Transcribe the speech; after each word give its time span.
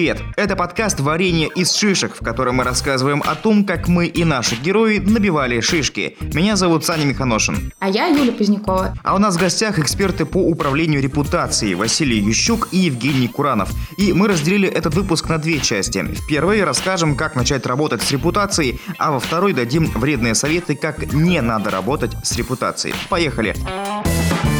Привет! 0.00 0.22
Это 0.36 0.56
подкаст 0.56 0.98
«Варенье 1.00 1.50
из 1.54 1.74
шишек», 1.74 2.14
в 2.18 2.24
котором 2.24 2.54
мы 2.54 2.64
рассказываем 2.64 3.22
о 3.22 3.34
том, 3.34 3.66
как 3.66 3.86
мы 3.86 4.06
и 4.06 4.24
наши 4.24 4.54
герои 4.54 4.96
набивали 4.96 5.60
шишки. 5.60 6.16
Меня 6.32 6.56
зовут 6.56 6.86
Саня 6.86 7.04
Миханошин. 7.04 7.70
А 7.80 7.90
я 7.90 8.06
Юля 8.06 8.32
Позднякова. 8.32 8.96
А 9.04 9.14
у 9.14 9.18
нас 9.18 9.36
в 9.36 9.38
гостях 9.38 9.78
эксперты 9.78 10.24
по 10.24 10.38
управлению 10.38 11.02
репутацией 11.02 11.74
Василий 11.74 12.18
Ющук 12.18 12.68
и 12.72 12.78
Евгений 12.78 13.28
Куранов. 13.28 13.72
И 13.98 14.14
мы 14.14 14.28
разделили 14.28 14.70
этот 14.70 14.94
выпуск 14.94 15.28
на 15.28 15.36
две 15.36 15.60
части. 15.60 15.98
В 15.98 16.26
первой 16.26 16.64
расскажем, 16.64 17.14
как 17.14 17.36
начать 17.36 17.66
работать 17.66 18.00
с 18.00 18.10
репутацией, 18.10 18.80
а 18.96 19.12
во 19.12 19.20
второй 19.20 19.52
дадим 19.52 19.84
вредные 19.84 20.34
советы, 20.34 20.76
как 20.76 21.12
не 21.12 21.42
надо 21.42 21.68
работать 21.68 22.12
с 22.22 22.34
репутацией. 22.36 22.94
Поехали! 23.10 23.54
Поехали! 23.62 24.59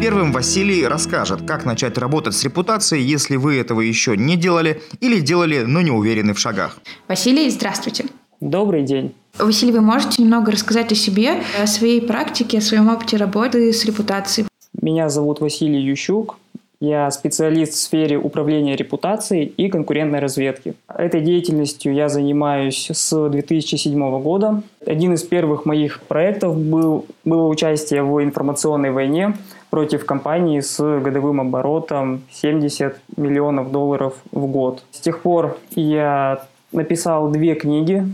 Первым 0.00 0.30
Василий 0.30 0.86
расскажет, 0.86 1.42
как 1.42 1.64
начать 1.64 1.98
работать 1.98 2.32
с 2.34 2.44
репутацией, 2.44 3.02
если 3.02 3.34
вы 3.34 3.56
этого 3.56 3.80
еще 3.80 4.16
не 4.16 4.36
делали 4.36 4.80
или 5.00 5.18
делали, 5.18 5.64
но 5.66 5.80
не 5.80 5.90
уверены 5.90 6.34
в 6.34 6.38
шагах. 6.38 6.78
Василий, 7.08 7.50
здравствуйте. 7.50 8.04
Добрый 8.40 8.84
день. 8.84 9.12
Василий, 9.36 9.72
вы 9.72 9.80
можете 9.80 10.22
немного 10.22 10.52
рассказать 10.52 10.92
о 10.92 10.94
себе, 10.94 11.42
о 11.60 11.66
своей 11.66 12.00
практике, 12.00 12.58
о 12.58 12.60
своем 12.60 12.88
опыте 12.88 13.16
работы 13.16 13.72
с 13.72 13.84
репутацией? 13.84 14.46
Меня 14.80 15.08
зовут 15.08 15.40
Василий 15.40 15.80
Ющук. 15.80 16.38
Я 16.80 17.10
специалист 17.10 17.72
в 17.72 17.76
сфере 17.76 18.18
управления 18.18 18.76
репутацией 18.76 19.46
и 19.46 19.68
конкурентной 19.68 20.20
разведки. 20.20 20.74
Этой 20.86 21.22
деятельностью 21.22 21.92
я 21.92 22.08
занимаюсь 22.08 22.88
с 22.88 23.28
2007 23.28 24.22
года. 24.22 24.62
Один 24.86 25.14
из 25.14 25.24
первых 25.24 25.64
моих 25.64 26.02
проектов 26.02 26.56
был, 26.56 27.06
было 27.24 27.48
участие 27.48 28.04
в 28.04 28.22
информационной 28.22 28.92
войне 28.92 29.34
против 29.70 30.06
компании 30.06 30.60
с 30.60 30.78
годовым 31.00 31.40
оборотом 31.40 32.22
70 32.30 32.96
миллионов 33.16 33.70
долларов 33.70 34.14
в 34.32 34.46
год. 34.46 34.82
С 34.90 35.00
тех 35.00 35.20
пор 35.20 35.58
я 35.70 36.42
написал 36.72 37.28
две 37.30 37.54
книги 37.54 38.04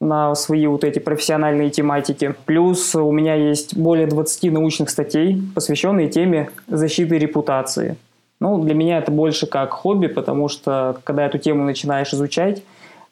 на 0.00 0.34
свои 0.34 0.66
вот 0.66 0.82
эти 0.82 0.98
профессиональные 0.98 1.70
тематики. 1.70 2.34
Плюс 2.44 2.94
у 2.94 3.12
меня 3.12 3.34
есть 3.34 3.76
более 3.76 4.06
20 4.08 4.52
научных 4.52 4.90
статей, 4.90 5.40
посвященные 5.54 6.08
теме 6.08 6.50
защиты 6.66 7.18
репутации. 7.18 7.96
Ну, 8.40 8.58
для 8.58 8.74
меня 8.74 8.98
это 8.98 9.12
больше 9.12 9.46
как 9.46 9.70
хобби, 9.70 10.08
потому 10.08 10.48
что 10.48 10.98
когда 11.04 11.24
эту 11.26 11.38
тему 11.38 11.62
начинаешь 11.62 12.12
изучать, 12.12 12.64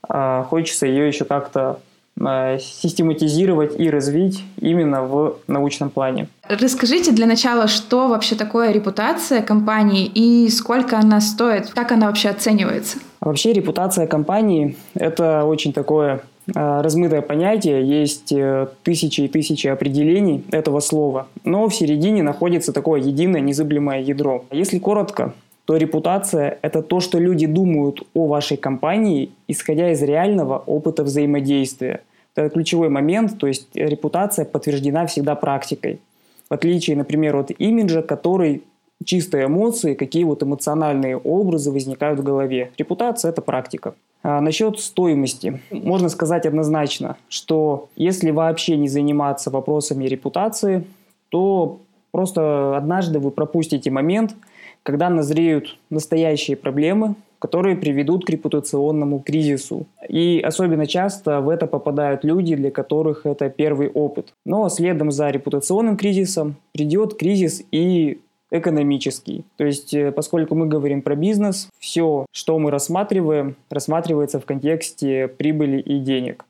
а, 0.09 0.43
хочется 0.43 0.87
ее 0.87 1.07
еще 1.07 1.25
как-то 1.25 1.79
систематизировать 2.19 3.81
и 3.81 3.89
развить 3.89 4.45
именно 4.61 5.05
в 5.05 5.39
научном 5.47 5.89
плане. 5.89 6.29
Расскажите 6.49 7.13
для 7.13 7.27
начала, 7.27 7.67
что 7.67 8.09
вообще 8.09 8.35
такое 8.35 8.73
репутация 8.73 9.41
компании 9.41 10.05
и 10.07 10.51
сколько 10.51 10.99
она 10.99 11.23
стоит, 11.23 11.71
как 11.71 11.93
она 11.93 12.09
вообще 12.09 12.29
оценивается? 12.29 12.99
Вообще 13.21 13.55
репутация 13.55 14.07
компании– 14.07 14.77
это 14.95 15.45
очень 15.45 15.73
такое 15.73 16.21
Э, 16.55 16.81
размытое 16.81 17.23
понятие, 17.23 17.87
есть 17.87 18.33
э, 18.33 18.69
тысячи 18.83 19.23
и 19.23 19.29
тысячи 19.29 19.67
определений 19.67 20.45
этого 20.51 20.81
слова, 20.81 21.29
но 21.45 21.69
в 21.69 21.75
середине 21.75 22.23
находится 22.23 22.73
такое 22.73 23.01
единое 23.01 23.41
незыблемое 23.41 24.01
ядро. 24.01 24.45
Если 24.51 24.79
коротко, 24.79 25.35
то 25.71 25.77
репутация– 25.77 26.59
это 26.63 26.83
то, 26.83 26.99
что 26.99 27.21
люди 27.21 27.47
думают 27.47 28.03
о 28.13 28.27
вашей 28.27 28.57
компании, 28.57 29.31
исходя 29.47 29.93
из 29.93 30.03
реального 30.03 30.59
опыта 30.67 31.05
взаимодействия. 31.05 32.01
Это 32.35 32.49
ключевой 32.49 32.89
момент, 32.89 33.39
то 33.39 33.47
есть 33.47 33.69
репутация 33.75 34.45
подтверждена 34.45 35.07
всегда 35.07 35.37
практикой. 35.37 36.01
В 36.49 36.55
отличие, 36.55 36.97
например, 36.97 37.37
от 37.37 37.53
имиджа, 37.57 38.03
который 38.03 38.65
чистые 39.05 39.47
эмоции, 39.47 39.95
какие 39.95 40.25
вот 40.25 40.43
эмоциональные 40.43 41.17
образы 41.17 41.71
возникают 41.71 42.19
в 42.19 42.25
голове. 42.25 42.73
Репутация– 42.77 43.29
это 43.31 43.41
практика. 43.41 43.95
А 44.25 44.41
насчет 44.41 44.81
стоимости. 44.81 45.61
Можно 45.71 46.09
сказать 46.09 46.47
однозначно, 46.47 47.17
что 47.29 47.89
если 47.95 48.33
вообще 48.33 48.77
не 48.77 48.89
заниматься 48.89 49.51
вопросами 49.51 50.07
репутации, 50.07 50.85
то 51.29 51.79
просто 52.11 52.77
однажды 52.77 53.21
вы 53.21 53.31
пропустите 53.31 53.93
момент, 53.93 54.35
когда 54.83 55.11
назреют 55.11 55.79
настоящие 55.91 56.57
проблемы, 56.57 57.15
которые 57.39 57.75
приведут 57.75 58.27
к 58.27 58.31
репутационному 58.31 59.21
кризису. 59.21 59.87
И 60.09 60.41
особенно 60.45 60.87
часто 60.87 61.41
в 61.41 61.49
это 61.49 61.67
попадают 61.67 62.23
люди, 62.23 62.55
для 62.55 62.71
которых 62.71 63.25
это 63.25 63.49
первый 63.49 63.89
опыт. 63.89 64.35
Но 64.45 64.69
следом 64.69 65.11
за 65.11 65.31
репутационным 65.31 65.97
кризисом 65.97 66.57
придет 66.73 67.19
кризис 67.19 67.65
и 67.73 68.21
экономический. 68.51 69.45
То 69.57 69.65
есть, 69.65 69.95
э, 69.95 70.13
поскольку 70.13 70.55
мы 70.55 70.67
говорим 70.67 71.03
про 71.03 71.15
бизнес, 71.15 71.69
все, 71.79 72.27
что 72.33 72.59
мы 72.59 72.71
рассматриваем, 72.71 73.57
рассматривается 73.71 74.41
в 74.41 74.45
контексте 74.45 75.29
прибыли 75.29 75.81
и 75.81 75.99
денег. 76.01 76.45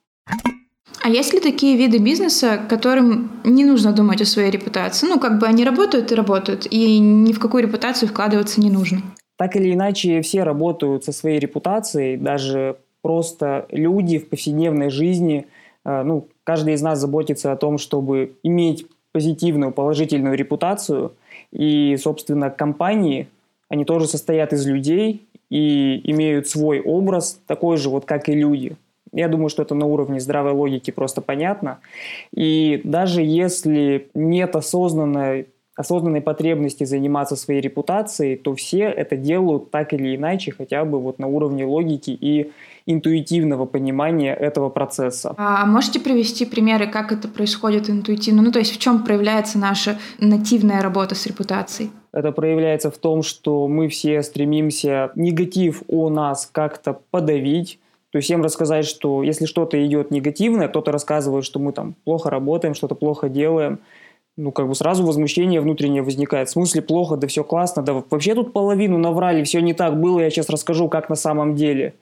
А 1.02 1.08
есть 1.08 1.32
ли 1.32 1.40
такие 1.40 1.76
виды 1.76 1.98
бизнеса, 1.98 2.60
которым 2.68 3.30
не 3.44 3.64
нужно 3.64 3.92
думать 3.92 4.20
о 4.20 4.26
своей 4.26 4.50
репутации? 4.50 5.06
Ну, 5.06 5.18
как 5.18 5.38
бы 5.38 5.46
они 5.46 5.64
работают 5.64 6.12
и 6.12 6.14
работают, 6.14 6.66
и 6.70 6.98
ни 6.98 7.32
в 7.32 7.38
какую 7.38 7.62
репутацию 7.62 8.08
вкладываться 8.08 8.60
не 8.60 8.70
нужно. 8.70 9.02
Так 9.36 9.56
или 9.56 9.72
иначе, 9.72 10.20
все 10.20 10.42
работают 10.42 11.04
со 11.04 11.12
своей 11.12 11.38
репутацией, 11.38 12.18
даже 12.18 12.76
просто 13.00 13.66
люди 13.70 14.18
в 14.18 14.28
повседневной 14.28 14.90
жизни, 14.90 15.46
э, 15.86 16.02
ну, 16.02 16.28
каждый 16.44 16.74
из 16.74 16.82
нас 16.82 16.98
заботится 16.98 17.50
о 17.50 17.56
том, 17.56 17.78
чтобы 17.78 18.34
иметь 18.42 18.86
позитивную, 19.12 19.72
положительную 19.72 20.36
репутацию, 20.36 21.12
и, 21.50 21.96
собственно, 21.96 22.50
компании, 22.50 23.28
они 23.68 23.84
тоже 23.84 24.06
состоят 24.06 24.52
из 24.52 24.66
людей 24.66 25.26
и 25.48 26.00
имеют 26.10 26.48
свой 26.48 26.80
образ, 26.80 27.40
такой 27.46 27.76
же 27.76 27.88
вот, 27.88 28.04
как 28.04 28.28
и 28.28 28.34
люди. 28.34 28.76
Я 29.12 29.28
думаю, 29.28 29.48
что 29.48 29.62
это 29.62 29.74
на 29.74 29.86
уровне 29.86 30.20
здравой 30.20 30.52
логики 30.52 30.90
просто 30.90 31.20
понятно. 31.20 31.78
И 32.32 32.80
даже 32.84 33.22
если 33.22 34.08
нет 34.14 34.54
осознанной, 34.56 35.48
осознанной 35.74 36.20
потребности 36.20 36.84
заниматься 36.84 37.36
своей 37.36 37.60
репутацией, 37.60 38.36
то 38.36 38.54
все 38.54 38.84
это 38.84 39.16
делают 39.16 39.70
так 39.70 39.92
или 39.92 40.14
иначе, 40.14 40.52
хотя 40.52 40.84
бы 40.84 41.00
вот 41.00 41.18
на 41.18 41.26
уровне 41.26 41.64
логики 41.64 42.10
и 42.10 42.52
интуитивного 42.86 43.66
понимания 43.66 44.34
этого 44.34 44.68
процесса. 44.68 45.34
А 45.36 45.66
можете 45.66 46.00
привести 46.00 46.44
примеры, 46.44 46.86
как 46.86 47.12
это 47.12 47.28
происходит 47.28 47.90
интуитивно? 47.90 48.42
Ну, 48.42 48.52
то 48.52 48.58
есть 48.58 48.72
в 48.72 48.78
чем 48.78 49.04
проявляется 49.04 49.58
наша 49.58 49.98
нативная 50.18 50.82
работа 50.82 51.14
с 51.14 51.26
репутацией? 51.26 51.90
Это 52.12 52.32
проявляется 52.32 52.90
в 52.90 52.98
том, 52.98 53.22
что 53.22 53.68
мы 53.68 53.88
все 53.88 54.22
стремимся 54.22 55.12
негатив 55.14 55.82
о 55.88 56.10
нас 56.10 56.48
как-то 56.50 56.98
подавить, 57.10 57.78
то 58.10 58.18
есть 58.18 58.26
всем 58.26 58.42
рассказать, 58.42 58.86
что 58.86 59.22
если 59.22 59.46
что-то 59.46 59.84
идет 59.84 60.10
негативное, 60.10 60.68
кто-то 60.68 60.90
рассказывает, 60.90 61.44
что 61.44 61.60
мы 61.60 61.72
там 61.72 61.94
плохо 62.04 62.28
работаем, 62.30 62.74
что-то 62.74 62.94
плохо 62.94 63.28
делаем, 63.28 63.80
ну, 64.36 64.52
как 64.52 64.68
бы 64.68 64.74
сразу 64.74 65.04
возмущение 65.04 65.60
внутреннее 65.60 66.02
возникает. 66.02 66.48
В 66.48 66.52
смысле 66.52 66.82
плохо, 66.82 67.16
да 67.16 67.26
все 67.26 67.44
классно, 67.44 67.82
да 67.82 67.92
вообще 67.92 68.34
тут 68.34 68.52
половину 68.52 68.98
наврали, 68.98 69.44
все 69.44 69.60
не 69.60 69.74
так 69.74 70.00
было, 70.00 70.20
я 70.20 70.30
сейчас 70.30 70.48
расскажу, 70.48 70.88
как 70.88 71.08
на 71.08 71.16
самом 71.16 71.54
деле. 71.54 71.94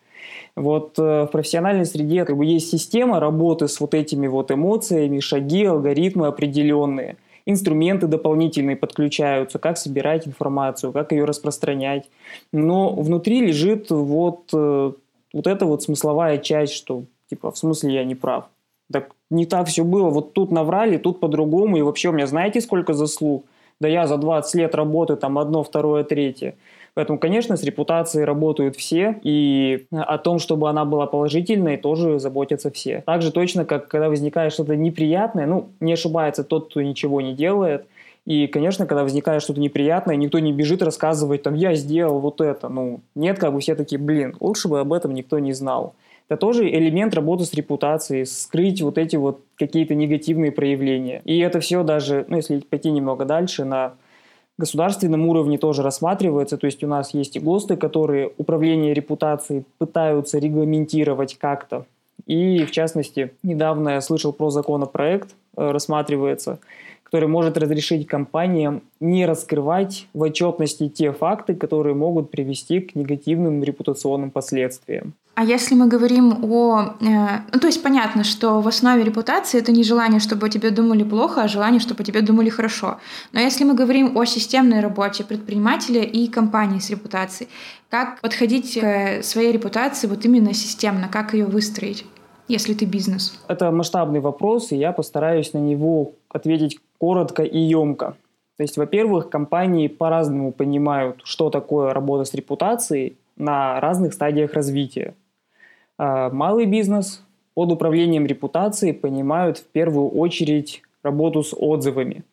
Вот 0.56 0.98
э, 0.98 1.24
в 1.24 1.26
профессиональной 1.26 1.86
среде 1.86 2.24
как 2.24 2.36
бы 2.36 2.44
есть 2.44 2.70
система 2.70 3.20
работы 3.20 3.68
с 3.68 3.80
вот 3.80 3.94
этими 3.94 4.26
вот 4.26 4.50
эмоциями, 4.50 5.20
шаги, 5.20 5.64
алгоритмы 5.64 6.26
определенные, 6.26 7.16
инструменты 7.46 8.06
дополнительные 8.06 8.76
подключаются, 8.76 9.58
как 9.58 9.78
собирать 9.78 10.26
информацию, 10.26 10.92
как 10.92 11.12
ее 11.12 11.24
распространять. 11.24 12.10
Но 12.52 12.94
внутри 12.94 13.40
лежит 13.40 13.90
вот, 13.90 14.50
э, 14.52 14.92
вот 15.32 15.46
эта 15.46 15.66
вот 15.66 15.82
смысловая 15.82 16.38
часть, 16.38 16.72
что 16.72 17.04
типа 17.28 17.50
в 17.50 17.58
смысле 17.58 17.94
я 17.94 18.04
не 18.04 18.14
прав. 18.14 18.44
Так 18.92 19.10
не 19.30 19.46
так 19.46 19.68
все 19.68 19.84
было, 19.84 20.08
вот 20.08 20.32
тут 20.32 20.50
наврали, 20.50 20.96
тут 20.96 21.20
по-другому, 21.20 21.76
и 21.76 21.82
вообще 21.82 22.08
у 22.08 22.12
меня 22.12 22.26
знаете 22.26 22.60
сколько 22.60 22.94
заслуг? 22.94 23.44
Да 23.80 23.88
я 23.88 24.06
за 24.06 24.16
20 24.16 24.54
лет 24.54 24.74
работаю 24.74 25.18
там 25.18 25.38
одно, 25.38 25.62
второе, 25.62 26.04
третье. 26.04 26.56
Поэтому, 26.94 27.18
конечно, 27.18 27.56
с 27.56 27.62
репутацией 27.62 28.24
работают 28.24 28.74
все, 28.74 29.20
и 29.22 29.86
о 29.92 30.18
том, 30.18 30.40
чтобы 30.40 30.68
она 30.68 30.84
была 30.84 31.06
положительной, 31.06 31.76
тоже 31.76 32.18
заботятся 32.18 32.72
все. 32.72 33.04
Так 33.06 33.22
же 33.22 33.30
точно, 33.30 33.64
как 33.64 33.86
когда 33.86 34.08
возникает 34.08 34.52
что-то 34.52 34.74
неприятное, 34.74 35.46
ну, 35.46 35.68
не 35.78 35.92
ошибается 35.92 36.42
тот, 36.42 36.70
кто 36.70 36.82
ничего 36.82 37.20
не 37.20 37.34
делает, 37.34 37.86
и, 38.28 38.46
конечно, 38.46 38.84
когда 38.84 39.04
возникает 39.04 39.40
что-то 39.42 39.58
неприятное, 39.58 40.14
никто 40.14 40.38
не 40.38 40.52
бежит 40.52 40.82
рассказывать, 40.82 41.44
там, 41.44 41.54
я 41.54 41.74
сделал 41.74 42.20
вот 42.20 42.42
это. 42.42 42.68
Ну, 42.68 43.00
нет, 43.14 43.38
как 43.38 43.54
бы 43.54 43.60
все 43.60 43.74
такие, 43.74 43.98
блин, 43.98 44.36
лучше 44.38 44.68
бы 44.68 44.80
об 44.80 44.92
этом 44.92 45.14
никто 45.14 45.38
не 45.38 45.54
знал. 45.54 45.94
Это 46.28 46.38
тоже 46.38 46.68
элемент 46.68 47.14
работы 47.14 47.46
с 47.46 47.54
репутацией, 47.54 48.26
скрыть 48.26 48.82
вот 48.82 48.98
эти 48.98 49.16
вот 49.16 49.40
какие-то 49.56 49.94
негативные 49.94 50.52
проявления. 50.52 51.22
И 51.24 51.38
это 51.38 51.60
все 51.60 51.82
даже, 51.84 52.26
ну, 52.28 52.36
если 52.36 52.58
пойти 52.58 52.90
немного 52.90 53.24
дальше, 53.24 53.64
на 53.64 53.94
государственном 54.58 55.26
уровне 55.26 55.56
тоже 55.56 55.82
рассматривается. 55.82 56.58
То 56.58 56.66
есть 56.66 56.84
у 56.84 56.86
нас 56.86 57.14
есть 57.14 57.36
и 57.36 57.40
ГОСТы, 57.40 57.76
которые 57.76 58.30
управление 58.36 58.92
репутацией 58.92 59.64
пытаются 59.78 60.38
регламентировать 60.38 61.38
как-то. 61.38 61.86
И, 62.26 62.66
в 62.66 62.72
частности, 62.72 63.30
недавно 63.42 63.88
я 63.88 64.00
слышал 64.02 64.34
про 64.34 64.50
законопроект, 64.50 65.30
э, 65.56 65.70
рассматривается, 65.70 66.58
который 67.10 67.28
может 67.28 67.56
разрешить 67.56 68.06
компаниям 68.06 68.82
не 69.00 69.24
раскрывать 69.26 70.06
в 70.12 70.20
отчетности 70.20 70.88
те 70.88 71.12
факты, 71.12 71.54
которые 71.54 71.94
могут 71.94 72.30
привести 72.30 72.80
к 72.80 72.94
негативным 72.94 73.64
репутационным 73.64 74.30
последствиям. 74.30 75.14
А 75.34 75.44
если 75.44 75.74
мы 75.74 75.86
говорим 75.86 76.44
о... 76.44 76.96
Э, 77.00 77.42
ну, 77.52 77.60
то 77.60 77.68
есть 77.68 77.82
понятно, 77.82 78.24
что 78.24 78.60
в 78.60 78.68
основе 78.68 79.04
репутации 79.04 79.58
это 79.60 79.72
не 79.72 79.84
желание, 79.84 80.20
чтобы 80.20 80.46
о 80.46 80.50
тебе 80.50 80.70
думали 80.70 81.04
плохо, 81.04 81.42
а 81.42 81.48
желание, 81.48 81.80
чтобы 81.80 82.02
о 82.02 82.04
тебе 82.04 82.20
думали 82.20 82.50
хорошо. 82.50 82.98
Но 83.32 83.40
если 83.40 83.64
мы 83.64 83.74
говорим 83.74 84.16
о 84.16 84.24
системной 84.26 84.80
работе 84.80 85.24
предпринимателя 85.24 86.02
и 86.02 86.26
компании 86.26 86.80
с 86.80 86.90
репутацией, 86.90 87.48
как 87.88 88.20
подходить 88.20 88.78
к 88.80 89.22
своей 89.22 89.52
репутации 89.52 90.08
вот 90.08 90.24
именно 90.24 90.52
системно, 90.52 91.08
как 91.08 91.32
ее 91.34 91.46
выстроить? 91.46 92.04
Если 92.48 92.74
ты 92.74 92.84
бизнес? 92.84 93.38
Это 93.48 93.70
масштабный 93.70 94.20
вопрос, 94.20 94.72
и 94.72 94.76
я 94.76 94.92
постараюсь 94.92 95.52
на 95.52 95.58
него 95.58 96.12
ответить 96.28 96.78
коротко 96.98 97.42
и 97.42 97.58
емко. 97.58 98.16
То 98.56 98.62
есть, 98.62 98.76
во-первых, 98.76 99.30
компании 99.30 99.86
по-разному 99.86 100.50
понимают, 100.52 101.20
что 101.24 101.48
такое 101.48 101.94
работа 101.94 102.24
с 102.24 102.34
репутацией 102.34 103.16
на 103.36 103.80
разных 103.80 104.14
стадиях 104.14 104.52
развития. 104.54 105.14
А, 105.96 106.28
малый 106.30 106.66
бизнес 106.66 107.22
под 107.54 107.70
управлением 107.70 108.26
репутацией 108.26 108.92
понимают 108.92 109.58
в 109.58 109.64
первую 109.64 110.08
очередь 110.08 110.82
работу 111.02 111.44
с 111.44 111.54
отзывами. 111.56 112.24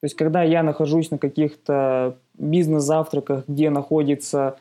То 0.00 0.06
есть, 0.06 0.16
когда 0.16 0.42
я 0.42 0.64
нахожусь 0.64 1.12
на 1.12 1.18
каких-то 1.18 2.16
бизнес-завтраках, 2.34 3.44
где 3.46 3.70
находятся 3.70 4.48
а, 4.48 4.56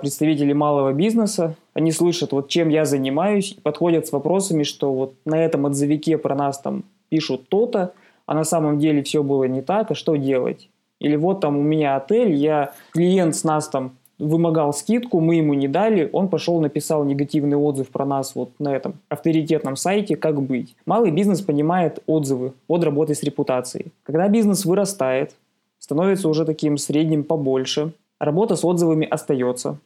представители 0.00 0.52
малого 0.52 0.92
бизнеса, 0.92 1.56
они 1.72 1.90
слышат, 1.90 2.32
вот 2.32 2.48
чем 2.48 2.68
я 2.68 2.84
занимаюсь, 2.84 3.56
подходят 3.62 4.06
с 4.06 4.12
вопросами, 4.12 4.62
что 4.62 4.92
вот 4.92 5.14
на 5.24 5.42
этом 5.42 5.64
отзывике 5.64 6.18
про 6.18 6.34
нас 6.34 6.58
там 6.58 6.84
пишут 7.08 7.48
то-то, 7.48 7.92
а 8.26 8.34
на 8.34 8.44
самом 8.44 8.78
деле 8.78 9.02
все 9.02 9.22
было 9.22 9.44
не 9.44 9.62
так, 9.62 9.90
а 9.90 9.94
что 9.94 10.16
делать? 10.16 10.68
Или 11.00 11.16
вот 11.16 11.40
там 11.40 11.56
у 11.56 11.62
меня 11.62 11.96
отель, 11.96 12.34
я 12.34 12.74
клиент 12.92 13.34
с 13.34 13.42
нас 13.42 13.68
там 13.68 13.92
вымогал 14.18 14.74
скидку, 14.74 15.18
мы 15.18 15.36
ему 15.36 15.54
не 15.54 15.66
дали, 15.66 16.10
он 16.12 16.28
пошел, 16.28 16.60
написал 16.60 17.04
негативный 17.04 17.56
отзыв 17.56 17.88
про 17.88 18.04
нас 18.04 18.34
вот 18.34 18.50
на 18.58 18.76
этом 18.76 18.94
авторитетном 19.08 19.76
сайте, 19.76 20.14
как 20.14 20.42
быть. 20.42 20.76
Малый 20.84 21.10
бизнес 21.10 21.40
понимает 21.40 22.00
отзывы 22.06 22.52
под 22.66 22.84
работой 22.84 23.16
с 23.16 23.22
репутацией. 23.22 23.86
Когда 24.02 24.28
бизнес 24.28 24.66
вырастает, 24.66 25.34
становится 25.78 26.28
уже 26.28 26.44
таким 26.44 26.76
средним 26.76 27.24
побольше, 27.24 27.92
работа 28.20 28.54
с 28.54 28.64
отзывами 28.64 29.06
остается 29.06 29.78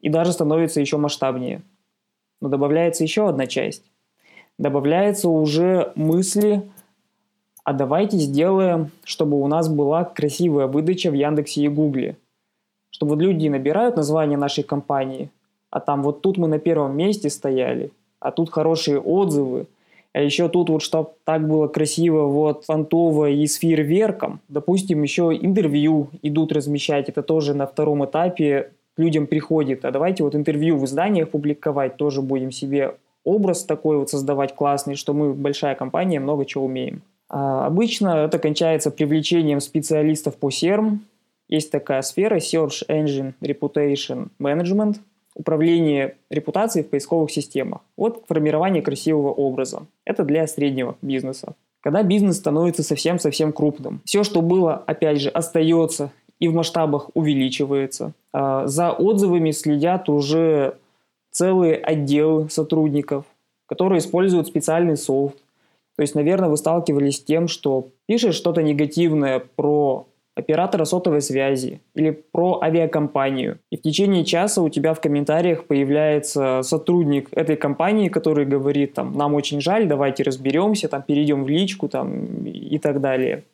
и 0.00 0.08
даже 0.08 0.32
становится 0.32 0.80
еще 0.80 0.96
масштабнее. 0.96 1.60
Но 2.40 2.48
добавляется 2.48 3.04
еще 3.04 3.28
одна 3.28 3.46
часть. 3.46 3.84
Добавляется 4.56 5.28
уже 5.28 5.92
мысли, 5.94 6.70
а 7.64 7.74
давайте 7.74 8.16
сделаем, 8.16 8.90
чтобы 9.04 9.38
у 9.38 9.46
нас 9.46 9.68
была 9.68 10.04
красивая 10.04 10.66
выдача 10.66 11.10
в 11.10 11.14
Яндексе 11.14 11.64
и 11.64 11.68
Гугле– 11.68 12.16
что 12.90 13.06
вот 13.06 13.20
люди 13.20 13.48
набирают 13.48 13.96
название 13.96 14.36
нашей 14.36 14.64
компании, 14.64 15.30
а 15.70 15.80
там 15.80 16.02
вот 16.02 16.20
тут 16.20 16.36
мы 16.36 16.48
на 16.48 16.58
первом 16.58 16.96
месте 16.96 17.30
стояли, 17.30 17.92
а 18.18 18.32
тут 18.32 18.50
хорошие 18.50 19.00
отзывы, 19.00 19.66
а 20.12 20.20
еще 20.20 20.48
тут 20.48 20.70
вот 20.70 20.82
чтобы 20.82 21.10
так 21.24 21.46
было 21.46 21.68
красиво, 21.68 22.26
вот 22.26 22.64
фантово 22.64 23.30
и 23.30 23.46
с 23.46 23.56
фейерверком. 23.56 24.40
Допустим, 24.48 25.02
еще 25.02 25.36
интервью 25.40 26.08
идут 26.22 26.52
размещать, 26.52 27.08
это 27.08 27.22
тоже 27.22 27.54
на 27.54 27.66
втором 27.66 28.04
этапе 28.04 28.72
людям 28.96 29.26
приходит. 29.26 29.84
А 29.84 29.90
давайте 29.90 30.24
вот 30.24 30.34
интервью 30.34 30.76
в 30.76 30.84
изданиях 30.84 31.30
публиковать, 31.30 31.96
тоже 31.96 32.22
будем 32.22 32.50
себе 32.50 32.96
образ 33.24 33.64
такой 33.64 33.98
вот 33.98 34.10
создавать 34.10 34.54
классный, 34.54 34.96
что 34.96 35.14
мы 35.14 35.32
большая 35.32 35.74
компания, 35.74 36.20
много 36.20 36.44
чего 36.44 36.64
умеем. 36.64 37.02
А 37.28 37.66
обычно 37.66 38.24
это 38.24 38.38
кончается 38.38 38.90
привлечением 38.90 39.60
специалистов 39.60 40.36
по 40.36 40.48
SERM, 40.48 40.98
есть 41.48 41.70
такая 41.70 42.02
сфера 42.02 42.36
Search 42.36 42.86
Engine 42.88 43.34
Reputation 43.40 44.28
Management, 44.40 44.98
управление 45.34 46.16
репутацией 46.28 46.84
в 46.84 46.90
поисковых 46.90 47.30
системах. 47.30 47.80
Вот 47.96 48.24
формирование 48.28 48.82
красивого 48.82 49.32
образа. 49.32 49.86
Это 50.04 50.24
для 50.24 50.46
среднего 50.46 50.96
бизнеса. 51.02 51.54
Когда 51.80 52.02
бизнес 52.02 52.36
становится 52.36 52.82
совсем-совсем 52.82 53.52
крупным, 53.52 54.02
все, 54.04 54.22
что 54.22 54.42
было, 54.42 54.74
опять 54.86 55.20
же, 55.20 55.30
остается 55.30 56.10
и 56.38 56.48
в 56.48 56.54
масштабах 56.54 57.10
увеличивается. 57.14 58.12
А, 58.32 58.66
за 58.66 58.92
отзывами 58.92 59.50
следят 59.50 60.08
уже 60.08 60.76
целые 61.30 61.76
отделы 61.76 62.48
сотрудников, 62.50 63.24
которые 63.66 63.98
используют 63.98 64.46
специальный 64.46 64.96
софт. 64.96 65.36
То 65.96 66.02
есть, 66.02 66.14
наверное, 66.14 66.48
вы 66.48 66.56
сталкивались 66.56 67.16
с 67.16 67.24
тем, 67.24 67.46
что 67.46 67.88
пишешь 68.06 68.34
что-то 68.34 68.62
негативное 68.62 69.38
про 69.38 70.06
оператора 70.40 70.84
сотовой 70.84 71.22
связи 71.22 71.80
или 71.94 72.10
про 72.10 72.60
авиакомпанию. 72.62 73.58
И 73.70 73.76
в 73.76 73.82
течение 73.82 74.24
часа 74.24 74.62
у 74.62 74.68
тебя 74.68 74.94
в 74.94 75.00
комментариях 75.00 75.64
появляется 75.64 76.62
сотрудник 76.62 77.28
этой 77.32 77.56
компании, 77.56 78.08
который 78.08 78.46
говорит, 78.46 78.94
там, 78.94 79.16
нам 79.16 79.34
очень 79.34 79.60
жаль, 79.60 79.86
давайте 79.86 80.22
разберемся, 80.22 80.88
там, 80.88 81.02
перейдем 81.02 81.44
в 81.44 81.48
личку 81.48 81.88
там, 81.88 82.44
и 82.44 82.78
так 82.78 83.00
далее. 83.00 83.44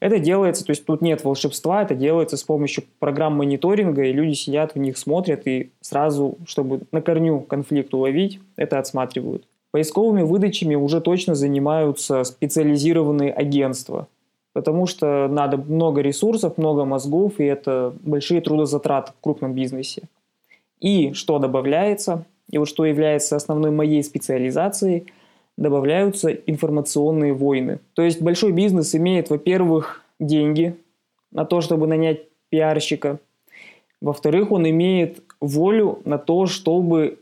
Это 0.00 0.18
делается, 0.18 0.64
то 0.64 0.70
есть 0.70 0.84
тут 0.84 1.02
нет 1.02 1.24
волшебства, 1.24 1.82
это 1.82 1.94
делается 1.94 2.36
с 2.36 2.42
помощью 2.42 2.84
программ 2.98 3.36
мониторинга, 3.36 4.02
и 4.02 4.12
люди 4.12 4.34
сидят 4.34 4.74
в 4.74 4.78
них, 4.78 4.98
смотрят 4.98 5.46
и 5.46 5.70
сразу, 5.80 6.38
чтобы 6.46 6.80
на 6.92 7.00
корню 7.00 7.40
конфликт 7.40 7.94
уловить, 7.94 8.40
это 8.56 8.78
отсматривают. 8.78 9.44
Поисковыми 9.70 10.22
выдачами 10.22 10.74
уже 10.74 11.00
точно 11.00 11.34
занимаются 11.34 12.22
специализированные 12.22 13.32
агентства 13.32 14.06
потому 14.54 14.86
что 14.86 15.28
надо 15.28 15.58
много 15.58 16.00
ресурсов, 16.00 16.56
много 16.56 16.86
мозгов, 16.86 17.38
и 17.38 17.44
это 17.44 17.92
большие 18.00 18.40
трудозатраты 18.40 19.12
в 19.12 19.20
крупном 19.20 19.52
бизнесе. 19.52 20.04
И 20.80 21.12
что 21.12 21.38
добавляется, 21.38 22.24
и 22.48 22.56
вот 22.56 22.68
что 22.68 22.86
является 22.86 23.36
основной 23.36 23.72
моей 23.72 24.02
специализацией, 24.02 25.12
добавляются 25.56 26.30
информационные 26.30 27.34
войны. 27.34 27.80
То 27.94 28.02
есть 28.02 28.22
большой 28.22 28.52
бизнес 28.52 28.94
имеет, 28.94 29.28
во-первых, 29.28 30.02
деньги 30.20 30.76
на 31.32 31.44
то, 31.44 31.60
чтобы 31.60 31.86
нанять 31.88 32.20
пиарщика. 32.48 33.18
Во-вторых, 34.00 34.52
он 34.52 34.68
имеет 34.70 35.22
волю 35.40 36.00
на 36.04 36.18
то, 36.18 36.46
чтобы 36.46 37.18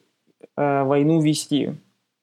э, 0.56 0.82
войну 0.84 1.20
вести. 1.20 1.70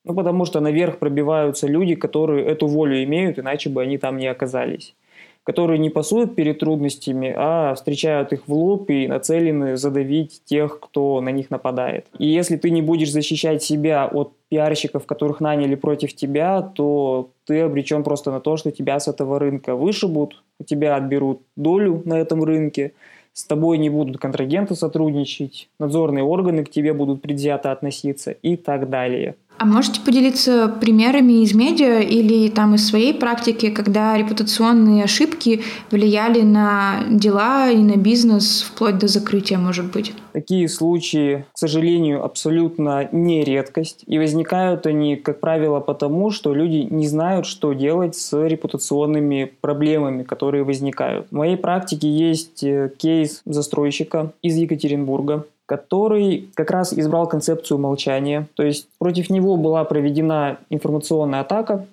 Ну, 0.05 0.13
потому 0.13 0.45
что 0.45 0.59
наверх 0.59 0.99
пробиваются 0.99 1.67
люди, 1.67 1.95
которые 1.95 2.45
эту 2.45 2.67
волю 2.67 3.03
имеют, 3.03 3.39
иначе 3.39 3.69
бы 3.69 3.81
они 3.81 3.97
там 3.97 4.17
не 4.17 4.27
оказались 4.27 4.95
которые 5.43 5.79
не 5.79 5.89
пасуют 5.89 6.35
перед 6.35 6.59
трудностями, 6.59 7.33
а 7.35 7.73
встречают 7.73 8.33
их 8.33 8.47
в 8.47 8.53
лоб 8.53 8.89
и 8.89 9.07
нацелены 9.07 9.77
задавить 9.77 10.41
тех, 10.45 10.79
кто 10.79 11.21
на 11.21 11.29
них 11.29 11.49
нападает. 11.49 12.05
И 12.17 12.27
если 12.27 12.57
ты 12.57 12.69
не 12.69 12.81
будешь 12.81 13.11
защищать 13.11 13.63
себя 13.63 14.05
от 14.05 14.33
пиарщиков, 14.49 15.05
которых 15.05 15.39
наняли 15.39 15.75
против 15.75 16.15
тебя, 16.15 16.61
то 16.61 17.29
ты 17.45 17.61
обречен 17.61 18.03
просто 18.03 18.31
на 18.31 18.39
то, 18.39 18.57
что 18.57 18.71
тебя 18.71 18.99
с 18.99 19.07
этого 19.07 19.39
рынка 19.39 19.75
вышибут, 19.75 20.43
у 20.59 20.63
тебя 20.63 20.95
отберут 20.95 21.41
долю 21.55 22.01
на 22.05 22.19
этом 22.19 22.43
рынке, 22.43 22.93
с 23.33 23.45
тобой 23.45 23.77
не 23.77 23.89
будут 23.89 24.17
контрагенты 24.17 24.75
сотрудничать, 24.75 25.69
надзорные 25.79 26.23
органы 26.23 26.65
к 26.65 26.69
тебе 26.69 26.93
будут 26.93 27.21
предвзято 27.21 27.71
относиться 27.71 28.31
и 28.31 28.57
так 28.57 28.89
далее. 28.89 29.35
А 29.59 29.65
можете 29.65 29.99
поделиться 29.99 30.69
примерами 30.79 31.43
из 31.43 31.53
медиа 31.53 31.99
или 31.99 32.47
там 32.47 32.75
из 32.75 32.87
своей 32.87 33.13
практики, 33.13 33.69
когда 33.69 34.17
репутационные 34.17 35.03
ошибки 35.03 35.63
влияли 35.91 36.43
на 36.43 37.03
дела 37.09 37.69
и 37.69 37.75
на 37.75 37.97
бизнес 37.97 38.61
вплоть 38.61 38.97
до 38.97 39.09
закрытия, 39.09 39.57
может 39.57 39.91
быть? 39.91 40.13
Такие 40.31 40.69
случаи, 40.69 41.45
к 41.51 41.57
сожалению, 41.57 42.23
абсолютно 42.23 43.09
не 43.11 43.43
редкость. 43.43 44.05
И 44.07 44.17
возникают 44.17 44.85
они, 44.85 45.17
как 45.17 45.41
правило, 45.41 45.81
потому, 45.81 46.31
что 46.31 46.53
люди 46.53 46.87
не 46.89 47.09
знают, 47.09 47.45
что 47.45 47.73
делать 47.73 48.15
с 48.15 48.47
репутационными 48.47 49.51
проблемами, 49.59 50.23
которые 50.23 50.63
возникают. 50.63 51.27
В 51.31 51.35
моей 51.35 51.57
практике 51.57 52.09
есть 52.09 52.63
э, 52.63 52.91
кейс 52.97 53.41
застройщика 53.43 54.31
из 54.41 54.55
Екатеринбурга, 54.55 55.45
который 55.69 56.49
как 56.55 56.71
раз 56.71 56.93
избрал 56.93 57.27
концепцию 57.27 57.77
молчания. 57.77 58.47
То 58.55 58.63
есть 58.63 58.87
против 58.97 59.29
него 59.29 59.55
была 59.55 59.83
проведена 59.83 60.57
информационная 60.71 61.41
атака. 61.41 61.85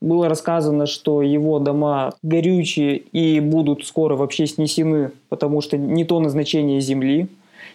Было 0.00 0.28
рассказано, 0.28 0.86
что 0.86 1.20
его 1.20 1.58
дома 1.58 2.12
горючие 2.22 2.98
и 2.98 3.40
будут 3.40 3.86
скоро 3.86 4.14
вообще 4.14 4.46
снесены, 4.46 5.10
потому 5.30 5.62
что 5.62 5.76
не 5.76 6.04
то 6.04 6.20
назначение 6.20 6.80
земли. 6.80 7.26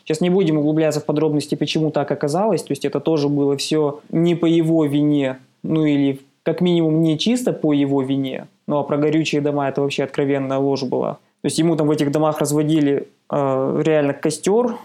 Сейчас 0.06 0.22
не 0.22 0.30
будем 0.30 0.58
углубляться 0.58 1.02
в 1.02 1.06
подробности, 1.06 1.56
почему 1.56 1.92
так 1.92 2.10
оказалось. 2.10 2.64
То 2.64 2.72
есть 2.72 2.86
это 2.86 3.02
тоже 3.02 3.28
было 3.28 3.58
все 3.58 4.00
не 4.14 4.36
по 4.36 4.46
его 4.46 4.86
вине, 4.86 5.40
ну 5.62 5.84
или 5.84 6.22
как 6.44 6.62
минимум 6.62 7.02
не 7.02 7.20
чисто 7.20 7.52
по 7.52 7.74
его 7.74 8.02
вине. 8.02 8.48
Ну 8.66 8.78
а 8.78 8.84
про 8.84 8.96
горючие 8.96 9.42
дома 9.42 9.68
это 9.68 9.82
вообще 9.82 10.06
откровенная 10.06 10.58
ложь 10.58 10.84
была. 10.84 11.16
То 11.42 11.48
есть 11.48 11.60
ему 11.60 11.76
там 11.76 11.88
в 11.88 11.92
этих 11.92 12.12
домах 12.12 12.40
разводили 12.40 13.10
э, 13.30 13.82
реально 13.84 14.14
костер, 14.14 14.78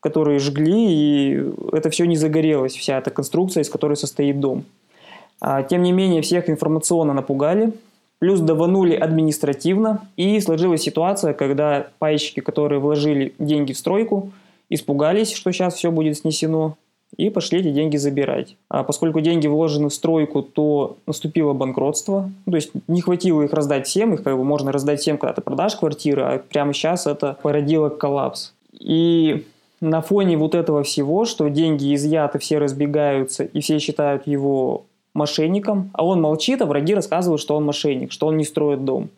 которые 0.00 0.38
жгли, 0.38 0.86
и 0.88 1.52
это 1.72 1.90
все 1.90 2.06
не 2.06 2.16
загорелось, 2.16 2.76
вся 2.76 2.98
эта 2.98 3.10
конструкция, 3.10 3.62
из 3.62 3.70
которой 3.70 3.96
состоит 3.96 4.40
дом. 4.40 4.64
А, 5.40 5.62
тем 5.62 5.82
не 5.82 5.92
менее, 5.92 6.22
всех 6.22 6.48
информационно 6.48 7.12
напугали, 7.12 7.72
Плюс 8.18 8.40
даванули 8.40 8.94
административно. 8.94 10.08
И 10.16 10.40
сложилась 10.40 10.82
ситуация, 10.82 11.34
когда 11.34 11.88
пайщики, 11.98 12.40
которые 12.40 12.80
вложили 12.80 13.34
деньги 13.38 13.72
в 13.72 13.78
стройку, 13.78 14.32
испугались, 14.70 15.32
что 15.32 15.52
сейчас 15.52 15.74
все 15.74 15.90
будет 15.90 16.18
снесено, 16.18 16.76
и 17.16 17.30
пошли 17.30 17.60
эти 17.60 17.70
деньги 17.70 17.96
забирать. 17.96 18.56
А 18.68 18.82
поскольку 18.82 19.20
деньги 19.20 19.46
вложены 19.46 19.90
в 19.90 19.94
стройку, 19.94 20.42
то 20.42 20.96
наступило 21.06 21.52
банкротство. 21.52 22.30
Ну, 22.46 22.52
то 22.52 22.56
есть 22.56 22.72
не 22.88 23.00
хватило 23.00 23.42
их 23.42 23.52
раздать 23.52 23.86
всем, 23.86 24.14
их 24.14 24.22
как 24.22 24.36
бы 24.36 24.44
можно 24.44 24.72
раздать 24.72 25.00
всем, 25.00 25.18
когда 25.18 25.34
ты 25.34 25.40
продашь 25.40 25.76
квартиры, 25.76 26.22
а 26.22 26.38
прямо 26.38 26.72
сейчас 26.72 27.06
это 27.06 27.38
породило 27.42 27.90
коллапс. 27.90 28.54
И 28.72 29.46
на 29.80 30.00
фоне 30.00 30.36
вот 30.36 30.54
этого 30.54 30.82
всего, 30.82 31.24
что 31.24 31.48
деньги 31.48 31.94
изъяты, 31.94 32.38
все 32.38 32.58
разбегаются, 32.58 33.44
и 33.44 33.60
все 33.60 33.78
считают 33.78 34.26
его 34.26 34.86
мошенником, 35.14 35.90
а 35.94 36.04
он 36.04 36.20
молчит, 36.20 36.62
а 36.62 36.66
враги 36.66 36.94
рассказывают, 36.94 37.40
что 37.40 37.56
он 37.56 37.64
мошенник, 37.64 38.12
что 38.12 38.26
он 38.26 38.36
не 38.36 38.44
строит 38.44 38.84
дом. 38.84 39.10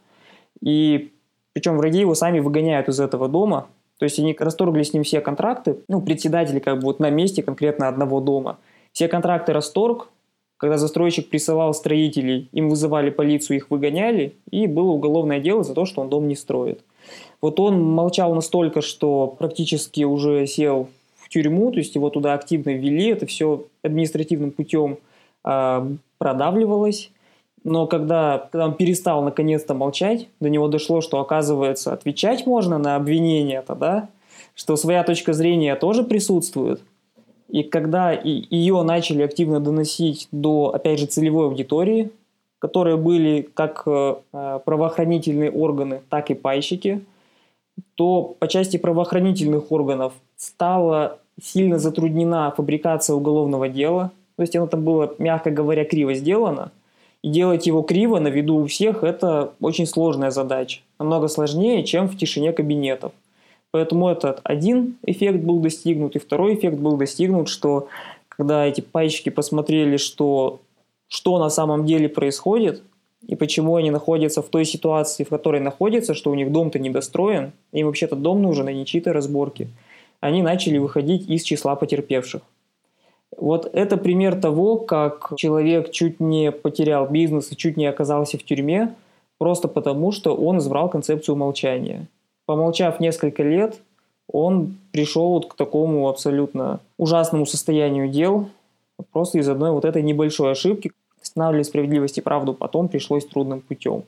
И 0.60 1.12
причем 1.52 1.76
враги 1.76 2.00
его 2.00 2.14
сами 2.14 2.40
выгоняют 2.40 2.88
из 2.88 3.00
этого 3.00 3.28
дома, 3.28 3.66
то 3.98 4.04
есть 4.04 4.18
они 4.18 4.36
расторгли 4.38 4.82
с 4.84 4.92
ним 4.92 5.02
все 5.02 5.20
контракты, 5.20 5.78
ну, 5.88 6.00
председатели 6.00 6.60
как 6.60 6.78
бы 6.78 6.84
вот 6.84 7.00
на 7.00 7.10
месте 7.10 7.42
конкретно 7.42 7.88
одного 7.88 8.20
дома. 8.20 8.58
Все 8.92 9.08
контракты 9.08 9.52
расторг, 9.52 10.08
когда 10.56 10.78
застройщик 10.78 11.28
присылал 11.28 11.74
строителей, 11.74 12.48
им 12.52 12.68
вызывали 12.68 13.10
полицию, 13.10 13.56
их 13.56 13.70
выгоняли, 13.70 14.36
и 14.50 14.66
было 14.66 14.90
уголовное 14.90 15.40
дело 15.40 15.64
за 15.64 15.74
то, 15.74 15.84
что 15.84 16.00
он 16.00 16.08
дом 16.08 16.28
не 16.28 16.36
строит. 16.36 16.82
Вот 17.40 17.60
он 17.60 17.82
молчал 17.82 18.34
настолько, 18.34 18.82
что 18.82 19.26
практически 19.26 20.02
уже 20.02 20.46
сел 20.46 20.88
в 21.16 21.28
тюрьму, 21.28 21.70
то 21.70 21.78
есть 21.78 21.94
его 21.94 22.10
туда 22.10 22.34
активно 22.34 22.70
ввели, 22.70 23.08
это 23.08 23.26
все 23.26 23.64
административным 23.82 24.50
путем 24.50 24.98
э, 25.44 25.88
продавливалось. 26.18 27.10
Но 27.64 27.86
когда, 27.86 28.48
когда 28.50 28.66
он 28.66 28.74
перестал 28.74 29.22
наконец-то 29.22 29.74
молчать, 29.74 30.28
до 30.40 30.48
него 30.48 30.68
дошло, 30.68 31.00
что, 31.00 31.20
оказывается, 31.20 31.92
отвечать 31.92 32.46
можно 32.46 32.78
на 32.78 32.96
обвинение 32.96 33.58
это, 33.58 33.74
да, 33.74 34.08
что 34.54 34.76
своя 34.76 35.04
точка 35.04 35.32
зрения 35.32 35.76
тоже 35.76 36.02
присутствует. 36.02 36.80
И 37.48 37.62
когда 37.62 38.12
и, 38.12 38.44
ее 38.50 38.82
начали 38.82 39.22
активно 39.22 39.60
доносить 39.60 40.28
до, 40.32 40.72
опять 40.74 40.98
же, 40.98 41.06
целевой 41.06 41.46
аудитории, 41.46 42.10
которые 42.58 42.96
были 42.96 43.48
как 43.54 43.82
э, 43.86 44.14
правоохранительные 44.64 45.50
органы, 45.50 46.00
так 46.08 46.30
и 46.30 46.34
пайщики, 46.34 47.02
то 47.94 48.36
по 48.38 48.48
части 48.48 48.76
правоохранительных 48.76 49.70
органов 49.72 50.12
стала 50.36 51.18
сильно 51.42 51.78
затруднена 51.78 52.52
фабрикация 52.56 53.14
уголовного 53.14 53.68
дела. 53.68 54.10
То 54.36 54.42
есть 54.42 54.54
оно 54.56 54.66
там 54.66 54.84
было, 54.84 55.14
мягко 55.18 55.50
говоря, 55.50 55.84
криво 55.84 56.14
сделано– 56.14 56.72
и 57.22 57.28
делать 57.30 57.66
его 57.66 57.82
криво 57.82 58.20
на 58.20 58.28
виду 58.28 58.56
у 58.56 58.66
всех– 58.66 59.02
это 59.02 59.52
очень 59.60 59.86
сложная 59.86 60.30
задача. 60.30 60.80
Намного 60.98 61.28
сложнее, 61.28 61.84
чем 61.84 62.08
в 62.08 62.16
тишине 62.16 62.52
кабинетов. 62.52 63.12
Поэтому 63.70 64.08
этот 64.08 64.40
один 64.44 64.96
эффект 65.02 65.40
был 65.40 65.58
достигнут, 65.58 66.16
и 66.16 66.20
второй 66.20 66.54
эффект 66.54 66.78
был 66.78 66.96
достигнут, 66.96 67.48
что 67.48 67.88
когда 68.28 68.64
эти 68.64 68.80
пайщики 68.80 69.30
посмотрели, 69.30 69.96
что, 69.96 70.60
что 71.08 71.38
на 71.38 71.50
самом 71.50 71.84
деле 71.84 72.08
происходит, 72.08 72.82
и 73.28 73.36
почему 73.36 73.76
они 73.76 73.90
находятся 73.90 74.42
в 74.42 74.48
той 74.48 74.64
ситуации, 74.64 75.22
в 75.22 75.28
которой 75.28 75.60
находятся, 75.60 76.14
что 76.14 76.30
у 76.30 76.34
них 76.34 76.50
дом-то 76.50 76.78
недостроен, 76.78 77.52
им 77.72 77.86
вообще-то 77.86 78.16
дом 78.16 78.42
нужен, 78.42 78.66
а 78.66 78.72
не 78.72 78.86
чьи-то 78.86 79.12
разборки, 79.12 79.68
они 80.20 80.42
начали 80.42 80.78
выходить 80.78 81.28
из 81.28 81.42
числа 81.42 81.76
потерпевших. 81.76 82.42
Вот 83.36 83.70
это 83.72 83.98
пример 83.98 84.40
того, 84.40 84.78
как 84.78 85.34
человек 85.36 85.90
чуть 85.92 86.18
не 86.18 86.50
потерял 86.50 87.06
бизнес 87.06 87.52
и 87.52 87.56
чуть 87.56 87.76
не 87.76 87.86
оказался 87.86 88.38
в 88.38 88.42
тюрьме, 88.42 88.94
просто 89.36 89.68
потому, 89.68 90.10
что 90.10 90.34
он 90.34 90.58
избрал 90.58 90.88
концепцию 90.88 91.36
молчания. 91.36 92.06
Помолчав 92.46 92.98
несколько 92.98 93.42
лет, 93.42 93.76
он 94.32 94.78
пришел 94.90 95.28
вот 95.28 95.46
к 95.52 95.54
такому 95.54 96.08
абсолютно 96.08 96.80
ужасному 96.96 97.44
состоянию 97.44 98.08
дел, 98.08 98.48
просто 99.12 99.38
из 99.38 99.48
одной 99.48 99.70
вот 99.70 99.84
этой 99.84 100.02
небольшой 100.02 100.52
ошибки. 100.52 100.92
Останавливали 101.22 101.62
справедливость 101.62 102.18
и 102.18 102.20
правду 102.20 102.54
потом 102.54 102.88
пришлось 102.88 103.26
трудным 103.26 103.60
путем. 103.60 104.04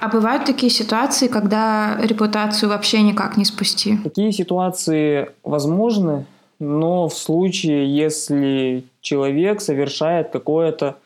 А 0.00 0.08
бывают 0.08 0.44
такие 0.44 0.70
ситуации, 0.70 1.26
когда 1.26 1.98
репутацию 2.00 2.68
вообще 2.68 3.02
никак 3.02 3.36
не 3.36 3.44
спасти? 3.44 3.96
Такие 4.04 4.32
ситуации 4.32 5.30
возможны, 5.42 6.24
но 6.60 7.08
в 7.08 7.14
случае, 7.14 7.94
если 7.94 8.84
человек 9.00 9.60
совершает 9.60 10.30
какое-то 10.30 10.96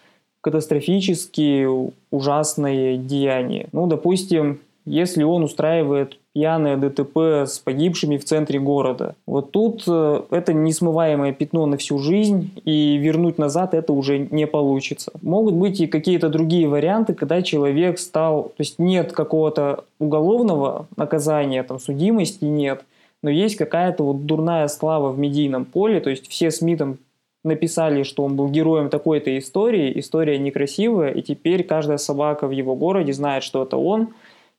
катастрофически 0.42 1.66
ужасное 2.10 2.96
деяние. 2.96 3.68
Ну, 3.72 3.86
допустим, 3.86 4.60
если 4.84 5.22
он 5.22 5.44
устраивает 5.44 6.18
пьяное 6.34 6.76
ДТП 6.76 7.46
с 7.46 7.58
погибшими 7.58 8.16
в 8.16 8.24
центре 8.24 8.58
города. 8.58 9.14
Вот 9.26 9.52
тут 9.52 9.84
э, 9.86 10.22
это 10.30 10.52
несмываемое 10.52 11.32
пятно 11.32 11.66
на 11.66 11.76
всю 11.76 11.98
жизнь, 11.98 12.50
и 12.64 12.96
вернуть 12.96 13.38
назад 13.38 13.74
это 13.74 13.92
уже 13.92 14.18
не 14.18 14.46
получится. 14.46 15.12
Могут 15.20 15.54
быть 15.54 15.80
и 15.80 15.86
какие-то 15.86 16.28
другие 16.28 16.68
варианты, 16.68 17.14
когда 17.14 17.42
человек 17.42 17.98
стал, 17.98 18.44
то 18.44 18.60
есть 18.60 18.78
нет 18.78 19.12
какого-то 19.12 19.84
уголовного 19.98 20.86
наказания, 20.96 21.62
там 21.62 21.78
судимости 21.78 22.44
нет, 22.44 22.84
но 23.22 23.30
есть 23.30 23.56
какая-то 23.56 24.02
вот 24.02 24.26
дурная 24.26 24.68
слава 24.68 25.10
в 25.10 25.18
медийном 25.18 25.64
поле, 25.64 26.00
то 26.00 26.10
есть 26.10 26.28
все 26.28 26.50
СМИ 26.50 26.76
там 26.76 26.98
написали, 27.44 28.04
что 28.04 28.24
он 28.24 28.36
был 28.36 28.48
героем 28.48 28.88
такой-то 28.88 29.36
истории, 29.36 29.98
история 29.98 30.38
некрасивая, 30.38 31.12
и 31.12 31.22
теперь 31.22 31.64
каждая 31.64 31.98
собака 31.98 32.46
в 32.46 32.52
его 32.52 32.74
городе 32.74 33.12
знает, 33.12 33.42
что 33.42 33.64
это 33.64 33.76
он. 33.76 34.08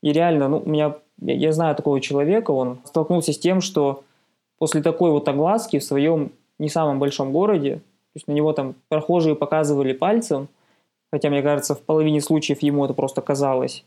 И 0.01 0.11
реально, 0.11 0.49
ну, 0.49 0.61
у 0.65 0.69
меня, 0.69 0.95
я 1.19 1.51
знаю 1.51 1.75
такого 1.75 2.01
человека, 2.01 2.51
он 2.51 2.79
столкнулся 2.85 3.33
с 3.33 3.39
тем, 3.39 3.61
что 3.61 4.03
после 4.57 4.81
такой 4.81 5.11
вот 5.11 5.27
огласки 5.27 5.79
в 5.79 5.83
своем 5.83 6.31
не 6.59 6.69
самом 6.69 6.99
большом 6.99 7.31
городе, 7.31 7.75
то 7.77 8.17
есть 8.17 8.27
на 8.27 8.31
него 8.33 8.53
там 8.53 8.75
прохожие 8.89 9.35
показывали 9.35 9.93
пальцем, 9.93 10.47
хотя, 11.11 11.29
мне 11.29 11.41
кажется, 11.41 11.75
в 11.75 11.81
половине 11.81 12.21
случаев 12.21 12.61
ему 12.61 12.85
это 12.85 12.93
просто 12.93 13.21
казалось. 13.21 13.83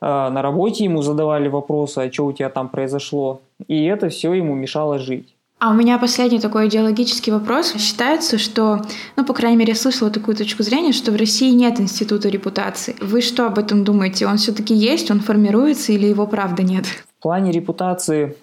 А, 0.00 0.30
на 0.30 0.42
работе 0.42 0.84
ему 0.84 1.02
задавали 1.02 1.48
вопросы, 1.48 1.98
а 1.98 2.12
что 2.12 2.26
у 2.26 2.32
тебя 2.32 2.50
там 2.50 2.68
произошло, 2.68 3.40
и 3.66 3.84
это 3.84 4.08
все 4.08 4.32
ему 4.32 4.54
мешало 4.54 4.98
жить. 4.98 5.34
А 5.60 5.70
у 5.70 5.74
меня 5.74 5.98
последний 5.98 6.38
такой 6.38 6.68
идеологический 6.68 7.32
вопрос. 7.32 7.74
Считается, 7.74 8.38
что, 8.38 8.78
ну, 9.16 9.24
по 9.24 9.34
крайней 9.34 9.56
мере, 9.56 9.72
я 9.72 9.76
слышала 9.76 10.08
такую 10.08 10.36
точку 10.36 10.62
зрения, 10.62 10.92
что 10.92 11.10
в 11.10 11.16
России 11.16 11.50
нет 11.50 11.80
института 11.80 12.28
репутации. 12.28 12.94
Вы 13.00 13.20
что 13.22 13.46
об 13.46 13.58
этом 13.58 13.82
думаете? 13.82 14.28
Он 14.28 14.36
все-таки 14.36 14.72
есть, 14.72 15.10
он 15.10 15.18
формируется 15.18 15.92
или 15.92 16.06
его 16.06 16.28
правда 16.28 16.62
нет? 16.62 16.84
В 17.18 17.22
плане 17.22 17.50
репутации 17.50 18.36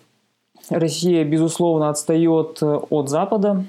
Россия, 0.70 1.24
безусловно, 1.24 1.90
отстает 1.90 2.58
э, 2.62 2.66
от 2.90 3.10
Запада. 3.10 3.64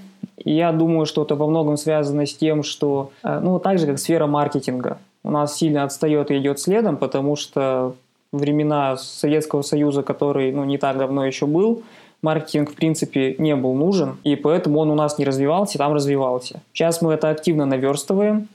Я 0.45 0.73
думаю, 0.73 1.07
что 1.07 1.23
это 1.23 1.37
во 1.37 1.47
многом 1.47 1.77
связано 1.77 2.27
с 2.27 2.35
тем, 2.35 2.65
что, 2.65 3.13
э, 3.23 3.39
ну, 3.41 3.61
так 3.61 3.79
же, 3.79 3.87
как 3.87 4.01
сфера 4.01 4.27
маркетинга. 4.27 4.99
У 5.23 5.31
нас 5.31 5.57
сильно 5.57 5.85
отстает 5.85 6.33
и 6.33 6.39
идет 6.39 6.59
следом, 6.59 6.97
потому 6.97 7.37
что 7.37 7.95
времена 8.33 8.97
Советского 8.97 9.63
Союза, 9.63 10.03
который 10.03 10.51
ну, 10.51 10.65
не 10.65 10.79
так 10.79 10.99
давно 10.99 11.25
еще 11.25 11.47
был, 11.47 11.85
маркетинг, 12.27 12.71
в 12.71 12.75
принципе, 12.75 13.37
не 13.39 13.55
был 13.55 13.75
нужен, 13.75 14.19
и 14.25 14.35
поэтому 14.35 14.81
он 14.81 14.91
у 14.91 14.95
нас 14.95 15.17
не 15.19 15.25
развивался, 15.25 15.79
там 15.79 15.95
развивался. 15.95 16.61
Сейчас 16.73 17.01
мы 17.01 17.13
это 17.13 17.31
активно 17.31 17.67
наверстываем. 17.67 18.49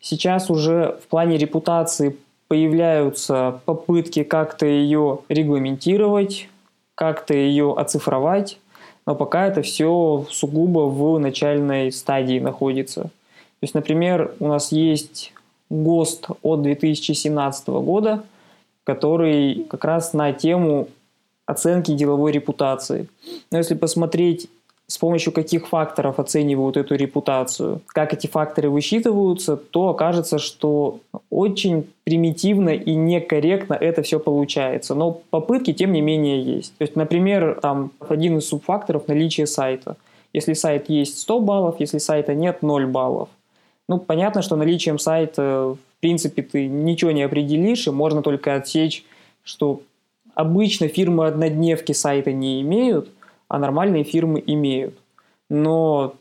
Сейчас 0.00 0.48
уже 0.50 0.96
в 1.02 1.08
плане 1.08 1.36
репутации 1.36 2.16
появляются 2.48 3.60
попытки 3.64 4.22
как-то 4.22 4.66
ее 4.66 5.18
регламентировать, 5.28 6.48
как-то 6.94 7.34
ее 7.34 7.74
оцифровать, 7.76 8.58
но 9.06 9.16
пока 9.16 9.48
это 9.48 9.62
все 9.62 10.24
сугубо 10.30 10.88
в 10.88 11.18
начальной 11.18 11.90
стадии 11.90 12.38
находится. 12.38 13.02
То 13.02 13.62
есть, 13.62 13.74
например, 13.74 14.34
у 14.38 14.46
нас 14.46 14.70
есть 14.70 15.32
ГОСТ 15.70 16.28
от 16.42 16.62
2017 16.62 17.68
года– 17.68 18.22
который 18.86 19.66
как 19.68 19.84
раз 19.84 20.12
на 20.12 20.32
тему 20.32 20.88
оценки 21.46 21.92
деловой 21.92 22.32
репутации. 22.32 23.08
Но 23.50 23.58
если 23.58 23.74
посмотреть, 23.74 24.48
с 24.88 24.98
помощью 24.98 25.32
каких 25.32 25.66
факторов 25.68 26.20
оценивают 26.20 26.76
эту 26.76 26.94
репутацию, 26.94 27.80
как 27.88 28.12
эти 28.12 28.26
факторы 28.26 28.70
высчитываются, 28.70 29.56
то 29.56 29.88
окажется, 29.88 30.38
что 30.38 31.00
очень 31.30 31.88
примитивно 32.04 32.70
и 32.70 32.94
некорректно 32.94 33.74
это 33.74 34.02
все 34.02 34.20
получается. 34.20 34.94
Но 34.94 35.20
попытки, 35.30 35.72
тем 35.72 35.92
не 35.92 36.02
менее, 36.02 36.40
есть. 36.40 36.76
То 36.78 36.82
есть, 36.82 36.94
например, 36.94 37.58
там 37.60 37.90
один 38.00 38.38
из 38.38 38.48
субфакторов– 38.48 39.06
наличие 39.08 39.46
сайта. 39.46 39.96
Если 40.32 40.52
сайт 40.52 40.88
есть 40.88 41.18
100 41.18 41.40
баллов, 41.40 41.76
если 41.80 41.98
сайта 41.98 42.34
нет– 42.34 42.58
0 42.62 42.86
баллов. 42.86 43.28
Ну, 43.88 43.98
понятно, 43.98 44.42
что 44.42 44.56
наличием 44.56 44.98
сайта 44.98 45.76
в 45.96 46.00
принципе, 46.00 46.42
ты 46.42 46.68
ничего 46.68 47.10
не 47.10 47.22
определишь, 47.22 47.86
и 47.86 47.90
можно 47.90 48.22
только 48.22 48.54
отсечь, 48.54 49.04
что 49.44 49.80
обычно 50.36 50.86
фирмы 50.86 51.26
однодневки 51.26 51.90
сайта 51.92 52.30
не 52.30 52.60
имеют, 52.60 53.08
а 53.48 53.58
нормальные 53.58 54.04
фирмы 54.04 54.40
имеют. 54.46 54.94
Но 55.50 56.14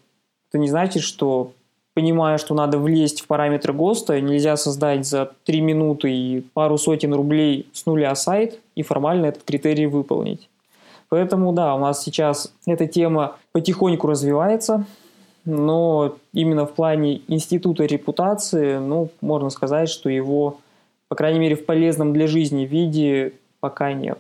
это 0.50 0.57
не 0.57 0.69
значит, 0.69 1.03
что 1.03 1.51
понимая, 1.93 2.38
что 2.38 2.55
надо 2.55 2.79
влезть 2.79 3.22
в 3.22 3.27
параметры 3.27 3.74
ГОСТа, 3.74 4.19
нельзя 4.22 4.57
создать 4.57 5.05
за 5.05 5.31
3 5.43 5.62
минуты 5.62 6.12
и 6.12 6.41
пару 6.41 6.77
сотен 6.77 7.13
рублей 7.13 7.67
с 7.74 7.86
нуля 7.86 8.15
сайт 8.15 8.60
и 8.75 8.84
формально 8.84 9.27
этот 9.27 9.43
критерий 9.43 9.86
выполнить. 9.86 10.50
Поэтому 11.10 11.53
да, 11.53 11.75
у 11.75 11.79
нас 11.79 12.03
сейчас 12.03 12.53
эта 12.65 12.88
тема 12.88 13.36
потихоньку 13.51 14.07
развивается, 14.07 14.86
но 15.43 16.15
именно 16.34 16.65
в 16.65 16.74
плане 16.74 17.22
института 17.27 17.86
репутации, 17.86 18.77
ну, 18.77 19.10
можно 19.22 19.50
сказать, 19.50 19.89
что 19.89 20.10
его, 20.10 20.57
по 21.10 21.15
крайней 21.15 21.39
мере, 21.39 21.55
в 21.55 21.65
полезном 21.65 22.13
для 22.13 22.27
жизни 22.27 22.65
виде 22.65 23.34
пока 23.65 23.93
нет. 23.93 24.19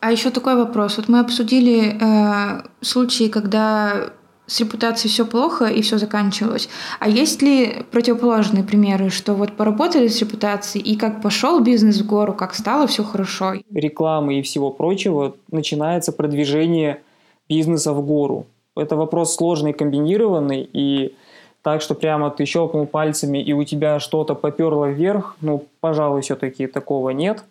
А 0.00 0.12
еще 0.12 0.30
такой 0.30 0.54
вопрос. 0.54 0.98
Вот 0.98 1.08
мы 1.08 1.20
обсудили 1.20 1.96
э, 2.00 2.62
случаи, 2.82 3.28
когда 3.28 4.10
с 4.46 4.60
репутацией 4.60 5.10
все 5.10 5.24
плохо 5.24 5.64
и 5.64 5.80
все 5.80 5.98
заканчивалось. 5.98 6.68
А 7.00 7.08
есть 7.08 7.42
ли 7.42 7.84
противоположные 7.90 8.64
примеры, 8.64 9.10
что 9.10 9.34
вот 9.34 9.56
поработали 9.56 10.08
с 10.08 10.20
репутацией 10.20 10.84
и 10.92 10.96
как 10.96 11.22
пошел 11.22 11.60
бизнес 11.60 12.00
в 12.00 12.06
гору, 12.06 12.34
как 12.34 12.54
стало 12.54 12.86
все 12.86 13.02
хорошо? 13.04 13.54
Рекламы 13.74 14.38
и 14.38 14.42
всего 14.42 14.70
прочего 14.70 15.34
начинается 15.50 16.12
продвижение 16.12 17.00
бизнеса 17.48 17.92
в 17.92 18.06
гору. 18.06 18.44
Это 18.76 18.96
вопрос 18.96 19.34
сложный, 19.34 19.72
комбинированный, 19.72 20.68
и 20.74 21.14
так, 21.62 21.82
что 21.82 21.94
прямо 21.94 22.30
ты 22.30 22.46
щелкнул 22.46 22.86
пальцами 22.86 23.38
и 23.38 23.52
у 23.52 23.64
тебя 23.64 23.98
что-то 24.00 24.34
поперло 24.34 24.90
вверх, 24.90 25.36
ну, 25.40 25.64
пожалуй, 25.80 26.20
все-таки 26.20 26.66
такого 26.66 27.10
нет. 27.10 27.44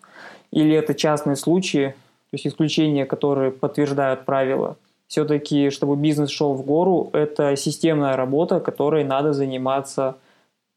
Или 0.51 0.75
это 0.75 0.93
частные 0.93 1.35
случаи, 1.35 1.95
то 2.29 2.33
есть 2.33 2.47
исключения, 2.47 3.05
которые 3.05 3.51
подтверждают 3.51 4.25
правила 4.25 4.77
все-таки, 5.07 5.69
чтобы 5.69 5.95
бизнес 5.95 6.29
шел 6.29 6.53
в 6.53 6.65
гору, 6.65 7.09
это 7.13 7.55
системная 7.55 8.15
работа, 8.15 8.59
которой 8.59 9.03
надо 9.03 9.33
заниматься 9.33 10.15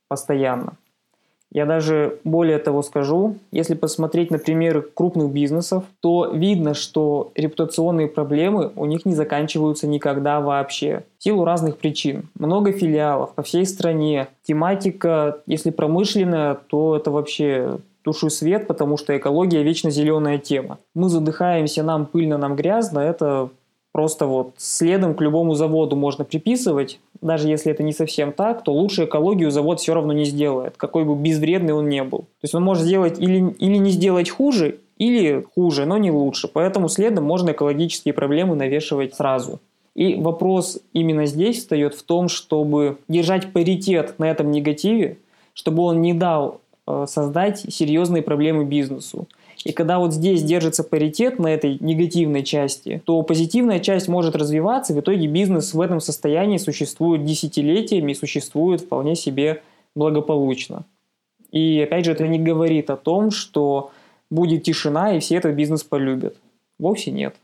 постоянно. 0.09 0.75
Я 1.53 1.67
даже 1.67 2.21
более 2.23 2.59
того 2.59 2.81
скажу, 2.83 3.37
если 3.51 3.75
посмотреть 3.75 4.31
на 4.31 4.39
примеры 4.39 4.83
крупных 4.83 5.33
бизнесов, 5.33 5.83
то 5.99 6.31
видно, 6.33 6.75
что 6.75 7.33
репутационные 7.35 8.07
проблемы 8.07 8.71
у 8.77 8.87
них 8.87 9.05
не 9.05 9.15
заканчиваются 9.15 9.89
никогда 9.89 10.41
вообще. 10.41 11.03
В 11.19 11.25
силу 11.25 11.45
разных 11.45 11.79
причин. 11.79 12.29
Много 12.39 12.71
филиалов 12.71 13.35
по 13.35 13.43
всей 13.43 13.67
стране. 13.67 14.29
Тематика, 14.45 15.41
если 15.47 15.71
промышленная, 15.71 16.55
то 16.55 16.97
это 16.97 17.11
вообще 17.11 17.79
душу 18.05 18.31
свет, 18.31 18.67
потому 18.67 18.97
что 18.97 19.17
экология 19.17 19.63
вечно 19.63 19.91
зеленая 19.91 20.39
тема. 20.39 20.79
Мы 20.95 21.09
задыхаемся, 21.09 21.83
нам 21.83 22.07
пыльно, 22.07 22.39
нам 22.39 22.57
грязно, 22.57 23.01
это 23.01 23.51
просто 23.93 24.27
вот 24.27 24.55
следом 24.57 25.15
к 25.15 25.21
любому 25.21 25.55
заводу 25.55 25.97
можно 25.97 26.25
приписывать, 26.25 27.01
даже 27.21 27.49
если 27.49 27.73
это 27.73 27.83
не 27.83 27.93
совсем 27.93 28.33
так, 28.33 28.65
то 28.65 28.73
лучше 28.73 29.05
экологию 29.05 29.51
завод 29.51 29.81
все 29.81 29.95
равно 29.95 30.13
не 30.13 30.25
сделает, 30.25 30.77
какой 30.77 31.05
бы 31.05 31.15
безвредный 31.15 31.75
он 31.75 31.89
не 31.89 32.03
был. 32.05 32.21
То 32.21 32.45
есть 32.45 32.55
он 32.55 32.63
может 32.63 32.85
сделать 32.85 33.19
или, 33.19 33.51
или 33.59 33.77
не 33.77 33.91
сделать 33.91 34.31
хуже, 34.31 34.79
или 34.99 35.45
хуже, 35.55 35.87
но 35.87 35.99
не 35.99 36.11
лучше. 36.11 36.49
Поэтому 36.49 36.89
следом 36.89 37.25
можно 37.25 37.51
экологические 37.51 38.15
проблемы 38.15 38.55
навешивать 38.55 39.15
сразу. 39.15 39.61
И 39.95 40.15
вопрос 40.15 40.79
именно 40.93 41.27
здесь 41.27 41.59
встает 41.59 41.95
в 41.95 42.03
том, 42.05 42.29
чтобы 42.29 42.99
держать 43.09 43.53
паритет 43.53 44.19
на 44.19 44.31
этом 44.31 44.51
негативе, 44.51 45.19
чтобы 45.53 45.83
он 45.83 46.01
не 46.01 46.15
дал 46.15 46.61
создать 47.07 47.61
серьезные 47.73 48.23
проблемы 48.23 48.65
бизнесу. 48.65 49.29
И 49.65 49.73
когда 49.73 49.99
вот 49.99 50.15
здесь 50.15 50.43
держится 50.43 50.83
паритет 50.83 51.39
на 51.39 51.49
этой 51.49 51.77
негативной 51.81 52.43
части, 52.43 53.03
то 53.05 53.23
позитивная 53.23 53.79
часть 53.79 54.09
может 54.09 54.35
развиваться, 54.35 54.93
и 54.93 54.97
в 54.97 55.01
итоге 55.01 55.27
бизнес 55.27 55.75
в 55.75 55.81
этом 55.81 56.01
состоянии 56.01 56.57
существует 56.57 57.25
десятилетиями 57.25 58.15
существует 58.15 58.81
вполне 58.81 59.17
себе 59.17 59.63
благополучно. 59.95 60.85
И 61.51 61.81
опять 61.81 62.05
же, 62.05 62.13
это 62.13 62.27
не 62.27 62.39
говорит 62.39 62.91
о 62.91 62.97
том, 62.97 63.31
что 63.31 63.91
будет 64.31 64.63
тишина 64.63 65.17
и 65.17 65.21
все 65.21 65.37
этот 65.37 65.55
бизнес 65.55 65.83
полюбят. 65.83 66.35
Вовсе 66.79 67.11
нет. 67.11 67.35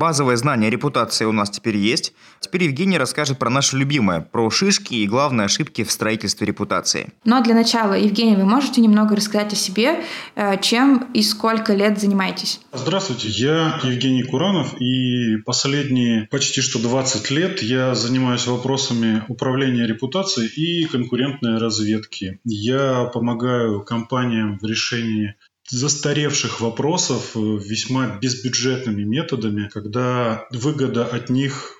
Базовое 0.00 0.36
знание 0.36 0.70
репутации 0.70 1.26
у 1.26 1.32
нас 1.32 1.50
теперь 1.50 1.76
есть. 1.76 2.14
Теперь 2.40 2.64
Евгений 2.64 2.96
расскажет 2.96 3.38
про 3.38 3.50
наше 3.50 3.76
любимое, 3.76 4.22
про 4.22 4.48
шишки 4.48 4.94
и 4.94 5.06
главные 5.06 5.44
ошибки 5.44 5.84
в 5.84 5.92
строительстве 5.92 6.46
репутации. 6.46 7.12
Но 7.26 7.42
для 7.42 7.54
начала, 7.54 7.92
Евгений, 7.92 8.34
вы 8.34 8.46
можете 8.46 8.80
немного 8.80 9.14
рассказать 9.14 9.52
о 9.52 9.56
себе, 9.56 10.02
э, 10.36 10.58
чем 10.62 11.10
и 11.12 11.22
сколько 11.22 11.74
лет 11.74 12.00
занимаетесь? 12.00 12.62
Здравствуйте, 12.72 13.28
я 13.28 13.78
Евгений 13.82 14.22
Куранов, 14.22 14.80
и 14.80 15.36
последние 15.44 16.28
почти 16.30 16.62
что 16.62 16.78
20 16.78 17.30
лет 17.30 17.60
я 17.60 17.94
занимаюсь 17.94 18.46
вопросами 18.46 19.22
управления 19.28 19.86
репутацией 19.86 20.48
и 20.48 20.86
конкурентной 20.86 21.58
разведки. 21.58 22.40
Я 22.44 23.04
помогаю 23.12 23.82
компаниям 23.82 24.58
в 24.58 24.64
решении 24.64 25.34
застаревших 25.70 26.60
вопросов 26.60 27.36
э, 27.36 27.40
весьма 27.40 28.18
безбюджетными 28.18 29.02
методами, 29.02 29.68
когда 29.68 30.46
выгода 30.50 31.06
от 31.06 31.30
них 31.30 31.76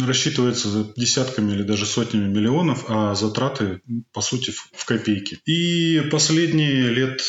рассчитывается 0.00 0.92
десятками 0.96 1.52
или 1.52 1.62
даже 1.62 1.86
сотнями 1.86 2.28
миллионов, 2.28 2.84
а 2.88 3.14
затраты, 3.14 3.80
по 4.12 4.20
сути, 4.20 4.50
в 4.50 4.84
копейки. 4.84 5.38
И 5.46 6.00
последние 6.10 6.90
лет 6.90 7.22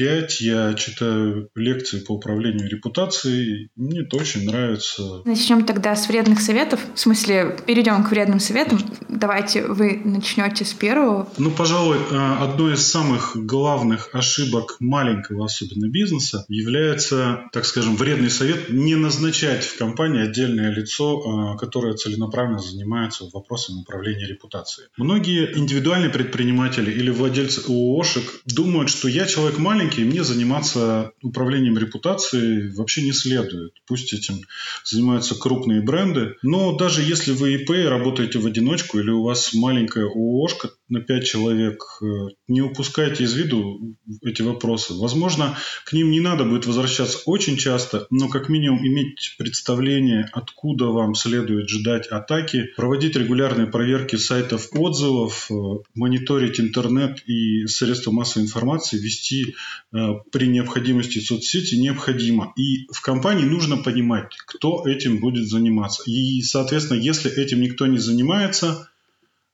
э, 0.00 0.20
пять 0.20 0.40
я 0.40 0.74
читаю 0.74 1.48
лекции 1.54 2.00
по 2.00 2.12
управлению 2.12 2.68
репутацией. 2.68 3.70
Мне 3.76 4.00
это 4.00 4.16
очень 4.16 4.46
нравится. 4.46 5.22
Начнем 5.24 5.64
тогда 5.64 5.94
с 5.94 6.08
вредных 6.08 6.40
советов. 6.40 6.80
В 6.94 6.98
смысле, 6.98 7.56
перейдем 7.66 8.02
к 8.04 8.10
вредным 8.10 8.40
советам. 8.40 8.78
Давайте 9.08 9.66
вы 9.66 10.00
начнете 10.04 10.64
с 10.64 10.72
первого. 10.72 11.28
Ну, 11.38 11.50
пожалуй, 11.50 11.98
э, 11.98 12.16
одной 12.40 12.74
из 12.74 12.86
самых 12.86 13.36
главных 13.36 14.14
ошибок 14.14 14.76
маленького 14.80 15.44
особенно 15.44 15.88
бизнеса 15.88 16.44
является, 16.48 17.42
так 17.52 17.64
скажем, 17.64 17.96
вредный 17.96 18.30
совет 18.30 18.70
не 18.70 18.94
назначать 18.94 19.64
в 19.64 19.78
компании 19.78 20.22
отдельное 20.22 20.72
лицо, 20.72 21.54
э, 21.54 21.58
которое 21.58 21.94
целенаправленно 21.94 22.60
занимается 22.60 23.24
вопросами 23.32 23.80
управления 23.80 24.26
репутацией. 24.26 24.88
Многие 24.96 25.56
индивидуальные 25.56 26.10
предприниматели 26.10 26.90
или 26.90 27.10
владельцы 27.10 27.62
ООшек 27.68 28.42
думают, 28.46 28.90
что 28.90 29.08
я 29.08 29.26
человек 29.26 29.58
маленький, 29.58 29.89
маленький, 29.90 30.04
мне 30.04 30.24
заниматься 30.24 31.12
управлением 31.22 31.78
репутацией 31.78 32.72
вообще 32.74 33.02
не 33.02 33.12
следует. 33.12 33.72
Пусть 33.86 34.12
этим 34.12 34.40
занимаются 34.84 35.34
крупные 35.34 35.82
бренды. 35.82 36.36
Но 36.42 36.76
даже 36.76 37.02
если 37.02 37.32
вы 37.32 37.54
ИП, 37.54 37.70
работаете 37.88 38.38
в 38.38 38.46
одиночку 38.46 38.98
или 38.98 39.10
у 39.10 39.22
вас 39.22 39.52
маленькая 39.54 40.06
ООшка 40.06 40.70
на 40.90 41.00
5 41.00 41.24
человек, 41.24 41.82
э, 42.02 42.06
не 42.48 42.62
упускайте 42.62 43.24
из 43.24 43.34
виду 43.34 43.96
эти 44.22 44.42
вопросы. 44.42 44.94
Возможно, 44.94 45.56
к 45.84 45.92
ним 45.92 46.10
не 46.10 46.20
надо 46.20 46.44
будет 46.44 46.66
возвращаться 46.66 47.18
очень 47.26 47.56
часто, 47.56 48.06
но 48.10 48.28
как 48.28 48.48
минимум 48.48 48.86
иметь 48.86 49.36
представление, 49.38 50.28
откуда 50.32 50.86
вам 50.86 51.14
следует 51.14 51.68
ждать 51.68 52.08
атаки, 52.08 52.68
проводить 52.76 53.16
регулярные 53.16 53.66
проверки 53.66 54.16
сайтов 54.16 54.68
отзывов, 54.72 55.50
э, 55.50 55.54
мониторить 55.94 56.60
интернет 56.60 57.22
и 57.26 57.66
средства 57.66 58.10
массовой 58.10 58.44
информации, 58.44 58.98
вести 58.98 59.54
Э, 59.92 60.14
при 60.30 60.46
необходимости 60.46 61.18
соцсети 61.18 61.74
необходимо. 61.74 62.52
И 62.56 62.86
в 62.92 63.00
компании 63.00 63.44
нужно 63.44 63.76
понимать, 63.78 64.32
кто 64.46 64.86
этим 64.86 65.18
будет 65.18 65.48
заниматься. 65.48 66.02
И, 66.06 66.42
соответственно, 66.42 66.98
если 66.98 67.30
этим 67.32 67.60
никто 67.60 67.86
не 67.86 67.98
занимается, 67.98 68.89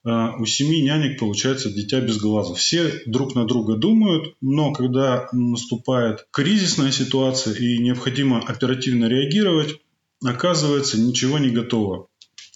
у 0.06 0.46
семи 0.46 0.82
нянек 0.82 1.18
получается 1.18 1.70
дитя 1.70 2.00
без 2.00 2.18
глаза. 2.18 2.54
Все 2.54 3.02
друг 3.06 3.34
на 3.34 3.44
друга 3.44 3.76
думают, 3.76 4.36
но 4.40 4.72
когда 4.72 5.28
наступает 5.32 6.26
кризисная 6.30 6.92
ситуация 6.92 7.54
и 7.54 7.78
необходимо 7.78 8.40
оперативно 8.40 9.06
реагировать, 9.06 9.80
оказывается, 10.24 11.00
ничего 11.00 11.38
не 11.38 11.50
готово. 11.50 12.08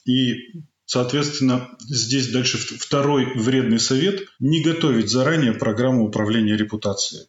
И 0.04 0.62
Соответственно, 0.92 1.68
здесь 1.78 2.32
дальше 2.32 2.58
второй 2.58 3.32
вредный 3.36 3.78
совет– 3.78 4.22
не 4.40 4.60
готовить 4.60 5.08
заранее 5.08 5.52
программу 5.52 6.04
управления 6.04 6.56
репутацией. 6.56 7.28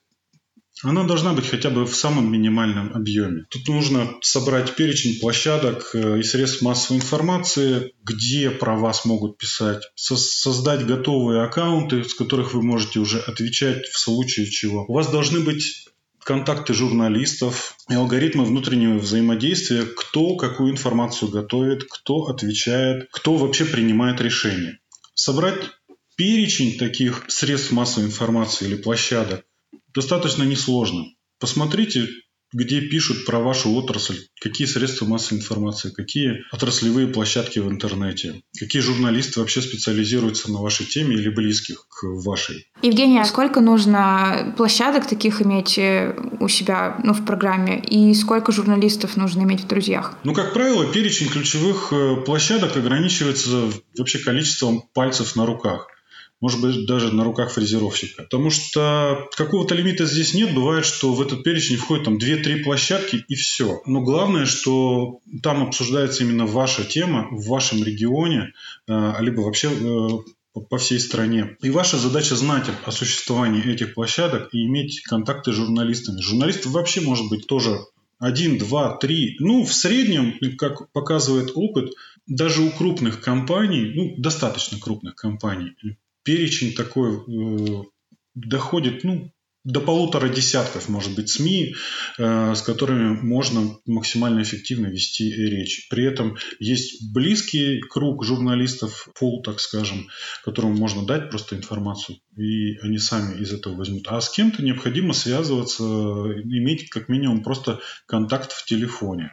Она 0.84 1.04
должна 1.04 1.34
быть 1.34 1.48
хотя 1.48 1.70
бы 1.70 1.86
в 1.86 1.96
самом 1.96 2.32
минимальном 2.32 2.94
объеме. 2.94 3.46
Тут 3.50 3.68
нужно 3.68 4.10
собрать 4.22 4.76
перечень 4.76 5.20
площадок 5.20 5.92
э, 5.94 6.20
и 6.20 6.24
средств 6.24 6.62
массовой 6.62 6.98
информации, 6.98 7.94
где 8.04 8.50
про 8.50 8.76
вас 8.76 9.06
могут 9.06 9.38
писать, 9.38 9.84
создать 9.96 10.86
готовые 10.86 11.44
аккаунты, 11.44 12.04
с 12.04 12.14
которых 12.16 12.54
вы 12.54 12.64
можете 12.64 13.00
уже 13.00 13.20
отвечать 13.20 13.86
в 13.86 14.00
случае 14.00 14.48
чего. 14.48 14.86
У 14.88 14.94
вас 14.94 15.10
должны 15.12 15.42
быть 15.42 15.86
контакты 16.24 16.74
журналистов 16.74 17.76
и 17.90 17.94
алгоритмы 17.94 18.46
внутреннего 18.46 18.98
взаимодействия, 18.98 19.84
кто 19.84 20.36
какую 20.36 20.72
информацию 20.72 21.30
готовит, 21.30 21.86
кто 21.90 22.28
отвечает, 22.28 23.08
кто 23.12 23.36
вообще 23.36 23.66
принимает 23.66 24.20
решения. 24.22 24.80
Собрать 25.14 25.70
перечень 26.16 26.78
таких 26.78 27.26
средств 27.28 27.72
массовой 27.72 28.08
информации 28.08 28.66
или 28.66 28.76
площадок 28.76 29.46
достаточно 29.94 30.44
несложно. 30.44 31.06
Посмотрите 31.40 32.08
где 32.54 32.82
пишут 32.82 33.26
про 33.26 33.40
вашу 33.40 33.72
отрасль, 33.74 34.18
какие 34.42 34.68
средства 34.68 35.06
массовой 35.06 35.40
информации, 35.40 35.90
какие 35.90 36.44
отраслевые 36.52 37.08
площадки 37.08 37.60
в 37.60 37.70
интернете, 37.70 38.42
какие 38.60 38.82
журналисты 38.82 39.40
вообще 39.40 39.62
специализируются 39.62 40.52
на 40.52 40.60
вашей 40.60 40.86
теме 40.86 41.16
или 41.16 41.30
близких 41.30 41.88
к 41.88 42.04
вашей. 42.04 42.68
Евгений, 42.82 43.20
а 43.20 43.26
сколько 43.26 43.62
нужно 43.62 44.54
площадок 44.58 45.08
таких 45.08 45.42
иметь 45.42 45.78
э, 45.78 46.14
у 46.40 46.48
себя 46.48 47.00
ну, 47.04 47.14
в 47.14 47.26
программе 47.26 47.80
и 47.80 48.14
сколько 48.14 48.52
журналистов 48.52 49.16
нужно 49.16 49.44
иметь 49.44 49.62
в 49.62 49.68
друзьях? 49.68 50.18
Ну, 50.24 50.34
как 50.34 50.54
правило, 50.54 50.92
перечень 50.92 51.30
ключевых 51.30 51.94
э, 51.94 52.18
площадок 52.26 52.76
ограничивается 52.76 53.72
вообще 53.98 54.20
количеством 54.20 54.84
пальцев 54.94 55.36
на 55.36 55.46
руках 55.46 55.88
может 56.42 56.60
быть, 56.60 56.86
даже 56.88 57.14
на 57.14 57.24
руках 57.24 57.52
фрезеровщика. 57.52 58.24
Потому 58.24 58.50
что 58.50 59.30
какого-то 59.38 59.76
лимита 59.76 60.06
здесь 60.06 60.34
нет. 60.34 60.54
Бывает, 60.54 60.86
что 60.86 61.14
в 61.14 61.22
этот 61.22 61.44
перечень 61.44 61.78
входит 61.78 62.06
там 62.06 62.18
2-3 62.18 62.64
площадки 62.64 63.24
и 63.28 63.36
все. 63.36 63.82
Но 63.86 64.02
главное, 64.02 64.46
что 64.46 65.20
там 65.44 65.64
обсуждается 65.64 66.24
именно 66.24 66.48
ваша 66.48 66.84
тема 66.84 67.28
в 67.32 67.48
вашем 67.48 67.84
регионе, 67.84 68.54
э, 68.88 69.14
либо 69.22 69.42
вообще 69.42 69.70
э, 69.70 70.60
по 70.70 70.78
всей 70.78 71.00
стране. 71.00 71.58
И 71.62 71.70
ваша 71.70 71.98
задача 71.98 72.36
знать 72.36 72.66
о 72.86 72.92
существовании 72.92 73.64
этих 73.72 73.94
площадок 73.94 74.50
и 74.52 74.66
иметь 74.66 75.04
контакты 75.04 75.52
с 75.54 75.56
журналистами. 75.56 76.22
Журналистов 76.22 76.72
вообще 76.72 77.02
может 77.02 77.30
быть 77.30 77.46
тоже 77.46 77.80
один, 78.20 78.58
два, 78.58 78.98
три. 78.98 79.36
Ну, 79.40 79.64
в 79.64 79.74
среднем, 79.74 80.36
как 80.58 80.92
показывает 80.92 81.52
опыт, 81.56 81.92
даже 82.28 82.62
у 82.62 82.70
крупных 82.72 83.22
компаний, 83.22 83.94
ну, 83.96 84.16
достаточно 84.18 84.80
крупных 84.80 85.16
компаний, 85.16 85.74
перечень 86.24 86.74
такой 86.74 87.16
э, 87.16 87.84
доходит 88.36 89.04
ну, 89.04 89.32
до 89.64 89.80
полутора 89.80 90.28
десятков, 90.28 90.90
может 90.90 91.16
быть, 91.16 91.30
СМИ, 91.30 91.76
э, 92.18 92.56
с 92.56 92.62
которыми 92.64 93.20
можно 93.22 93.78
максимально 93.86 94.42
эффективно 94.42 94.88
вести 94.88 95.32
речь. 95.32 95.88
При 95.90 96.04
этом 96.06 96.38
есть 96.60 97.14
близкий 97.14 97.80
круг 97.80 98.26
журналистов, 98.26 99.08
пол, 99.20 99.44
так 99.44 99.60
скажем, 99.60 100.08
которым 100.44 100.76
можно 100.76 101.06
дать 101.06 101.30
просто 101.30 101.56
информацию, 101.56 102.18
и 102.36 102.78
они 102.78 102.98
сами 102.98 103.40
из 103.40 103.54
этого 103.54 103.76
возьмут. 103.76 104.08
А 104.08 104.20
с 104.20 104.30
кем-то 104.32 104.64
необходимо 104.64 105.14
связываться, 105.14 105.84
иметь 105.84 106.90
как 106.90 107.08
минимум 107.08 107.44
просто 107.44 107.80
контакт 108.08 108.54
в 108.54 108.66
телефоне. 108.66 109.32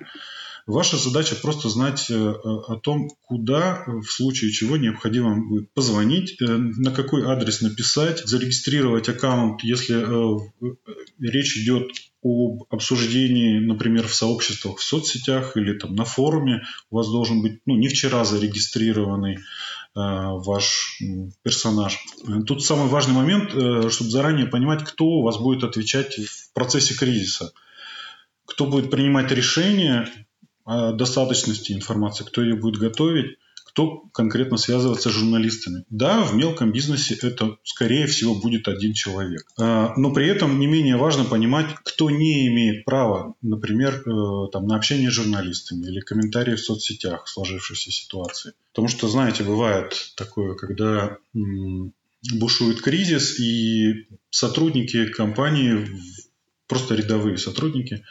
Ваша 0.69 0.99
задача 0.99 1.35
просто 1.35 1.71
знать 1.71 2.11
э, 2.11 2.15
о 2.15 2.77
том, 2.77 3.09
куда 3.23 3.85
в 3.87 4.05
случае 4.05 4.53
чего 4.53 4.77
необходимо 4.77 5.65
позвонить, 5.73 6.37
э, 6.43 6.45
на 6.45 6.91
какой 6.91 7.25
адрес 7.25 7.63
написать, 7.63 8.21
зарегистрировать 8.27 9.09
аккаунт, 9.09 9.63
если 9.65 9.97
э, 9.97 10.77
речь 11.21 11.57
идет 11.57 11.89
об 12.23 12.65
обсуждении, 12.69 13.61
например, 13.61 14.07
в 14.07 14.15
сообществах 14.15 14.77
в 14.77 14.83
соцсетях 14.83 15.57
или 15.57 15.73
там 15.73 15.95
на 15.95 16.05
форуме. 16.05 16.65
У 16.91 16.97
вас 16.97 17.09
должен 17.09 17.41
быть 17.41 17.63
ну, 17.65 17.75
не 17.75 17.89
вчера 17.89 18.25
зарегистрированный 18.25 19.39
ваш 19.95 21.01
персонаж. 21.43 21.99
Тут 22.47 22.63
самый 22.63 22.89
важный 22.89 23.15
момент, 23.15 23.51
чтобы 23.51 24.11
заранее 24.11 24.47
понимать, 24.47 24.85
кто 24.85 25.07
у 25.07 25.23
вас 25.23 25.39
будет 25.39 25.65
отвечать 25.65 26.19
в 26.19 26.53
процессе 26.53 26.95
кризиса. 26.95 27.53
Кто 28.45 28.67
будет 28.67 28.91
принимать 28.91 29.33
решения, 29.33 30.09
достаточности 30.93 31.73
информации, 31.73 32.25
кто 32.25 32.43
ее 32.43 32.57
будет 32.57 32.79
готовить, 32.81 33.39
кто 33.79 34.01
конкретно 34.13 34.57
связываться 34.57 35.09
с 35.09 35.13
журналистами. 35.13 35.85
Да, 35.89 36.25
в 36.25 36.35
мелком 36.35 36.73
бизнесе 36.73 37.15
это, 37.23 37.59
скорее 37.63 38.07
всего, 38.07 38.35
будет 38.35 38.67
один 38.67 38.93
человек. 38.93 39.43
А, 39.57 39.93
но 39.97 40.13
при 40.13 40.27
этом 40.27 40.59
не 40.59 40.67
менее 40.67 40.97
важно 40.97 41.25
понимать, 41.25 41.67
кто 41.85 42.11
не 42.11 42.49
имеет 42.49 42.85
права, 42.85 43.35
например, 43.41 44.03
э, 44.05 44.51
там, 44.53 44.67
на 44.67 44.75
общение 44.75 45.11
с 45.11 45.15
журналистами 45.15 45.87
или 45.87 46.01
комментарии 46.01 46.57
в 46.57 46.61
соцсетях 46.61 47.27
в 47.27 47.31
сложившейся 47.31 47.93
ситуации. 47.93 48.55
Потому 48.73 48.89
что, 48.89 49.07
знаете, 49.07 49.45
бывает 49.45 50.13
такое, 50.17 50.55
когда 50.55 51.19
бушует 52.35 52.81
кризис, 52.81 53.39
и 53.39 54.09
сотрудники 54.31 55.07
компании, 55.07 55.87
просто 56.67 56.95
рядовые 56.95 57.39
сотрудники, 57.39 58.05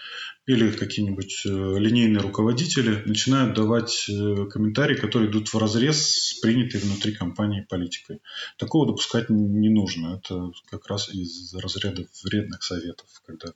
или 0.47 0.71
какие-нибудь 0.71 1.41
э, 1.45 1.49
линейные 1.49 2.21
руководители 2.21 3.03
начинают 3.05 3.53
давать 3.53 4.09
э, 4.09 4.45
комментарии, 4.49 4.95
которые 4.95 5.29
идут 5.29 5.49
в 5.49 5.57
разрез 5.57 5.97
с 5.97 6.39
принятой 6.39 6.79
внутри 6.79 7.13
компании 7.13 7.67
политикой. 7.69 8.21
Такого 8.57 8.87
допускать 8.87 9.29
не 9.29 9.69
нужно. 9.69 10.15
Это 10.15 10.51
как 10.71 10.87
раз 10.87 11.09
из 11.09 11.53
разряда 11.53 12.07
вредных 12.23 12.63
советов, 12.63 13.07
когда 13.25 13.49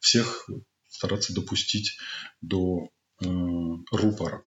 всех 0.00 0.48
стараться 0.88 1.34
допустить 1.34 1.98
до 2.40 2.88
рупора. 3.20 4.42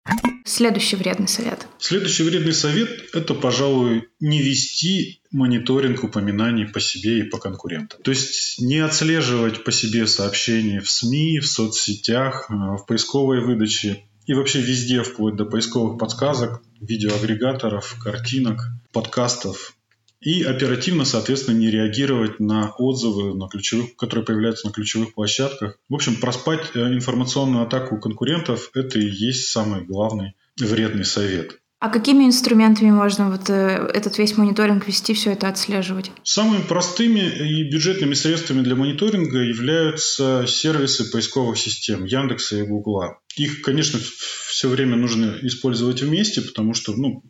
Следующий 0.46 0.96
вредный 0.96 1.28
совет. 1.28 1.68
Следующий 1.78 2.24
вредный 2.24 2.54
совет– 2.54 2.90
это, 3.14 3.34
пожалуй, 3.34 4.10
не 4.20 4.42
вести 4.42 5.22
мониторинг 5.32 6.04
упоминаний 6.04 6.66
по 6.68 6.80
себе 6.80 7.20
и 7.20 7.24
по 7.24 7.38
конкурентам. 7.38 8.02
То 8.02 8.12
есть 8.12 8.60
не 8.60 8.80
отслеживать 8.80 9.64
по 9.64 9.72
себе 9.72 10.08
сообщения 10.08 10.82
в 10.82 10.90
СМИ, 10.90 11.40
в 11.40 11.48
соцсетях, 11.48 12.48
э, 12.50 12.54
в 12.54 12.86
поисковой 12.88 13.46
выдаче 13.46 14.04
и 14.26 14.34
вообще 14.34 14.62
везде, 14.62 15.04
вплоть 15.04 15.36
до 15.36 15.46
поисковых 15.46 16.00
подсказок, 16.00 16.62
видеоагрегаторов, 16.80 17.98
картинок, 18.04 18.62
подкастов 18.92 19.76
и 20.22 20.44
оперативно, 20.44 21.04
соответственно, 21.04 21.58
не 21.58 21.72
реагировать 21.72 22.40
на 22.40 22.72
отзывы, 22.78 23.36
на 23.36 23.48
ключевых, 23.48 23.96
которые 23.96 24.24
появляются 24.24 24.68
на 24.68 24.74
ключевых 24.74 25.16
площадках. 25.16 25.80
В 25.90 25.96
общем, 25.96 26.16
проспать 26.18 26.72
э, 26.76 26.80
информационную 26.94 27.64
атаку 27.64 27.98
конкурентов– 27.98 28.70
это 28.76 29.00
и 29.00 29.06
есть 29.06 29.48
самый 29.48 29.82
главный 29.82 30.36
вредный 30.60 31.06
совет. 31.06 31.61
А 31.82 31.90
какими 31.90 32.26
инструментами 32.26 32.92
можно 32.92 33.32
вот 33.32 33.50
э, 33.50 33.90
этот 33.92 34.20
весь 34.20 34.38
мониторинг 34.38 34.86
вести, 34.88 35.16
все 35.16 35.32
это 35.32 35.48
отслеживать? 35.48 36.12
Самыми 36.22 36.62
простыми 36.62 37.22
и 37.22 37.68
бюджетными 37.72 38.14
средствами 38.14 38.62
для 38.62 38.76
мониторинга 38.76 39.40
являются 39.40 40.46
сервисы 40.48 41.10
поисковых 41.10 41.58
систем 41.58 42.06
Яндекса 42.06 42.58
и 42.58 42.62
Гугла. 42.62 43.20
Их, 43.36 43.64
конечно, 43.64 44.00
все 44.48 44.70
время 44.70 44.96
нужно 44.96 45.40
использовать 45.42 46.04
вместе, 46.04 46.42
потому 46.42 46.76
что 46.76 46.94
ну, 46.94 47.24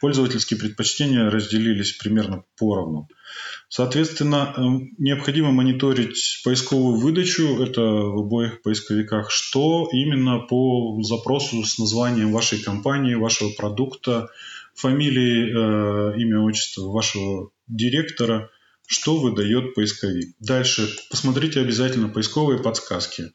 пользовательские 0.00 0.58
предпочтения 0.58 1.30
разделились 1.30 1.92
примерно 1.92 2.42
поровну. 2.58 3.06
Соответственно, 3.74 4.52
эм, 4.54 4.90
необходимо 4.98 5.50
мониторить 5.50 6.42
поисковую 6.44 6.98
выдачу, 6.98 7.62
это 7.62 7.80
в 7.80 8.18
обоих 8.18 8.60
поисковиках, 8.60 9.30
что 9.30 9.88
именно 9.90 10.40
по 10.40 11.00
запросу 11.02 11.64
с 11.64 11.78
названием 11.78 12.32
вашей 12.32 12.58
компании, 12.58 13.14
вашего 13.14 13.48
продукта, 13.56 14.28
фамилии, 14.74 15.46
э, 15.46 16.20
имя, 16.20 16.40
отчество 16.40 16.90
вашего 16.90 17.48
директора– 17.66 18.50
что 18.92 19.16
выдает 19.16 19.74
поисковик. 19.74 20.34
Дальше 20.38 20.88
посмотрите 21.10 21.60
обязательно 21.60 22.08
поисковые 22.08 22.62
подсказки, 22.62 23.32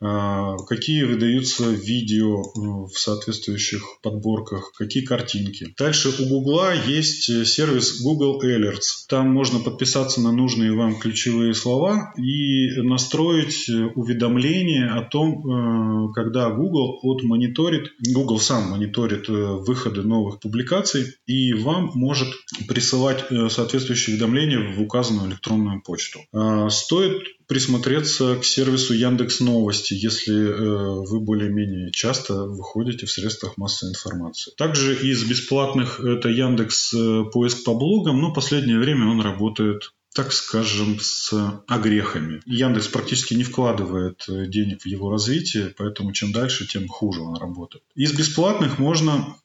а, 0.00 0.56
какие 0.58 1.04
выдаются 1.04 1.70
видео 1.70 2.42
э, 2.42 2.92
в 2.92 2.92
соответствующих 2.94 3.82
подборках, 4.02 4.72
какие 4.76 5.04
картинки. 5.04 5.74
Дальше 5.78 6.10
у 6.10 6.26
Гугла 6.28 6.74
есть 6.74 7.30
э, 7.30 7.44
сервис 7.46 8.02
Google 8.02 8.42
Alerts. 8.44 8.97
Там 9.08 9.32
можно 9.32 9.58
подписаться 9.58 10.20
на 10.20 10.32
нужные 10.32 10.74
вам 10.74 10.98
ключевые 10.98 11.54
слова 11.54 12.12
и 12.16 12.80
настроить 12.82 13.68
э, 13.68 13.86
уведомления 13.94 14.94
о 14.94 15.02
том, 15.02 16.12
когда 16.12 16.50
Google 16.50 16.98
отмониторит, 17.02 17.92
Google 18.12 18.38
сам 18.38 18.70
мониторит 18.70 19.28
выходы 19.28 20.02
новых 20.02 20.40
публикаций 20.40 21.14
и 21.26 21.54
вам 21.54 21.90
может 21.94 22.28
присылать 22.68 23.24
соответствующие 23.50 24.14
уведомления 24.14 24.74
в 24.74 24.80
указанную 24.80 25.28
электронную 25.28 25.82
почту. 25.82 26.20
А, 26.32 26.68
стоит 26.70 27.22
присмотреться 27.48 28.36
к 28.36 28.44
сервису 28.44 28.92
Яндекс 28.92 29.40
Новости, 29.40 29.94
если 29.94 30.36
э, 30.36 31.06
вы 31.08 31.20
более-менее 31.20 31.90
часто 31.90 32.44
выходите 32.44 33.06
в 33.06 33.10
средствах 33.10 33.56
массовой 33.56 33.92
информации. 33.92 34.52
Также 34.56 34.94
из 34.94 35.24
бесплатных 35.24 35.98
это 35.98 36.28
Яндекс 36.28 36.92
э, 36.92 37.24
поиск 37.32 37.64
по 37.64 37.74
блогам, 37.74 38.20
но 38.20 38.32
последнее 38.32 38.78
время 38.78 39.08
он 39.08 39.20
работает 39.20 39.92
так 40.14 40.32
скажем, 40.32 40.98
с 41.00 41.62
огрехами. 41.68 42.42
Яндекс 42.44 42.88
практически 42.88 43.34
не 43.34 43.44
вкладывает 43.44 44.24
э, 44.28 44.46
денег 44.46 44.82
в 44.82 44.86
его 44.86 45.10
развитие, 45.10 45.72
поэтому 45.76 46.12
чем 46.12 46.32
дальше, 46.32 46.66
тем 46.66 46.88
хуже 46.88 47.20
он 47.20 47.36
работает. 47.36 47.84
Из 47.94 48.12
бесплатных 48.12 48.78
можно 48.78 49.36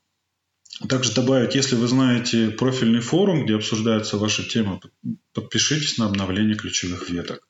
также 0.90 1.14
добавить, 1.14 1.54
если 1.54 1.76
вы 1.76 1.88
знаете 1.88 2.50
профильный 2.50 3.02
форум, 3.02 3.46
где 3.46 3.56
обсуждается 3.56 4.18
ваша 4.18 4.44
тема, 4.44 4.82
подпишитесь 5.34 5.98
на 5.98 6.06
обновление 6.08 6.56
ключевых 6.56 7.10
веток. 7.10 7.48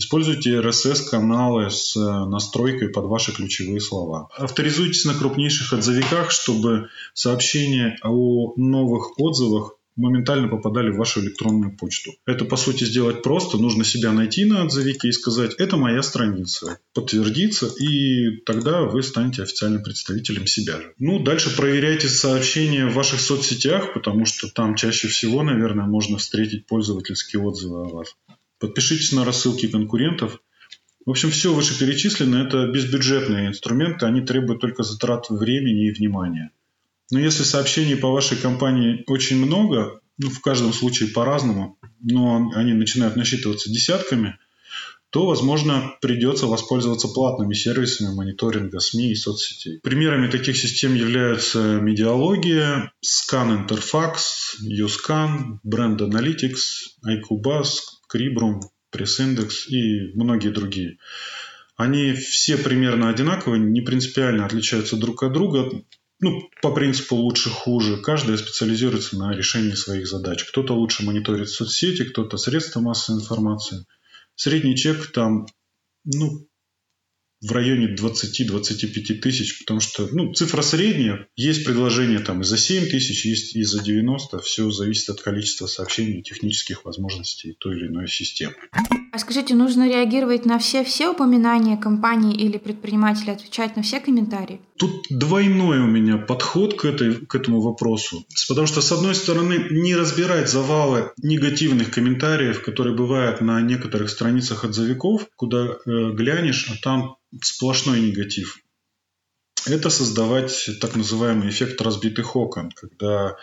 Используйте 0.00 0.54
RSS-каналы 0.54 1.70
с 1.70 1.94
э, 1.94 2.00
настройкой 2.00 2.88
под 2.88 3.04
ваши 3.04 3.32
ключевые 3.32 3.80
слова. 3.80 4.30
Авторизуйтесь 4.34 5.04
на 5.04 5.12
крупнейших 5.12 5.74
отзывиках, 5.74 6.30
чтобы 6.30 6.88
сообщения 7.12 7.98
о 8.02 8.54
новых 8.56 9.20
отзывах 9.20 9.74
моментально 9.96 10.48
попадали 10.48 10.90
в 10.90 10.96
вашу 10.96 11.20
электронную 11.20 11.76
почту. 11.76 12.12
Это, 12.24 12.46
по 12.46 12.56
сути, 12.56 12.84
сделать 12.84 13.22
просто. 13.22 13.58
Нужно 13.58 13.84
себя 13.84 14.12
найти 14.12 14.46
на 14.46 14.64
отзывике 14.64 15.08
и 15.08 15.12
сказать, 15.12 15.52
это 15.58 15.76
моя 15.76 16.02
страница. 16.02 16.78
Подтвердиться, 16.94 17.66
и 17.66 18.38
тогда 18.46 18.80
вы 18.84 19.02
станете 19.02 19.42
официальным 19.42 19.82
представителем 19.82 20.46
себя 20.46 20.78
же. 20.78 20.94
Ну, 20.98 21.22
дальше 21.22 21.54
проверяйте 21.54 22.08
сообщения 22.08 22.86
в 22.86 22.94
ваших 22.94 23.20
соцсетях, 23.20 23.92
потому 23.92 24.24
что 24.24 24.48
там 24.48 24.76
чаще 24.76 25.08
всего, 25.08 25.42
наверное, 25.42 25.84
можно 25.84 26.16
встретить 26.16 26.66
пользовательские 26.66 27.42
отзывы 27.42 27.82
о 27.82 27.88
вас. 27.90 28.14
Подпишитесь 28.60 29.12
на 29.12 29.24
рассылки 29.24 29.66
конкурентов. 29.66 30.40
В 31.06 31.10
общем, 31.10 31.30
все 31.30 31.52
вышеперечисленное– 31.52 32.44
это 32.46 32.66
безбюджетные 32.68 33.48
инструменты, 33.48 34.04
они 34.04 34.20
требуют 34.20 34.60
только 34.60 34.82
затрат 34.82 35.30
времени 35.30 35.88
и 35.88 35.92
внимания. 35.92 36.50
Но 37.10 37.18
если 37.18 37.42
сообщений 37.42 37.96
по 37.96 38.12
вашей 38.12 38.36
компании 38.36 39.02
очень 39.06 39.44
много, 39.44 40.00
ну, 40.18 40.28
в 40.28 40.40
каждом 40.40 40.74
случае 40.74 41.08
по-разному, 41.08 41.78
но 42.02 42.50
они 42.54 42.74
начинают 42.74 43.16
насчитываться 43.16 43.70
десятками, 43.70 44.38
то, 45.08 45.26
возможно, 45.26 45.96
придется 46.00 46.46
воспользоваться 46.46 47.08
платными 47.08 47.54
сервисами 47.54 48.14
мониторинга 48.14 48.78
СМИ 48.78 49.10
и 49.10 49.16
соцсетей. 49.16 49.80
Примерами 49.80 50.30
таких 50.30 50.56
систем 50.56 50.94
являются 50.94 51.80
Медиалогия, 51.80 52.92
Scan 53.04 53.66
Interfax, 53.66 54.18
Uscan, 54.62 55.58
Brand 55.66 55.98
Analytics, 55.98 56.60
iCubus, 57.04 57.78
Cribrum, 58.12 58.60
PressIndex 58.92 59.66
и 59.68 60.12
многие 60.14 60.48
другие. 60.48 60.98
Они 61.76 62.12
все 62.12 62.58
примерно 62.58 63.08
одинаковые, 63.08 63.60
не 63.60 63.80
принципиально 63.80 64.44
отличаются 64.44 64.96
друг 64.96 65.22
от 65.22 65.32
друга, 65.32 65.70
ну, 66.20 66.50
по 66.60 66.72
принципу 66.74 67.16
лучше-хуже. 67.16 67.96
Каждая 67.96 68.36
специализируется 68.36 69.16
на 69.16 69.34
решении 69.34 69.72
своих 69.72 70.06
задач. 70.06 70.44
Кто-то 70.44 70.74
лучше 70.74 71.04
мониторит 71.04 71.48
соцсети, 71.48 72.04
кто-то 72.04 72.36
средства 72.36 72.80
массовой 72.80 73.20
информации. 73.20 73.86
Средний 74.34 74.76
чек 74.76 75.10
там, 75.12 75.46
ну, 76.04 76.46
в 77.40 77.52
районе 77.52 77.94
20-25 77.94 79.14
тысяч, 79.20 79.60
потому 79.60 79.80
что 79.80 80.08
ну, 80.12 80.32
цифра 80.34 80.62
средняя. 80.62 81.26
Есть 81.36 81.64
предложения 81.64 82.18
там 82.18 82.42
и 82.42 82.44
за 82.44 82.58
7 82.58 82.88
тысяч, 82.88 83.24
есть 83.24 83.56
и 83.56 83.62
за 83.62 83.82
90. 83.82 84.38
Все 84.40 84.70
зависит 84.70 85.08
от 85.10 85.22
количества 85.22 85.66
сообщений 85.66 86.20
и 86.20 86.22
технических 86.22 86.84
возможностей 86.84 87.56
той 87.58 87.76
или 87.76 87.86
иной 87.86 88.08
системы. 88.08 88.54
А 89.12 89.18
скажите, 89.18 89.54
нужно 89.54 89.88
реагировать 89.88 90.46
на 90.46 90.58
все-все 90.58 91.08
упоминания 91.08 91.76
компании 91.76 92.34
или 92.34 92.58
предпринимателя, 92.58 93.32
отвечать 93.32 93.74
на 93.74 93.82
все 93.82 93.98
комментарии? 93.98 94.60
Тут 94.76 95.06
двойной 95.10 95.80
у 95.80 95.86
меня 95.86 96.16
подход 96.16 96.78
к, 96.78 96.84
этой, 96.84 97.14
к 97.26 97.34
этому 97.34 97.60
вопросу. 97.60 98.24
Потому 98.48 98.68
что, 98.68 98.80
с 98.80 98.92
одной 98.92 99.16
стороны, 99.16 99.66
не 99.70 99.96
разбирать 99.96 100.48
завалы 100.48 101.10
негативных 101.22 101.90
комментариев, 101.90 102.62
которые 102.62 102.94
бывают 102.94 103.40
на 103.40 103.60
некоторых 103.60 104.10
страницах 104.10 104.64
отзывиков, 104.64 105.26
куда 105.34 105.66
э, 105.66 106.10
глянешь, 106.12 106.70
а 106.70 106.80
там 106.80 107.16
сплошной 107.42 108.00
негатив. 108.00 108.58
Это 109.66 109.90
создавать 109.90 110.70
так 110.80 110.94
называемый 110.96 111.50
эффект 111.50 111.82
разбитых 111.82 112.36
окон, 112.36 112.70
когда 112.70 113.36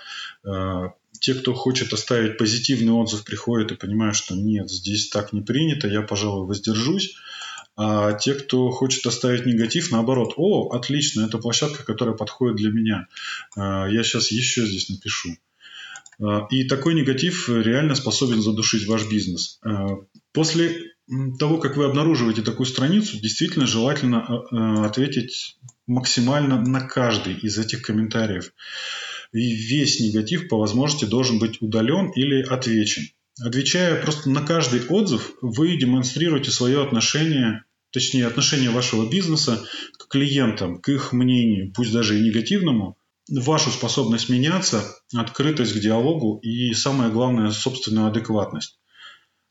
э, 0.46 0.90
те, 1.20 1.34
кто 1.34 1.54
хочет 1.54 1.94
оставить 1.94 2.38
позитивный 2.38 2.94
отзыв, 2.94 3.24
приходят 3.24 3.72
и 3.72 3.76
понимают, 3.76 4.16
что 4.16 4.36
нет, 4.36 4.70
здесь 4.70 5.10
так 5.10 5.34
не 5.34 5.42
принято, 5.42 5.88
я, 5.88 6.02
пожалуй, 6.02 6.48
воздержусь. 6.48 7.16
А 7.80 8.14
те, 8.14 8.34
кто 8.34 8.72
хочет 8.72 9.06
оставить 9.06 9.46
негатив, 9.46 9.92
наоборот, 9.92 10.34
о, 10.36 10.70
отлично, 10.70 11.22
это 11.22 11.38
площадка, 11.38 11.84
которая 11.84 12.16
подходит 12.16 12.58
для 12.58 12.72
меня. 12.72 13.08
Э, 13.56 13.86
я 13.92 14.04
сейчас 14.04 14.32
еще 14.32 14.66
здесь 14.66 14.90
напишу. 14.90 15.38
Э, 16.20 16.48
и 16.50 16.64
такой 16.64 16.96
негатив 16.96 17.48
реально 17.48 17.94
способен 17.94 18.42
задушить 18.42 18.88
ваш 18.88 19.08
бизнес. 19.08 19.60
Э, 19.64 19.90
после 20.34 20.94
того, 21.38 21.60
как 21.60 21.78
вы 21.78 21.86
обнаруживаете 21.86 22.42
такую 22.42 22.66
страницу, 22.66 23.20
действительно 23.20 23.68
желательно 23.68 24.84
ответить 24.84 25.58
максимально 25.86 26.60
на 26.60 26.82
каждый 26.82 27.36
из 27.36 27.60
этих 27.60 27.84
комментариев. 27.84 28.52
И 29.34 29.52
весь 29.52 30.00
негатив 30.00 30.48
по 30.48 30.58
возможности 30.58 31.06
должен 31.06 31.40
быть 31.40 31.62
удален 31.62 32.12
или 32.12 32.42
отвечен. 32.42 33.04
Отвечая 33.40 34.02
просто 34.02 34.30
на 34.30 34.42
каждый 34.42 34.82
отзыв, 34.88 35.34
вы 35.42 35.78
демонстрируете 35.78 36.50
свое 36.50 36.82
отношение, 36.82 37.64
точнее 37.92 38.26
отношение 38.26 38.72
вашего 38.72 39.10
бизнеса 39.10 39.64
к 39.98 40.08
клиентам, 40.08 40.82
к 40.82 40.90
их 40.90 41.14
мнению, 41.14 41.72
пусть 41.74 41.92
даже 41.94 42.18
и 42.18 42.24
негативному, 42.24 42.98
вашу 43.30 43.70
способность 43.70 44.30
меняться, 44.30 44.84
открытость 45.14 45.74
к 45.74 45.80
диалогу 45.80 46.40
и, 46.42 46.74
самое 46.74 47.12
главное, 47.12 47.52
собственную 47.52 48.08
адекватность. 48.08 48.80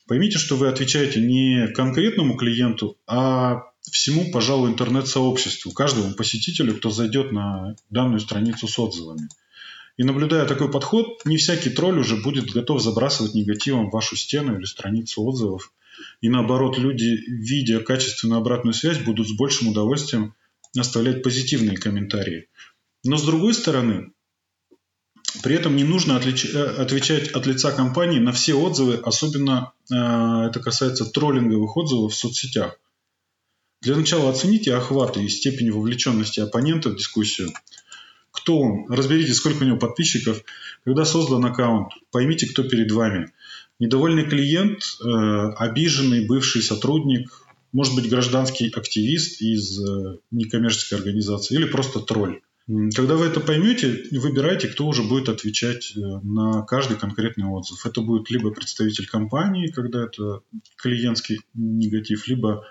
Поймите, 0.09 0.39
что 0.39 0.57
вы 0.57 0.69
отвечаете 0.69 1.21
не 1.21 1.69
конкретному 1.69 2.37
клиенту, 2.37 2.97
а 3.07 3.63
всему, 3.83 4.31
пожалуй, 4.31 4.71
интернет-сообществу, 4.71 5.73
каждому 5.73 6.15
посетителю, 6.15 6.77
кто 6.77 6.91
зайдет 6.91 7.33
на 7.33 7.77
данную 7.91 8.21
страницу 8.21 8.69
с 8.69 8.79
отзывами. 8.79 9.29
И 9.97 10.05
наблюдая 10.05 10.47
такой 10.47 10.71
подход, 10.71 11.25
не 11.25 11.39
всякий 11.39 11.71
тролль 11.71 11.99
уже 11.99 12.17
будет 12.17 12.51
готов 12.51 12.83
забрасывать 12.83 13.35
негативом 13.35 13.91
вашу 13.91 14.17
стену 14.17 14.59
или 14.59 14.65
страницу 14.65 15.23
отзывов. 15.23 15.73
И 16.21 16.29
наоборот, 16.29 16.77
люди, 16.77 17.25
видя 17.27 17.81
качественную 17.81 18.41
обратную 18.41 18.75
связь, 18.75 18.99
будут 18.99 19.29
с 19.29 19.33
большим 19.33 19.69
удовольствием 19.69 20.35
оставлять 20.77 21.23
позитивные 21.23 21.79
комментарии. 21.79 22.49
Но 23.05 23.17
с 23.17 23.25
другой 23.25 23.55
стороны, 23.55 24.13
при 25.43 25.55
этом 25.55 25.77
не 25.77 25.85
нужно 25.85 26.17
отлич... 26.17 26.45
Э, 26.45 26.83
отвечать 26.83 27.29
от 27.31 27.47
лица 27.47 27.73
компании 27.73 28.19
на 28.19 28.33
все 28.33 28.55
отзывы, 28.55 28.97
особенно 28.97 29.73
э, 29.91 29.95
это 29.95 30.61
касается 30.63 31.07
троллинговых 31.07 31.77
отзывов 31.77 32.13
в 32.13 32.17
соцсетях. 32.17 32.79
Для 33.81 33.97
начала 33.97 34.31
оцените 34.31 34.75
охваты 34.75 35.25
и 35.25 35.29
степень 35.29 35.71
вовлеченности 35.71 36.41
оппонента 36.41 36.91
в 36.91 36.97
дискуссию. 36.97 37.53
Кто 38.37 38.59
он? 38.59 38.87
Разберите, 38.89 39.35
сколько 39.35 39.63
у 39.63 39.67
него 39.67 39.79
подписчиков. 39.79 40.43
Когда 40.85 41.05
создан 41.05 41.45
аккаунт, 41.45 41.93
поймите, 42.11 42.47
кто 42.47 42.63
перед 42.63 42.91
вами. 42.93 43.33
Недовольный 43.79 44.25
клиент, 44.25 44.81
э, 45.05 45.09
обиженный 45.57 46.27
бывший 46.27 46.63
сотрудник, 46.63 47.31
может 47.73 47.95
быть 47.95 48.09
гражданский 48.09 48.69
активист 48.69 49.43
из 49.43 49.79
э, 49.79 50.19
некоммерческой 50.31 50.99
организации 50.99 51.57
или 51.57 51.67
просто 51.67 52.01
тролль. 52.01 52.41
Когда 52.97 53.15
вы 53.15 53.27
это 53.27 53.39
поймете, 53.39 54.07
выбирайте, 54.11 54.67
кто 54.67 54.87
уже 54.87 55.03
будет 55.05 55.29
отвечать 55.29 55.93
э, 55.97 56.01
на 56.01 56.63
каждый 56.63 56.97
конкретный 56.97 57.47
отзыв. 57.47 57.87
Это 57.87 58.01
будет 58.01 58.29
либо 58.31 58.51
представитель 58.51 59.07
компании, 59.07 59.69
когда 59.69 60.05
это 60.05 60.41
клиентский 60.77 61.41
негатив, 61.55 62.27
либо 62.27 62.65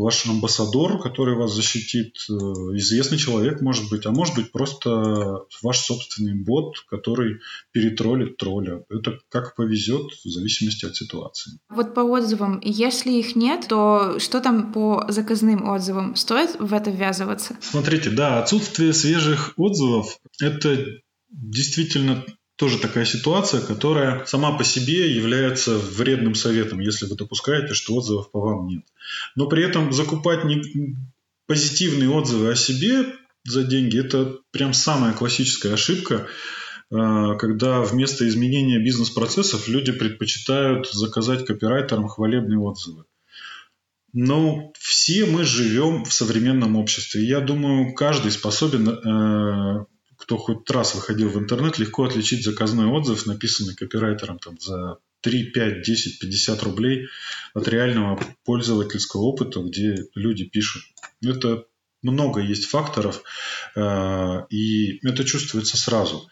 ваш 0.00 0.26
амбассадор, 0.26 1.00
который 1.00 1.36
вас 1.36 1.54
защитит, 1.54 2.16
э, 2.28 2.32
известный 2.32 3.18
человек, 3.18 3.60
может 3.60 3.90
быть, 3.90 4.06
а 4.06 4.10
может 4.10 4.34
быть 4.34 4.50
просто 4.50 5.44
ваш 5.62 5.78
собственный 5.78 6.34
бот, 6.34 6.74
который 6.88 7.40
перетроллит 7.72 8.36
тролля. 8.36 8.82
Это 8.88 9.18
как 9.28 9.54
повезет 9.54 10.12
в 10.24 10.28
зависимости 10.28 10.86
от 10.86 10.96
ситуации. 10.96 11.58
Вот 11.68 11.94
по 11.94 12.00
отзывам, 12.00 12.60
если 12.64 13.12
их 13.12 13.36
нет, 13.36 13.66
то 13.68 14.18
что 14.18 14.40
там 14.40 14.72
по 14.72 15.04
заказным 15.08 15.68
отзывам? 15.68 16.16
Стоит 16.16 16.58
в 16.58 16.72
это 16.72 16.90
ввязываться? 16.90 17.56
Смотрите, 17.60 18.10
да, 18.10 18.40
отсутствие 18.40 18.92
свежих 18.92 19.52
отзывов– 19.56 20.18
это 20.40 20.86
действительно 21.30 22.24
тоже 22.60 22.78
такая 22.78 23.06
ситуация, 23.06 23.62
которая 23.62 24.26
сама 24.26 24.52
по 24.52 24.64
себе 24.64 25.10
является 25.10 25.78
вредным 25.78 26.34
советом, 26.34 26.78
если 26.78 27.06
вы 27.06 27.16
допускаете, 27.16 27.72
что 27.72 27.94
отзывов 27.94 28.30
по 28.30 28.38
вам 28.38 28.66
нет. 28.66 28.84
Но 29.34 29.46
при 29.46 29.64
этом 29.64 29.94
закупать 29.94 30.44
не... 30.44 30.94
позитивные 31.46 32.10
отзывы 32.10 32.50
о 32.50 32.54
себе 32.54 33.06
за 33.44 33.64
деньги– 33.64 33.98
это 34.04 34.40
прям 34.50 34.74
самая 34.74 35.14
классическая 35.14 35.72
ошибка, 35.72 36.26
а, 36.90 37.36
когда 37.36 37.80
вместо 37.80 38.28
изменения 38.28 38.78
бизнес-процессов 38.78 39.66
люди 39.66 39.92
предпочитают 39.92 40.86
заказать 40.92 41.46
копирайтерам 41.46 42.08
хвалебные 42.08 42.58
отзывы. 42.58 43.04
Но 44.12 44.70
все 44.78 45.24
мы 45.24 45.44
живем 45.44 46.04
в 46.04 46.12
современном 46.12 46.76
обществе. 46.76 47.24
Я 47.24 47.40
думаю, 47.40 47.94
каждый 47.94 48.32
способен 48.32 48.86
э, 48.86 49.86
кто 50.20 50.36
хоть 50.36 50.70
раз 50.70 50.94
выходил 50.94 51.30
в 51.30 51.38
интернет, 51.38 51.78
легко 51.78 52.04
отличить 52.04 52.44
заказной 52.44 52.86
отзыв, 52.86 53.26
написанный 53.26 53.74
копирайтером 53.74 54.38
там, 54.38 54.60
за 54.60 54.98
3, 55.22 55.44
5, 55.50 55.82
10, 55.82 56.18
50 56.20 56.62
рублей 56.62 57.08
от 57.54 57.66
реального 57.68 58.20
пользовательского 58.44 59.22
опыта, 59.22 59.60
где 59.60 60.04
люди 60.14 60.44
пишут. 60.44 60.82
Это 61.22 61.64
много 62.02 62.40
есть 62.40 62.66
факторов, 62.66 63.22
э, 63.74 64.46
и 64.50 65.06
это 65.06 65.24
чувствуется 65.24 65.76
сразу. 65.76 66.28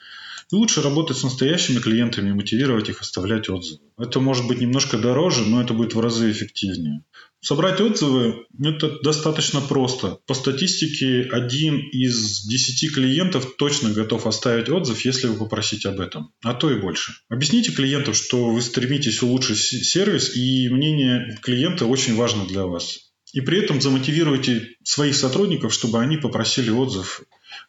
Лучше 0.56 0.82
работать 0.82 1.16
с 1.16 1.22
настоящими 1.22 1.78
клиентами 1.78 2.30
и 2.30 2.32
мотивировать 2.32 2.88
их 2.88 3.00
оставлять 3.00 3.48
отзывы. 3.48 3.80
Это 3.98 4.20
может 4.20 4.46
быть 4.46 4.61
немножко 4.61 4.98
дороже, 4.98 5.44
но 5.44 5.61
это 5.61 5.74
будет 5.74 5.94
в 5.94 6.00
разы 6.00 6.30
эффективнее. 6.30 7.04
Собрать 7.40 7.80
отзывы– 7.80 8.46
это 8.61 9.00
достаточно 9.00 9.61
просто. 9.61 10.18
По 10.26 10.34
статистике, 10.34 11.28
один 11.30 11.78
из 11.92 12.44
десяти 12.46 12.88
клиентов 12.88 13.56
точно 13.56 13.90
готов 13.90 14.26
оставить 14.26 14.68
отзыв, 14.68 15.04
если 15.04 15.28
вы 15.28 15.37
попросите 15.38 15.88
об 15.88 16.00
этом, 16.00 16.32
а 16.42 16.54
то 16.54 16.70
и 16.70 16.80
больше. 16.80 17.12
Объясните 17.28 17.70
клиенту, 17.70 18.12
что 18.12 18.50
вы 18.50 18.61
стремитесь 18.61 19.22
улучшить 19.22 19.58
сервис, 19.58 20.34
и 20.34 20.68
мнение 20.68 21.38
клиента 21.42 21.87
очень 21.87 22.16
важно 22.16 22.44
для 22.44 22.66
вас. 22.66 23.08
И 23.32 23.40
при 23.40 23.58
этом 23.58 23.80
замотивируйте 23.80 24.70
своих 24.82 25.14
сотрудников, 25.14 25.72
чтобы 25.72 26.00
они 26.00 26.16
попросили 26.16 26.70
отзыв 26.70 27.22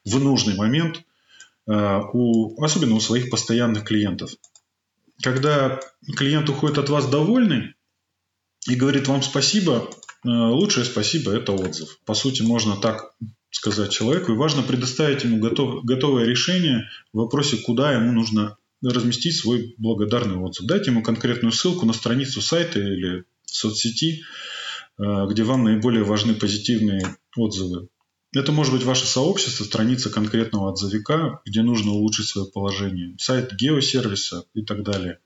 в 0.03 0.19
нужный 0.19 0.55
момент, 0.55 1.01
у, 1.73 2.63
особенно 2.63 2.95
у 2.95 2.99
своих 2.99 3.29
постоянных 3.29 3.83
клиентов. 3.83 4.31
Когда 5.21 5.79
клиент 6.17 6.49
уходит 6.49 6.77
от 6.77 6.89
вас 6.89 7.07
довольный 7.07 7.75
и 8.67 8.75
говорит 8.75 9.07
вам 9.07 9.21
спасибо, 9.21 9.89
э, 10.25 10.29
лучшее 10.29 10.85
спасибо– 10.85 11.31
это 11.33 11.51
отзыв. 11.51 11.99
По 12.05 12.13
сути, 12.13 12.41
можно 12.41 12.77
так 12.77 13.13
сказать 13.51 13.91
человеку, 13.91 14.31
и 14.31 14.37
важно 14.37 14.63
предоставить 14.63 15.23
ему 15.23 15.39
готов, 15.39 15.83
готовое 15.83 16.25
решение 16.25 16.89
в 17.13 17.17
вопросе, 17.17 17.57
куда 17.57 17.93
ему 17.93 18.11
нужно 18.11 18.57
разместить 18.81 19.35
свой 19.35 19.75
благодарный 19.77 20.37
отзыв. 20.37 20.65
Дайте 20.65 20.91
ему 20.91 21.03
конкретную 21.03 21.51
ссылку 21.51 21.85
на 21.85 21.93
страницу 21.93 22.41
сайта 22.41 22.79
или 22.79 23.25
соцсети, 23.45 24.23
Э, 24.99 25.25
где 25.29 25.43
вам 25.43 25.63
наиболее 25.63 26.03
важны 26.03 26.33
позитивные 26.33 27.01
отзывы. 27.35 27.87
Это 28.33 28.51
может 28.51 28.73
быть 28.73 28.83
ваше 28.83 29.07
сообщество, 29.07 29.63
страница 29.63 30.09
конкретного 30.09 30.71
отзывика, 30.71 31.41
где 31.45 31.63
нужно 31.63 31.91
улучшить 31.91 32.27
свое 32.27 32.47
положение, 32.47 33.15
сайт 33.19 33.53
геосервиса 33.55 34.43
и 34.53 34.61
так 34.61 34.83
далее. 34.83 35.19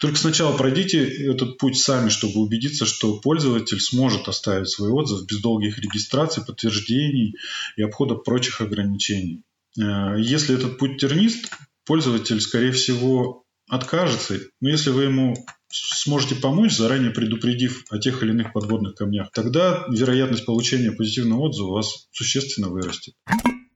Только 0.00 0.16
сначала 0.16 0.56
пройдите 0.56 1.04
этот 1.30 1.58
путь 1.58 1.78
сами, 1.78 2.08
чтобы 2.08 2.40
убедиться, 2.40 2.84
что 2.86 3.20
пользователь 3.20 3.80
сможет 3.80 4.26
оставить 4.26 4.68
свой 4.68 4.90
отзыв 4.90 5.26
без 5.26 5.40
долгих 5.40 5.78
регистраций, 5.78 6.44
подтверждений 6.44 7.36
и 7.76 7.82
обхода 7.82 8.16
прочих 8.16 8.60
ограничений. 8.60 9.42
Э, 9.78 10.16
если 10.18 10.56
этот 10.56 10.78
путь 10.78 10.98
тернист, 10.98 11.48
пользователь, 11.84 12.40
скорее 12.40 12.72
всего, 12.72 13.44
откажется. 13.68 14.40
Но 14.60 14.70
если 14.70 14.90
вы 14.90 15.04
ему 15.04 15.36
сможете 15.74 16.36
помочь, 16.36 16.76
заранее 16.76 17.10
предупредив 17.10 17.84
о 17.90 17.98
тех 17.98 18.22
или 18.22 18.30
иных 18.30 18.52
подводных 18.52 18.94
камнях, 18.94 19.30
тогда 19.32 19.84
вероятность 19.90 20.46
получения 20.46 20.92
позитивного 20.92 21.40
отзыва 21.40 21.68
у 21.68 21.74
вас 21.74 22.08
существенно 22.12 22.68
вырастет. 22.68 23.14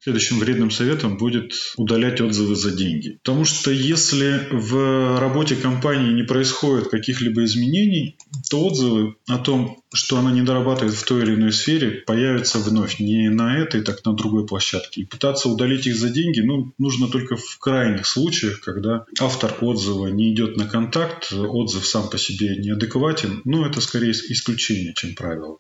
Следующим 0.09 0.39
вредным 0.39 0.71
советом 0.71 1.19
будет 1.19 1.53
удалять 1.77 2.23
отзывы 2.23 2.57
за 2.57 2.71
деньги. 2.71 3.19
Потому 3.23 3.45
что 3.45 3.71
если 3.71 4.49
в 4.51 5.21
работе 5.21 5.55
компании 5.55 6.15
не 6.15 6.23
происходит 6.23 6.89
каких-либо 6.89 7.45
изменений, 7.45 8.17
то 8.49 8.65
отзывы 8.65 9.17
о 9.29 9.37
том, 9.37 9.83
что 9.93 10.17
она 10.17 10.33
не 10.33 10.41
дорабатывает 10.41 10.95
в 10.95 11.05
той 11.05 11.25
или 11.25 11.35
иной 11.35 11.53
сфере, 11.53 12.03
появятся 12.07 12.59
вновь 12.59 13.01
не 13.01 13.29
на 13.29 13.59
этой, 13.59 13.83
так 13.83 14.03
на 14.07 14.15
другой 14.15 14.47
площадке. 14.47 15.03
И 15.03 15.05
пытаться 15.05 15.51
удалить 15.51 15.87
их 15.87 15.97
за 15.97 16.09
деньги 16.09 16.41
ну, 16.41 16.73
нужно 16.79 17.09
только 17.09 17.37
в 17.37 17.59
крайних 17.59 18.07
случаях, 18.07 18.61
когда 18.61 19.05
автор 19.21 19.55
отзыва 19.61 20.07
не 20.07 20.33
идет 20.33 20.57
на 20.57 20.67
контакт, 20.67 21.31
отзыв 21.35 21.87
сам 21.87 22.09
по 22.09 22.17
себе 22.17 22.57
неадекватен, 22.57 23.43
но 23.45 23.67
это 23.67 23.83
скорее 23.83 24.13
исключение, 24.13 24.95
чем 24.95 25.15
правило. 25.15 25.59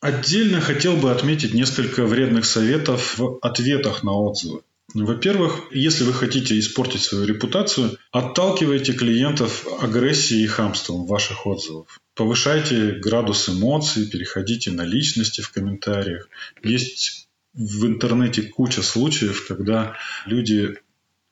Отдельно 0.00 0.60
хотел 0.60 0.96
бы 0.96 1.10
отметить 1.10 1.54
несколько 1.54 2.06
вредных 2.06 2.44
советов 2.44 3.18
в 3.18 3.38
ответах 3.42 4.04
на 4.04 4.12
отзывы. 4.12 4.62
Во-первых, 4.94 5.64
если 5.72 6.04
вы 6.04 6.14
хотите 6.14 6.58
испортить 6.58 7.02
свою 7.02 7.26
репутацию, 7.26 7.98
отталкивайте 8.12 8.92
клиентов 8.92 9.66
агрессией 9.82 10.44
и 10.44 10.46
хамством 10.46 11.04
ваших 11.04 11.46
отзывов. 11.46 12.00
Повышайте 12.14 12.92
градус 12.92 13.48
эмоций, 13.48 14.06
переходите 14.06 14.70
на 14.70 14.82
личности 14.82 15.40
в 15.40 15.50
комментариях. 15.50 16.28
Есть 16.62 17.28
в 17.52 17.84
интернете 17.84 18.42
куча 18.42 18.82
случаев, 18.82 19.46
когда 19.48 19.96
люди 20.26 20.78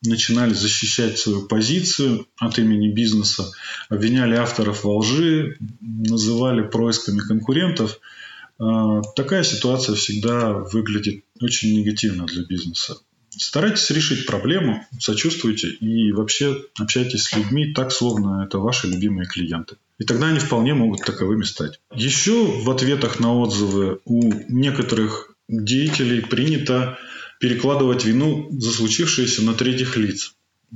начинали 0.03 0.53
защищать 0.53 1.17
свою 1.17 1.47
позицию 1.47 2.27
от 2.37 2.59
имени 2.59 2.93
бизнеса, 2.93 3.49
обвиняли 3.89 4.35
авторов 4.35 4.83
во 4.83 4.97
лжи, 4.97 5.57
называли 5.79 6.63
происками 6.63 7.19
конкурентов– 7.19 7.97
такая 8.57 9.43
ситуация 9.43 9.95
всегда 9.95 10.53
выглядит 10.53 11.23
очень 11.41 11.79
негативно 11.79 12.25
для 12.25 12.43
бизнеса. 12.43 12.97
Старайтесь 13.29 13.89
решить 13.91 14.25
проблему, 14.25 14.83
сочувствуйте 14.99 15.69
и 15.69 16.11
вообще 16.11 16.63
общайтесь 16.79 17.23
с 17.23 17.35
людьми 17.35 17.73
так, 17.73 17.91
словно 17.91 18.43
это 18.45 18.57
ваши 18.57 18.87
любимые 18.87 19.27
клиенты. 19.27 19.77
И 19.99 20.05
тогда 20.05 20.27
они 20.27 20.39
вполне 20.39 20.73
могут 20.73 21.01
таковыми 21.01 21.43
стать. 21.43 21.79
Еще 21.93 22.45
в 22.45 22.69
ответах 22.69 23.19
на 23.19 23.35
отзывы 23.35 23.99
у 24.05 24.31
некоторых 24.49 25.35
деятелей 25.47 26.21
принято 26.21 26.97
перекладывать 27.39 28.05
вину 28.05 28.47
за 28.51 28.71
случившееся 28.71 29.43
на 29.43 29.53
третьих 29.53 29.97
лиц. 29.97 30.33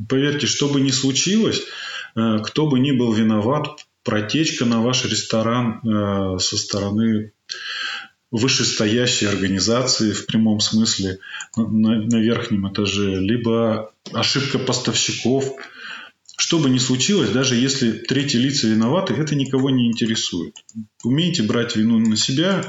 Поверьте, 0.08 0.48
что 0.48 0.70
бы 0.70 0.82
ни 0.82 0.92
случилось, 0.92 1.64
э, 2.16 2.40
кто 2.44 2.68
бы 2.68 2.80
ни 2.80 2.92
был 2.92 3.12
виноват, 3.12 3.86
протечка 4.04 4.66
на 4.66 4.82
ваш 4.82 5.06
ресторан 5.06 5.82
э, 5.84 6.40
со 6.40 6.58
стороны 6.58 7.34
вышестоящей 8.32 9.28
организации 9.28 10.14
в 10.14 10.26
прямом 10.26 10.60
смысле 10.62 11.20
на, 11.56 12.02
на 12.02 12.16
верхнем 12.22 12.72
этаже, 12.72 13.20
либо 13.20 13.94
ошибка 14.14 14.58
поставщиков. 14.58 15.54
Что 16.38 16.58
бы 16.60 16.70
ни 16.70 16.80
случилось, 16.80 17.30
даже 17.30 17.56
если 17.56 17.92
третьи 17.92 18.38
лица 18.38 18.68
виноваты, 18.68 19.14
это 19.14 19.36
никого 19.36 19.70
не 19.70 19.88
интересует. 19.88 20.56
Умейте 21.04 21.44
брать 21.44 21.76
вину 21.76 22.00
на 22.00 22.18
себя 22.18 22.66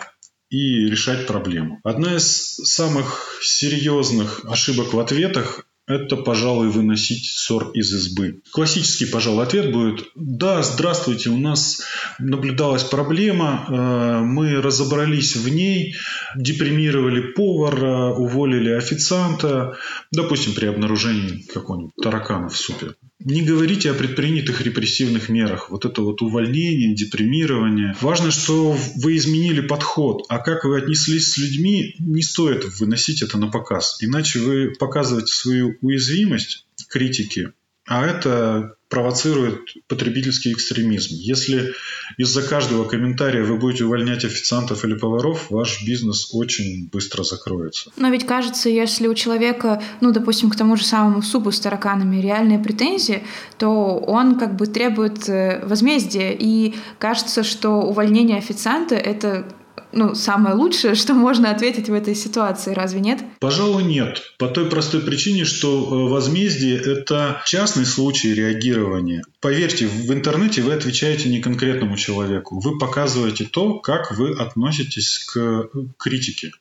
и 0.51 0.87
решать 0.87 1.27
проблему. 1.27 1.81
Одна 1.83 2.17
из 2.17 2.57
самых 2.57 3.41
серьезных 3.43 4.45
ошибок 4.45 4.93
в 4.93 5.01
ответах 5.01 5.67
это, 5.87 6.17
пожалуй, 6.17 6.69
выносить 6.69 7.27
ссор 7.27 7.71
из 7.73 7.93
избы. 7.93 8.41
Классический, 8.53 9.07
пожалуй, 9.07 9.45
ответ 9.45 9.73
будет 9.73 10.05
«Да, 10.15 10.63
здравствуйте, 10.63 11.31
у 11.31 11.39
нас 11.39 11.83
наблюдалась 12.19 12.85
проблема, 12.85 13.67
э, 13.69 14.21
мы 14.25 14.61
разобрались 14.63 15.35
в 15.37 15.49
ней, 15.49 15.97
депримировали 16.37 17.33
повара, 17.33 18.15
уволили 18.15 18.71
официанта, 18.71 19.77
допустим, 20.13 20.55
при 20.55 20.67
обнаружении 20.67 21.45
какого-нибудь 21.53 21.95
таракана 22.01 22.49
в 22.49 22.57
супе. 22.57 22.95
Не 23.25 23.43
говорите 23.43 23.91
о 23.91 23.95
предпринятых 23.95 24.61
репрессивных 24.63 25.29
мерах. 25.29 25.71
Вот 25.71 25.85
это 25.85 26.03
вот 26.03 26.23
увольнение, 26.23 26.95
депримирование. 26.95 27.95
Важно, 28.01 28.31
что 28.31 28.77
вы 28.97 29.17
изменили 29.17 29.61
подход. 29.61 30.25
А 30.29 30.39
как 30.39 30.65
вы 30.65 30.79
отнеслись 30.79 31.33
с 31.33 31.37
людьми, 31.39 31.95
не 31.99 32.23
стоит 32.23 32.65
выносить 32.79 33.23
это 33.23 33.39
на 33.39 33.49
показ. 33.49 33.99
Иначе 34.01 34.41
вы 34.41 34.73
показываете 34.79 35.33
свою 35.33 35.77
уязвимость 35.81 36.67
критики, 36.89 37.53
а 37.87 38.07
это 38.07 38.75
провоцирует 38.89 39.61
потребительский 39.89 40.53
экстремизм. 40.53 41.15
Если 41.15 41.73
из-за 42.19 42.43
каждого 42.43 42.85
комментария 42.85 43.43
вы 43.43 43.57
будете 43.57 43.85
увольнять 43.85 44.25
официантов 44.25 44.85
или 44.85 44.95
поваров, 44.95 45.51
ваш 45.51 45.83
бизнес 45.87 46.29
очень 46.35 46.91
быстро 46.91 47.23
закроется. 47.23 47.91
Но 47.97 48.11
ведь 48.11 48.27
кажется, 48.27 48.69
если 48.69 49.09
у 49.09 49.15
человека, 49.15 49.83
ну, 50.03 50.13
допустим, 50.13 50.51
к 50.51 50.57
тому 50.57 50.77
же 50.77 50.85
самому 50.85 51.23
супу 51.23 51.51
с 51.51 51.61
тараканами 51.61 52.21
реальные 52.21 52.59
претензии, 52.59 53.25
то 53.57 53.97
он 53.97 54.39
как 54.39 54.57
бы 54.57 54.67
требует 54.67 55.27
э, 55.29 55.65
возмездия. 55.65 56.37
И 56.39 56.75
кажется, 56.99 57.45
что 57.45 57.81
увольнение 57.81 58.37
официанта— 58.37 58.95
это 58.97 59.47
ну, 59.93 60.15
самое 60.15 60.55
лучшее, 60.55 60.95
что 61.03 61.15
можно 61.15 61.51
ответить 61.51 61.89
в 61.89 61.95
этой 61.95 62.15
ситуации, 62.15 62.73
разве 62.73 63.01
нет? 63.01 63.21
Пожалуй, 63.41 63.85
нет. 63.85 64.23
По 64.39 64.49
той 64.49 64.69
простой 64.69 65.01
причине, 65.01 65.45
что 65.45 65.69
э, 65.69 66.11
возмездие– 66.11 66.77
это 66.85 67.43
частный 67.47 67.87
случай 67.87 68.35
реагирования. 68.35 69.23
Поверьте, 69.41 69.87
в 69.87 70.13
интернете 70.13 70.63
вы 70.63 70.73
отвечаете 70.73 71.29
не 71.29 71.41
конкретному 71.41 71.97
человеку. 71.97 72.61
Вы 72.61 72.79
показываете 72.79 73.45
то, 73.45 73.79
как 73.79 74.17
вы 74.17 74.33
относитесь 74.33 75.19
к 75.19 75.39
э, 75.39 75.65
критике. 75.97 76.53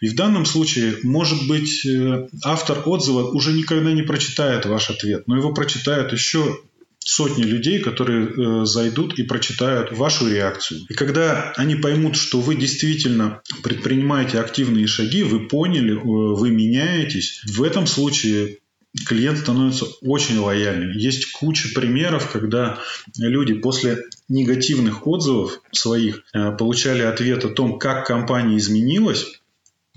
И 0.00 0.08
в 0.08 0.14
данном 0.14 0.44
случае, 0.44 0.96
может 1.02 1.46
быть, 1.46 1.84
э, 1.86 2.28
автор 2.44 2.82
отзыва 2.84 3.30
уже 3.30 3.52
никогда 3.52 3.92
не 3.92 4.02
прочитает 4.02 4.66
ваш 4.66 4.90
ответ, 4.90 5.28
но 5.28 5.36
его 5.36 5.52
прочитают 5.52 6.12
еще 6.12 6.60
сотни 7.04 7.42
людей, 7.42 7.80
которые 7.80 8.28
э, 8.28 8.64
зайдут 8.64 9.18
и 9.18 9.22
прочитают 9.22 9.92
вашу 9.92 10.28
реакцию. 10.28 10.80
И 10.88 10.94
когда 10.94 11.52
они 11.56 11.76
поймут, 11.76 12.16
что 12.16 12.40
вы 12.40 12.54
действительно 12.54 13.42
предпринимаете 13.62 14.38
активные 14.40 14.86
шаги, 14.86 15.22
вы 15.22 15.48
поняли, 15.48 15.94
э, 15.94 16.00
вы 16.02 16.50
меняетесь, 16.50 17.42
в 17.46 17.62
этом 17.62 17.86
случае 17.86 18.58
клиент 19.06 19.38
становится 19.38 19.86
очень 20.02 20.38
лояльным. 20.38 20.92
Есть 20.92 21.32
куча 21.32 21.68
примеров, 21.74 22.30
когда 22.30 22.78
люди 23.16 23.54
после 23.54 23.98
негативных 24.28 25.06
отзывов 25.06 25.60
своих 25.72 26.22
э, 26.32 26.52
получали 26.56 27.02
ответ 27.02 27.44
о 27.44 27.50
том, 27.50 27.78
как 27.78 28.06
компания 28.06 28.58
изменилась, 28.58 29.41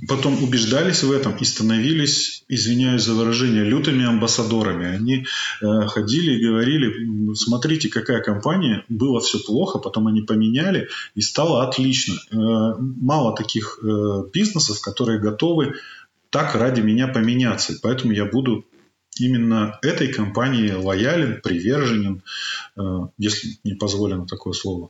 потом 0.08 0.43
убеждались 0.43 1.03
в 1.03 1.12
этом 1.12 1.36
и 1.38 1.45
становились, 1.45 2.43
извиняюсь 2.47 3.03
за 3.03 3.14
выражение, 3.14 3.64
лютыми 3.64 4.06
амбассадорами. 4.06 4.88
Они 4.88 5.26
э, 5.62 5.88
ходили 5.88 6.34
и 6.34 6.45
говорили, 6.45 7.34
смотрите, 7.36 7.89
какая 7.89 8.22
компания, 8.22 8.84
было 8.89 9.20
все 9.20 9.39
плохо, 9.39 9.80
потом 9.80 10.08
они 10.08 10.22
поменяли 10.22 10.89
и 11.16 11.22
стало 11.22 11.68
отлично. 11.68 12.16
Э, 12.32 12.36
мало 12.80 13.36
таких 13.36 13.80
э, 13.82 14.24
бизнесов, 14.34 14.82
которые 14.82 15.20
готовы 15.20 15.76
так 16.30 16.56
ради 16.56 16.82
меня 16.82 17.08
поменяться. 17.08 17.74
Поэтому 17.82 18.12
я 18.12 18.26
буду 18.26 18.66
именно 19.18 19.80
этой 19.82 20.12
компании 20.12 20.72
лоялен, 20.72 21.41
приверженен, 21.41 22.22
э, 22.78 22.82
если 23.18 23.58
не 23.64 23.76
позволено 23.76 24.28
такое 24.28 24.53
слово. 24.53 24.89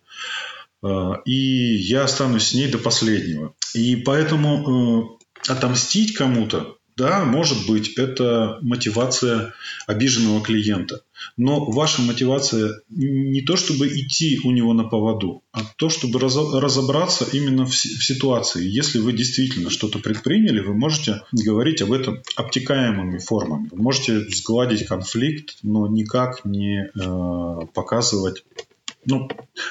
Э, 0.83 1.13
и 1.25 1.75
я 1.75 2.03
останусь 2.03 2.47
с 2.49 2.53
ней 2.53 2.69
до 2.69 2.77
последнего. 2.77 3.53
И 3.75 3.95
поэтому 3.97 5.19
э, 5.47 5.51
отомстить 5.51 6.13
кому-то, 6.13 6.77
да, 6.97 7.25
может 7.25 7.67
быть, 7.67 7.89
это 7.97 8.57
мотивация 8.61 9.53
обиженного 9.85 10.41
клиента. 10.41 11.01
Но 11.35 11.65
ваша 11.65 12.01
мотивация 12.01 12.81
не 12.89 13.41
то, 13.41 13.57
чтобы 13.57 13.87
идти 13.87 14.39
у 14.45 14.51
него 14.51 14.73
на 14.73 14.85
поводу, 14.85 15.43
а 15.51 15.61
то, 15.75 15.89
чтобы 15.89 16.19
разобраться 16.19 17.25
именно 17.33 17.65
в 17.65 17.75
ситуации. 17.75 18.65
Если 18.65 18.99
вы 18.99 19.11
действительно 19.11 19.69
что-то 19.69 19.99
предприняли, 19.99 20.61
вы 20.61 20.73
можете 20.73 21.23
говорить 21.33 21.81
об 21.81 21.91
этом 21.91 22.21
обтекаемыми 22.37 23.17
формами. 23.17 23.67
Вы 23.71 23.81
можете 23.81 24.21
сгладить 24.29 24.85
конфликт, 24.85 25.57
но 25.63 25.87
никак 25.87 26.45
не 26.45 26.85
э, 26.85 27.65
показывать 27.73 28.45
ну, 29.05 29.29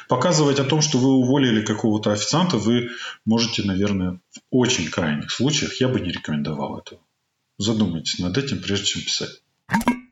показывать 0.09 0.59
о 0.61 0.65
том, 0.65 0.81
что 0.81 0.99
вы 0.99 1.09
уволили 1.09 1.65
какого-то 1.65 2.13
официанта, 2.13 2.57
вы 2.57 2.91
можете, 3.25 3.63
наверное, 3.63 4.21
в 4.33 4.41
очень 4.51 4.89
крайних 4.89 5.31
случаях, 5.31 5.81
я 5.81 5.89
бы 5.89 6.01
не 6.01 6.11
рекомендовал 6.11 6.79
этого. 6.79 7.01
Задумайтесь 7.59 8.19
над 8.19 8.37
этим, 8.37 8.61
прежде 8.61 8.87
чем 8.87 9.03
писать. 9.03 9.41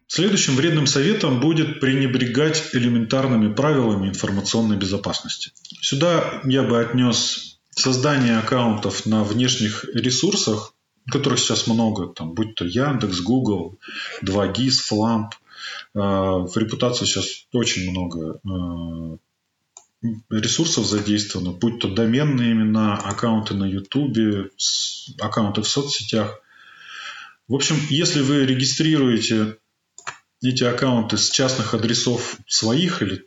Следующим 0.06 0.56
вредным 0.56 0.86
советом 0.86 1.40
будет 1.40 1.80
пренебрегать 1.80 2.70
элементарными 2.74 3.52
правилами 3.54 4.08
информационной 4.08 4.76
безопасности. 4.76 5.52
Сюда 5.80 6.42
я 6.44 6.62
бы 6.62 6.80
отнес 6.80 7.58
создание 7.70 8.38
аккаунтов 8.38 9.06
на 9.06 9.24
внешних 9.24 9.84
ресурсах, 9.94 10.74
которых 11.10 11.38
сейчас 11.38 11.66
много, 11.66 12.08
там, 12.08 12.34
будь 12.34 12.54
то 12.54 12.64
Яндекс, 12.64 13.20
Google, 13.20 13.78
2GIS, 14.22 14.74
Flamp, 14.90 15.30
в 15.94 16.56
репутации 16.56 17.04
сейчас 17.04 17.46
очень 17.52 17.90
много 17.90 18.40
а, 18.44 19.18
ресурсов 20.30 20.86
задействовано, 20.86 21.52
будь 21.52 21.80
то 21.80 21.88
доменные 21.88 22.52
имена, 22.52 22.96
аккаунты 22.96 23.54
на 23.54 23.64
YouTube, 23.64 24.50
аккаунты 25.20 25.62
в 25.62 25.68
соцсетях. 25.68 26.40
В 27.48 27.54
общем, 27.54 27.76
если 27.90 28.22
вы 28.22 28.44
регистрируете 28.46 29.58
эти 30.42 30.64
аккаунты 30.64 31.18
с 31.18 31.30
частных 31.30 31.74
адресов 31.74 32.36
своих 32.46 33.02
или 33.02 33.24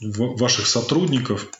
ваших 0.00 0.66
сотрудников, 0.66 1.50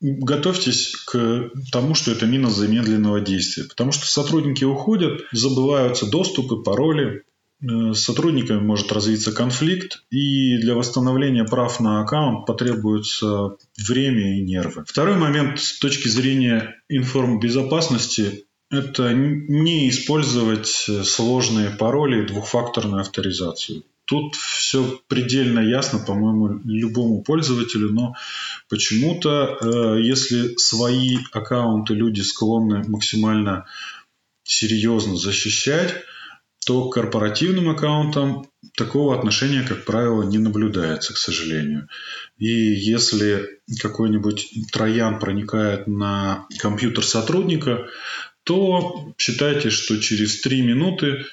готовьтесь 0.00 0.96
к 1.06 1.50
тому, 1.72 1.94
что 1.94 2.10
это 2.10 2.26
мина 2.26 2.50
замедленного 2.50 3.20
действия. 3.20 3.64
Потому 3.64 3.92
что 3.92 4.06
сотрудники 4.06 4.64
уходят, 4.64 5.22
забываются 5.32 6.06
доступы, 6.06 6.62
пароли, 6.62 7.24
Э, 7.39 7.39
с 7.62 8.00
сотрудниками 8.00 8.60
может 8.60 8.90
развиться 8.92 9.32
конфликт, 9.32 10.02
и 10.10 10.58
для 10.58 10.74
восстановления 10.74 11.44
прав 11.44 11.80
на 11.80 12.00
аккаунт 12.00 12.46
потребуется 12.46 13.56
время 13.76 14.38
и 14.38 14.42
нервы. 14.42 14.84
Второй 14.86 15.16
момент 15.16 15.60
с 15.60 15.78
точки 15.78 16.08
зрения 16.08 16.76
информбезопасности– 16.88 18.44
это 18.70 19.12
не 19.12 19.88
использовать 19.90 20.68
сложные 20.68 21.70
пароли 21.70 22.22
и 22.22 22.26
двухфакторную 22.26 23.00
авторизацию. 23.00 23.84
Тут 24.04 24.34
все 24.34 25.00
предельно 25.06 25.60
ясно, 25.60 26.00
по-моему, 26.00 26.60
любому 26.64 27.22
пользователю, 27.22 27.92
но 27.92 28.14
почему-то, 28.68 29.56
э, 29.60 30.02
если 30.02 30.56
свои 30.56 31.18
аккаунты 31.32 31.94
люди 31.94 32.20
склонны 32.20 32.82
максимально 32.88 33.66
серьезно 34.42 35.16
защищать, 35.16 35.94
то 36.66 36.88
к 36.88 36.94
корпоративным 36.94 37.70
аккаунтам 37.70 38.46
такого 38.76 39.18
отношения, 39.18 39.62
как 39.62 39.84
правило, 39.84 40.22
не 40.22 40.38
наблюдается, 40.38 41.14
к 41.14 41.18
сожалению. 41.18 41.88
И 42.38 42.48
если 42.48 43.60
какой-нибудь 43.80 44.52
троян 44.72 45.18
проникает 45.18 45.86
на 45.86 46.46
компьютер 46.58 47.04
сотрудника, 47.04 47.88
то 48.44 49.12
считайте, 49.18 49.70
что 49.70 49.98
через 50.00 50.40
три 50.40 50.62
минуты 50.62 51.24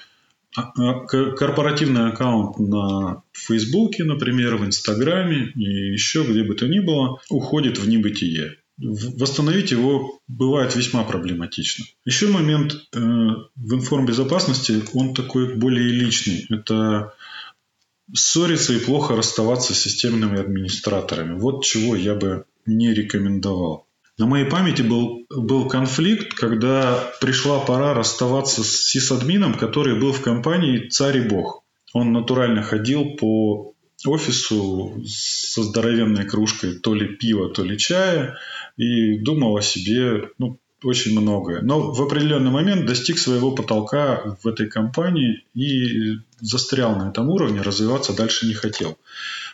а, 0.55 0.71
а, 0.75 1.05
корпоративный 1.05 2.09
аккаунт 2.09 2.57
на 2.59 3.23
Фейсбуке, 3.33 4.03
например, 4.03 4.55
в 4.55 4.65
Инстаграме 4.65 5.51
и 5.55 5.91
еще 5.91 6.23
где 6.23 6.43
бы 6.43 6.55
то 6.55 6.67
ни 6.67 6.79
было 6.79 7.19
уходит 7.29 7.77
в 7.77 7.87
небытие 7.87 8.57
восстановить 8.77 9.71
его 9.71 10.19
бывает 10.27 10.75
весьма 10.75 11.03
проблематично. 11.03 11.85
Еще 12.05 12.27
момент 12.27 12.73
э, 12.73 12.99
в 12.99 13.73
информбезопасности, 13.73 14.83
он 14.93 15.13
такой 15.13 15.55
более 15.55 15.89
личный. 15.89 16.45
Это 16.49 17.13
ссориться 18.13 18.73
и 18.73 18.79
плохо 18.79 19.15
расставаться 19.15 19.73
с 19.73 19.81
системными 19.81 20.39
администраторами. 20.39 21.39
Вот 21.39 21.65
чего 21.65 21.95
я 21.95 22.15
бы 22.15 22.45
не 22.65 22.93
рекомендовал. 22.93 23.85
На 24.17 24.25
моей 24.25 24.45
памяти 24.45 24.81
был, 24.81 25.25
был 25.29 25.67
конфликт, 25.67 26.33
когда 26.33 27.11
пришла 27.21 27.59
пора 27.59 27.93
расставаться 27.93 28.63
с 28.63 28.85
сисадмином, 28.85 29.53
который 29.53 29.99
был 29.99 30.11
в 30.11 30.21
компании 30.21 30.87
«Царь 30.89 31.17
и 31.17 31.27
Бог». 31.27 31.63
Он 31.93 32.13
натурально 32.13 32.63
ходил 32.63 33.15
по 33.15 33.73
офису 34.05 35.01
со 35.05 35.63
здоровенной 35.63 36.25
кружкой 36.25 36.75
то 36.75 36.93
ли 36.93 37.07
пива, 37.07 37.49
то 37.49 37.63
ли 37.63 37.77
чая 37.77 38.37
и 38.77 39.17
думал 39.17 39.57
о 39.57 39.61
себе 39.61 40.29
ну, 40.37 40.59
очень 40.83 41.19
многое. 41.19 41.61
Но 41.61 41.91
в 41.91 42.01
определенный 42.01 42.51
момент 42.51 42.85
достиг 42.85 43.17
своего 43.17 43.51
потолка 43.51 44.37
в 44.43 44.47
этой 44.47 44.67
компании 44.69 45.43
и 45.55 46.19
застрял 46.39 46.95
на 46.95 47.09
этом 47.09 47.29
уровне, 47.29 47.61
развиваться 47.61 48.15
дальше 48.15 48.45
не 48.45 48.53
хотел. 48.53 48.97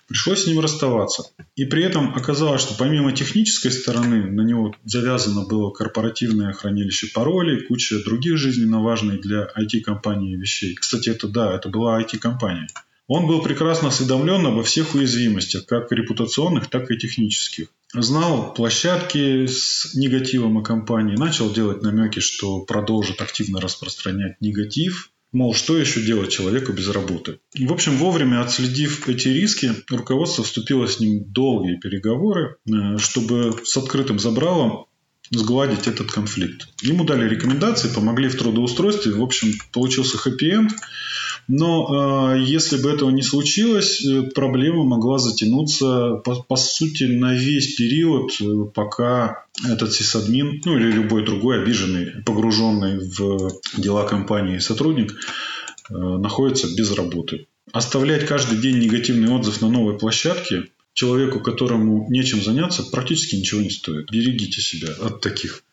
Пришлось 0.08 0.44
с 0.44 0.48
ним 0.48 0.60
расставаться. 0.60 1.24
И 1.56 1.64
при 1.64 1.84
этом 1.84 2.14
оказалось, 2.14 2.62
что 2.62 2.76
помимо 2.78 3.14
технической 3.14 3.72
стороны 3.72 4.30
на 4.30 4.42
него 4.42 4.76
завязано 4.84 5.46
было 5.46 5.72
корпоративное 5.72 6.52
хранилище 6.52 7.08
паролей, 7.14 7.62
куча 7.62 8.04
других 8.04 8.38
жизненно 8.38 8.84
важных 8.84 9.22
для 9.22 9.48
IT-компании 9.58 10.36
вещей. 10.36 10.76
Кстати, 10.76 11.10
это 11.10 11.30
да, 11.30 11.56
это 11.56 11.70
была 11.70 12.02
IT-компания. 12.02 12.68
Он 13.14 13.28
был 13.28 13.44
прекрасно 13.44 13.90
осведомлен 13.90 14.44
обо 14.48 14.64
всех 14.64 14.96
уязвимостях, 14.96 15.68
как 15.68 15.92
репутационных, 15.92 16.68
так 16.72 16.90
и 16.90 16.98
технических. 16.98 17.68
Знал 17.94 18.56
площадки 18.56 19.46
с 19.46 19.94
негативом 19.94 20.58
о 20.58 20.64
компании, 20.64 21.16
начал 21.16 21.54
делать 21.54 21.84
намеки, 21.84 22.22
что 22.22 22.62
продолжит 22.62 23.22
активно 23.22 23.62
распространять 23.62 24.42
негатив, 24.42 25.12
Мол, 25.32 25.56
что 25.56 25.78
еще 25.78 26.02
делать 26.02 26.30
человеку 26.30 26.74
без 26.74 26.90
работы? 26.90 27.40
В 27.58 27.72
общем, 27.72 27.98
вовремя 27.98 28.42
отследив 28.42 29.10
эти 29.10 29.30
риски, 29.30 29.72
руководство 29.90 30.44
вступило 30.44 30.88
с 30.88 31.00
ним 31.00 31.24
долгие 31.26 31.78
переговоры, 31.78 32.58
э, 32.68 32.98
чтобы 33.00 33.60
с 33.64 33.76
открытым 33.76 34.20
забралом 34.20 34.86
сгладить 35.32 35.88
этот 35.88 36.12
конфликт. 36.12 36.68
Ему 36.82 37.04
дали 37.04 37.28
рекомендации, 37.28 37.90
помогли 37.90 38.30
в 38.30 38.38
трудоустройстве. 38.38 39.14
В 39.14 39.22
общем, 39.22 39.54
получился 39.72 40.18
хэппи-энд. 40.18 40.72
Но 41.48 42.34
э, 42.36 42.42
если 42.42 42.82
бы 42.82 42.90
этого 42.90 43.10
не 43.10 43.22
случилось, 43.22 44.04
э, 44.06 44.24
проблема 44.34 44.84
могла 44.84 45.18
затянуться, 45.20 46.22
по, 46.24 46.36
по 46.36 46.56
сути, 46.56 47.04
на 47.04 47.34
весь 47.34 47.76
период, 47.76 48.32
э, 48.40 48.46
пока 48.74 49.46
этот 49.68 49.94
сисадмин, 49.94 50.62
ну 50.66 50.78
или 50.78 50.92
любой 50.92 51.26
другой 51.26 51.62
обиженный, 51.62 52.24
погруженный 52.24 53.00
в 53.00 53.52
дела 53.78 54.08
компании 54.08 54.60
сотрудник, 54.60 55.14
находится 55.90 56.74
без 56.76 56.92
работы. 56.94 57.46
Оставлять 57.72 58.26
каждый 58.26 58.58
день 58.58 58.80
негативный 58.80 59.30
отзыв 59.30 59.62
на 59.62 59.70
новой 59.70 59.98
площадке 59.98 60.70
человеку, 60.94 61.40
которому 61.40 62.08
нечем 62.10 62.42
заняться, 62.42 62.84
практически 62.84 63.36
ничего 63.36 63.62
не 63.62 63.70
стоит. 63.70 64.10
Берегите 64.10 64.62
себя 64.62 64.90
от 65.02 65.22
таких. 65.22 65.64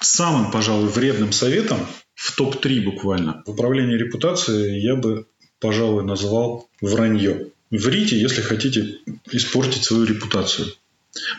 Самым, 0.00 0.50
пожалуй, 0.50 0.88
вредным 0.88 1.32
советом 1.32 1.78
в 2.20 2.36
топ-3 2.36 2.82
буквально 2.82 3.42
в 3.46 3.50
управлении 3.50 3.96
репутацией 3.96 4.82
я 4.82 4.94
бы, 4.94 5.24
пожалуй, 5.58 6.04
назвал 6.04 6.68
вранье. 6.82 7.46
Врите, 7.70 8.20
если 8.20 8.42
хотите 8.42 8.98
испортить 9.32 9.84
свою 9.84 10.04
репутацию. 10.04 10.68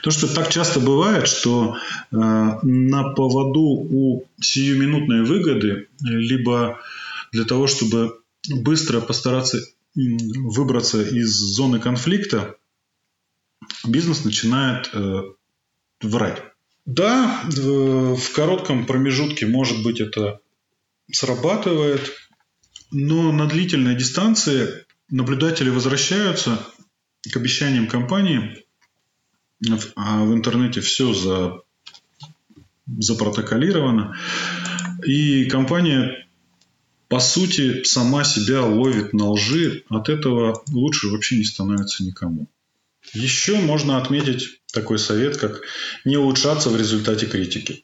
То, 0.02 0.10
что 0.10 0.34
так 0.34 0.50
часто 0.50 0.80
бывает, 0.80 1.28
что 1.28 1.76
э, 1.76 2.16
на 2.16 3.14
поводу 3.14 3.62
у 3.62 4.26
сиюминутной 4.42 5.24
выгоды, 5.24 5.88
либо 6.00 6.80
для 7.32 7.46
того, 7.46 7.68
чтобы 7.68 8.20
быстро 8.50 9.02
постараться 9.02 9.60
выбраться 9.94 11.04
из 11.04 11.30
зоны 11.30 11.80
конфликта, 11.80 12.56
бизнес 13.86 14.26
начинает 14.26 14.90
э, 14.94 15.22
врать. 16.02 16.42
Да, 16.88 17.44
в 17.46 18.34
коротком 18.34 18.88
промежутке, 18.88 19.46
может 19.46 19.84
быть, 19.84 20.02
это 20.02 20.40
срабатывает, 21.12 22.12
но 22.92 23.32
на 23.32 23.48
длительной 23.48 23.96
дистанции 23.96 24.86
наблюдатели 25.10 25.70
возвращаются 25.70 26.66
к 27.32 27.36
обещаниям 27.36 27.88
компании, 27.88 28.66
а 29.96 30.24
в 30.24 30.34
интернете 30.34 30.82
все 30.82 31.14
за, 31.14 31.62
запротоколировано, 32.88 34.18
и 35.06 35.46
компания 35.46 36.22
по 37.12 37.20
сути, 37.20 37.84
сама 37.84 38.24
себя 38.24 38.64
ловит 38.64 39.12
на 39.12 39.32
лжи, 39.32 39.84
от 39.90 40.08
этого 40.08 40.64
лучше 40.70 41.10
вообще 41.10 41.36
не 41.36 41.44
становится 41.44 42.06
никому. 42.06 42.48
Еще 43.12 43.58
можно 43.58 43.98
отметить 43.98 44.62
такой 44.72 44.98
совет, 44.98 45.36
как 45.36 45.60
не 46.06 46.16
улучшаться 46.16 46.70
в 46.70 46.78
результате 46.78 47.26
критики. 47.26 47.84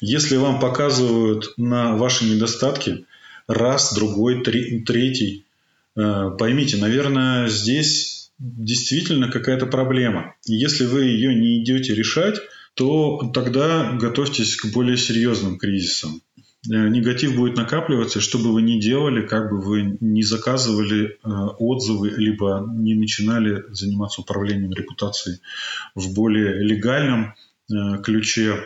Если 0.00 0.36
вам 0.36 0.60
показывают 0.60 1.52
на 1.58 1.96
ваши 1.96 2.24
недостатки 2.24 3.04
раз, 3.46 3.94
другой, 3.94 4.42
три, 4.42 4.82
третий, 4.82 5.44
э, 5.96 6.30
поймите, 6.38 6.78
наверное, 6.78 7.48
здесь 7.48 8.30
действительно 8.38 9.30
какая-то 9.30 9.66
проблема. 9.66 10.34
если 10.46 10.86
вы 10.86 11.04
ее 11.04 11.34
не 11.34 11.62
идете 11.62 11.94
решать, 11.94 12.36
то 12.74 13.30
тогда 13.34 13.92
готовьтесь 13.92 14.56
к 14.56 14.72
более 14.72 14.96
серьезным 14.96 15.58
кризисам. 15.58 16.22
Э, 16.66 16.88
негатив 16.88 17.36
будет 17.36 17.58
накапливаться, 17.58 18.22
что 18.22 18.38
бы 18.38 18.54
вы 18.54 18.62
ни 18.62 18.80
делали, 18.80 19.26
как 19.26 19.50
бы 19.50 19.60
вы 19.60 19.98
не 20.00 20.22
заказывали 20.22 21.18
э, 21.22 21.28
отзывы, 21.58 22.10
либо 22.16 22.66
не 22.72 22.94
начинали 22.94 23.64
заниматься 23.70 24.22
управлением 24.22 24.72
репутацией 24.72 25.40
в 25.94 26.14
более 26.14 26.62
легальном 26.62 27.34
ключе, 28.02 28.64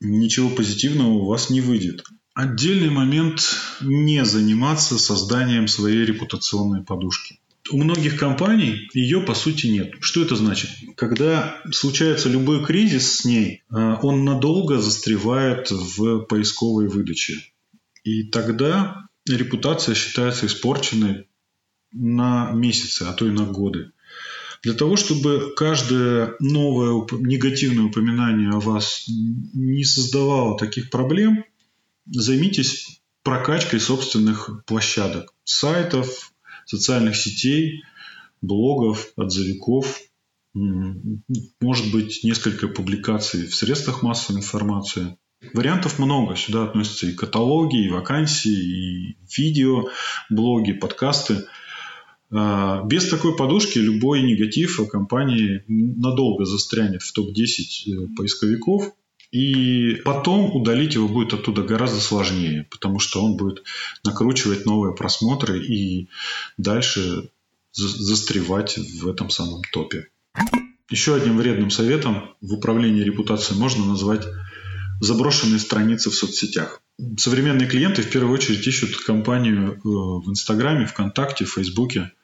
ничего 0.00 0.50
позитивного 0.50 1.10
у 1.10 1.26
вас 1.26 1.50
не 1.50 1.60
выйдет. 1.60 2.04
Отдельный 2.34 2.90
момент 2.90 3.56
не 3.80 4.24
заниматься 4.24 4.98
созданием 4.98 5.68
своей 5.68 6.04
репутационной 6.04 6.82
подушки. 6.82 7.40
У 7.70 7.78
многих 7.78 8.18
компаний 8.18 8.88
ее 8.92 9.20
по 9.20 9.34
сути 9.34 9.66
нет. 9.66 9.94
Что 10.00 10.22
это 10.22 10.36
значит? 10.36 10.70
Когда 10.96 11.60
случается 11.72 12.28
любой 12.28 12.64
кризис 12.64 13.18
с 13.18 13.24
ней, 13.24 13.62
э, 13.70 13.96
он 14.02 14.24
надолго 14.24 14.78
застревает 14.78 15.70
в 15.70 16.20
поисковой 16.26 16.88
выдаче. 16.88 17.40
И 18.04 18.24
тогда 18.24 19.08
репутация 19.26 19.94
считается 19.94 20.46
испорченной 20.46 21.26
на 21.90 22.52
месяцы, 22.52 23.02
а 23.02 23.12
то 23.12 23.26
и 23.26 23.30
на 23.30 23.46
годы. 23.46 23.90
Для 24.66 24.74
того, 24.74 24.96
чтобы 24.96 25.54
каждое 25.54 26.34
новое 26.40 27.06
негативное 27.20 27.84
упоминание 27.84 28.50
о 28.50 28.58
вас 28.58 29.04
не 29.06 29.84
создавало 29.84 30.58
таких 30.58 30.90
проблем, 30.90 31.44
займитесь 32.06 33.00
прокачкой 33.22 33.78
собственных 33.78 34.64
площадок, 34.66 35.32
сайтов, 35.44 36.32
социальных 36.64 37.14
сетей, 37.14 37.84
блогов, 38.42 39.12
отзывиков, 39.14 40.00
может 40.52 41.92
быть, 41.92 42.24
несколько 42.24 42.66
публикаций 42.66 43.46
в 43.46 43.54
средствах 43.54 44.02
массовой 44.02 44.38
информации. 44.40 45.16
Вариантов 45.54 46.00
много. 46.00 46.34
Сюда 46.34 46.64
относятся 46.64 47.06
и 47.06 47.14
каталоги, 47.14 47.84
и 47.86 47.90
вакансии, 47.90 49.10
и 49.12 49.16
видео, 49.36 49.84
блоги, 50.28 50.72
подкасты. 50.72 51.44
А, 52.30 52.82
без 52.84 53.08
такой 53.08 53.36
подушки 53.36 53.78
любой 53.78 54.22
негатив 54.22 54.80
о 54.80 54.86
компании 54.86 55.62
надолго 55.68 56.44
застрянет 56.44 57.02
в 57.02 57.12
топ-10 57.12 57.34
э, 57.86 58.08
поисковиков, 58.16 58.92
и 59.30 59.96
потом 60.04 60.54
удалить 60.54 60.94
его 60.94 61.08
будет 61.08 61.34
оттуда 61.34 61.62
гораздо 61.62 62.00
сложнее, 62.00 62.66
потому 62.70 62.98
что 62.98 63.22
он 63.22 63.36
будет 63.36 63.64
накручивать 64.04 64.66
новые 64.66 64.94
просмотры 64.94 65.64
и 65.64 66.08
дальше 66.56 67.30
застревать 67.72 68.78
в 68.78 69.08
этом 69.08 69.28
самом 69.30 69.62
топе. 69.72 70.08
Еще 70.88 71.14
одним 71.16 71.36
вредным 71.36 71.70
советом 71.70 72.34
в 72.40 72.54
управлении 72.54 73.02
репутацией 73.02 73.58
можно 73.58 73.84
назвать 73.84 74.24
заброшенные 75.00 75.58
страницы 75.58 76.10
в 76.10 76.14
соцсетях. 76.14 76.80
Современные 77.18 77.68
клиенты 77.68 78.02
в 78.02 78.10
первую 78.10 78.32
очередь 78.32 78.66
ищут 78.66 78.96
компанию 78.96 79.74
э, 79.74 79.78
в 79.84 80.30
Инстаграме, 80.30 80.86
ВКонтакте, 80.86 81.44
в 81.44 81.52
Фейсбуке– 81.52 82.12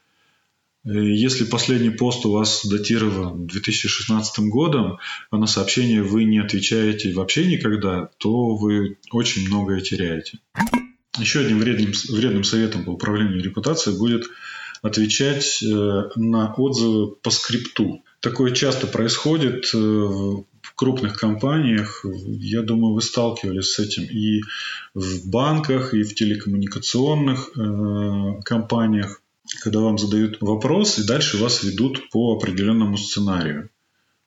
Э, 0.84 0.90
если 0.92 1.44
последний 1.44 1.90
пост 1.90 2.24
у 2.26 2.32
вас 2.32 2.66
датирован 2.66 3.46
2016 3.46 4.48
годом, 4.48 4.98
а 5.30 5.36
на 5.36 5.46
сообщение 5.46 6.02
вы 6.02 6.24
не 6.24 6.38
отвечаете 6.38 7.12
вообще 7.12 7.46
никогда, 7.46 8.10
то 8.18 8.56
вы 8.56 8.98
очень 9.10 9.46
многое 9.46 9.80
теряете. 9.80 10.38
Еще 11.18 11.40
одним 11.40 11.58
вредным, 11.58 11.92
вредным 12.08 12.44
советом 12.44 12.84
по 12.84 12.90
управлению 12.90 13.42
репутацией 13.42 13.98
будет 13.98 14.24
отвечать 14.80 15.62
э, 15.62 16.02
на 16.16 16.52
отзывы 16.54 17.12
по 17.12 17.30
скрипту. 17.30 18.02
Такое 18.20 18.52
часто 18.52 18.86
происходит 18.86 19.66
крупных 20.82 21.16
компаниях. 21.16 22.04
Я 22.26 22.62
думаю, 22.62 22.94
вы 22.94 23.02
сталкивались 23.02 23.72
с 23.72 23.78
этим 23.78 24.02
и 24.02 24.40
в 24.94 25.30
банках, 25.30 25.94
и 25.94 26.02
в 26.02 26.14
телекоммуникационных 26.14 27.52
компаниях 28.44 29.22
когда 29.60 29.80
вам 29.80 29.98
задают 29.98 30.38
вопрос, 30.40 30.98
и 30.98 31.06
дальше 31.06 31.36
вас 31.36 31.62
ведут 31.62 32.10
по 32.10 32.36
определенному 32.36 32.96
сценарию. 32.96 33.70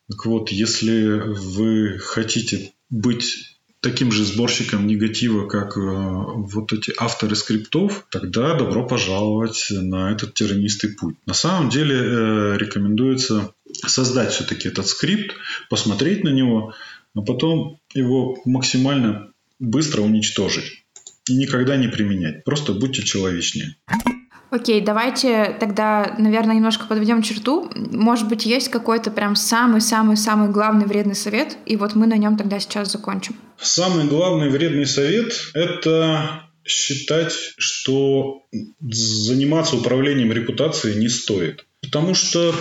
Так 0.09 0.25
вот, 0.25 0.49
если 0.49 1.21
вы 1.25 1.97
хотите 1.99 2.73
быть 2.89 3.55
таким 3.79 4.11
же 4.11 4.25
сборщиком 4.25 4.87
негатива, 4.87 5.47
как 5.47 5.77
э, 5.77 5.81
вот 5.81 6.73
эти 6.73 6.91
авторы 6.97 7.35
скриптов, 7.35 8.07
тогда 8.09 8.55
добро 8.55 8.87
пожаловать 8.87 9.67
на 9.69 10.11
этот 10.11 10.33
тернистый 10.33 10.91
путь. 10.91 11.15
На 11.27 11.33
самом 11.33 11.69
деле 11.69 11.95
э, 11.95 12.57
рекомендуется 12.57 13.53
создать 13.85 14.31
все-таки 14.31 14.67
этот 14.67 14.87
скрипт, 14.87 15.35
посмотреть 15.69 16.23
на 16.23 16.29
него, 16.29 16.73
а 17.15 17.21
потом 17.21 17.79
его 17.93 18.37
максимально 18.45 19.31
быстро 19.59 20.01
уничтожить 20.01 20.85
и 21.29 21.35
никогда 21.35 21.77
не 21.77 21.87
применять. 21.87 22.43
Просто 22.43 22.73
будьте 22.73 23.03
человечнее. 23.03 23.75
Окей, 24.51 24.79
давайте 24.79 25.57
тогда, 25.59 26.15
наверное, 26.17 26.55
немножко 26.55 26.85
подведем 26.85 27.21
черту. 27.21 27.69
Может 27.75 28.29
быть, 28.29 28.45
есть 28.45 28.69
какой-то 28.69 29.11
прям 29.11 29.35
самый-самый-самый 29.35 30.49
главный 30.49 30.85
вредный 30.85 31.15
совет, 31.15 31.57
и 31.65 31.75
вот 31.75 31.95
мы 31.95 32.07
на 32.07 32.15
нем 32.15 32.37
тогда 32.37 32.59
сейчас 32.59 32.91
закончим. 32.91 33.35
Самый 33.59 34.05
главный 34.05 34.49
вредный 34.49 34.85
совет– 34.85 35.33
это 35.53 36.43
считать, 36.63 37.33
что 37.57 38.43
заниматься 38.79 39.75
управлением 39.75 40.31
репутацией 40.31 40.99
не 40.99 41.09
стоит. 41.09 41.65
Потому 41.81 42.13
что 42.13 42.55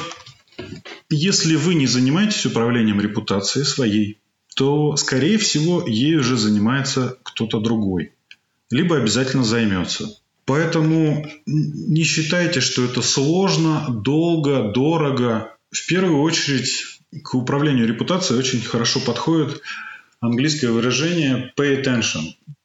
если 1.11 1.57
вы 1.57 1.74
не 1.74 1.86
занимаетесь 1.86 2.46
управлением 2.46 3.00
репутацией 3.00 3.64
своей, 3.64 4.18
то, 4.55 4.96
скорее 4.96 5.38
всего, 5.38 5.84
ею 5.86 6.20
уже 6.20 6.36
занимается 6.36 7.18
кто-то 7.22 7.61
другой. 7.61 8.12
Либо 8.70 8.96
обязательно 8.96 9.44
займется. 9.44 10.09
Поэтому 10.46 11.26
не 11.46 12.05
считайте, 12.05 12.61
что 12.61 12.84
это 12.84 13.02
сложно, 13.02 13.86
долго, 13.88 14.70
дорого. 14.72 15.57
В 15.70 15.86
первую 15.86 16.20
очередь 16.20 17.00
к 17.22 17.34
управлению 17.34 17.86
репутацией 17.86 18.38
очень 18.38 18.61
хорошо 18.61 19.00
подходит 19.00 19.62
английское 20.20 20.68
выражение 20.68 21.52
pay 21.57 21.82
attention. 21.82 22.22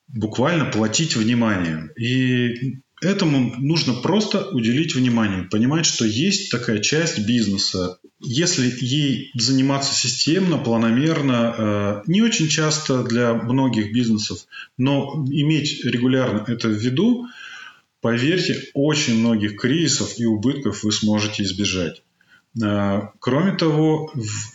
Буквально 0.08 0.66
платить 0.66 1.16
внимание. 1.16 1.92
И 1.96 2.80
этому 3.02 3.56
нужно 3.58 3.94
просто 3.94 4.50
уделить 4.50 4.96
внимание, 4.96 5.44
понимать, 5.44 5.86
что 5.86 6.06
есть 6.06 6.52
такая 6.52 6.80
часть 6.80 7.26
бизнеса. 7.26 8.00
Если 8.20 8.74
ей 8.82 9.32
заниматься 9.36 9.94
системно, 9.94 10.58
планомерно, 10.58 11.56
э, 11.58 12.02
не 12.08 12.22
очень 12.22 12.48
часто 12.48 13.04
для 13.04 13.34
многих 13.34 13.94
бизнесов, 13.94 14.46
но 14.78 15.26
иметь 15.30 15.84
регулярно 15.86 16.44
это 16.48 16.68
в 16.68 16.74
виду, 16.74 17.28
Поверьте, 18.02 18.70
очень 18.74 19.20
многих 19.20 19.58
кризисов 19.58 20.18
и 20.20 20.26
убытков 20.26 20.84
вы 20.84 20.92
сможете 20.92 21.44
избежать. 21.44 22.02
А, 22.64 23.12
кроме 23.20 23.54
того, 23.54 24.12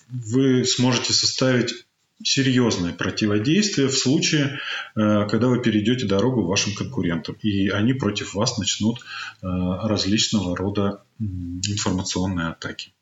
вы 0.09 0.65
сможете 0.65 1.13
составить 1.13 1.84
серьезное 2.25 2.93
противодействие 2.93 3.89
в 3.89 3.97
случае, 3.97 4.59
а, 4.95 5.27
когда 5.27 5.49
вы 5.49 5.63
перейдете 5.63 6.07
дорогу 6.07 6.45
вашим 6.47 6.75
конкурентам, 6.75 7.37
и 7.43 7.69
они 7.69 7.93
против 7.93 8.35
вас 8.35 8.59
начнут 8.59 9.01
а, 9.43 9.87
различного 9.89 10.57
рода 10.57 11.05
информационные 11.19 12.49
атаки. 12.49 12.93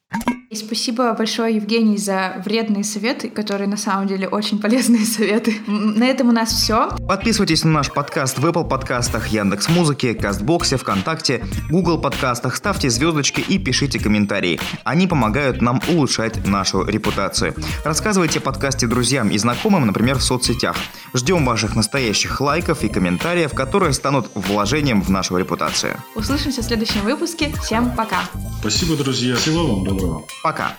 И 0.53 0.55
спасибо 0.55 1.15
большое, 1.15 1.57
Евгений, 1.57 1.97
за 1.97 2.43
вредные 2.45 2.85
советы, 2.85 3.31
которые 3.31 3.69
на 3.69 3.79
самом 3.79 4.07
деле 4.07 4.29
очень 4.29 4.59
полезные 4.59 5.07
советы. 5.07 5.55
На 5.67 6.05
этом 6.05 6.29
у 6.29 6.33
нас 6.33 6.53
все. 6.53 6.91
Подписывайтесь 7.09 7.65
на 7.65 7.71
наш 7.71 7.91
подкаст 7.91 8.39
в 8.39 8.45
Apple 8.45 8.69
подкастах, 8.69 9.29
Яндекс 9.29 9.71
Музыке, 9.71 10.13
Кастбоксе, 10.13 10.77
ВКонтакте, 10.77 11.43
Google 11.71 11.99
подкастах, 11.99 12.55
ставьте 12.55 12.91
звездочки 12.91 13.41
и 13.41 13.59
пишите 13.59 13.99
комментарии. 13.99 14.61
Они 14.85 15.07
помогают 15.07 15.63
нам 15.63 15.81
улучшать 15.89 16.47
нашу 16.47 16.85
репутацию. 16.85 17.55
Рассказывайте 17.83 18.39
о 18.39 18.43
подкасте 18.43 18.87
друзьям 18.87 19.31
и 19.31 19.39
знакомым, 19.39 19.87
например, 19.87 20.19
в 20.19 20.23
соцсетях. 20.23 20.77
Ждем 21.15 21.47
ваших 21.47 21.77
настоящих 21.77 22.39
лайков 22.43 22.85
и 22.85 22.91
комментариев, 22.91 23.55
которые 23.55 23.95
станут 23.95 24.29
вложением 24.35 25.01
в 25.01 25.09
нашу 25.09 25.39
репутацию. 25.39 25.97
Услышимся 26.15 26.61
в 26.61 26.67
следующем 26.67 27.01
выпуске. 27.05 27.55
Всем 27.63 27.91
пока. 27.97 28.25
Спасибо, 28.61 28.97
друзья. 28.97 29.35
Всего 29.37 29.67
вам 29.67 29.85
доброго. 29.85 30.25
Пока. 30.43 30.76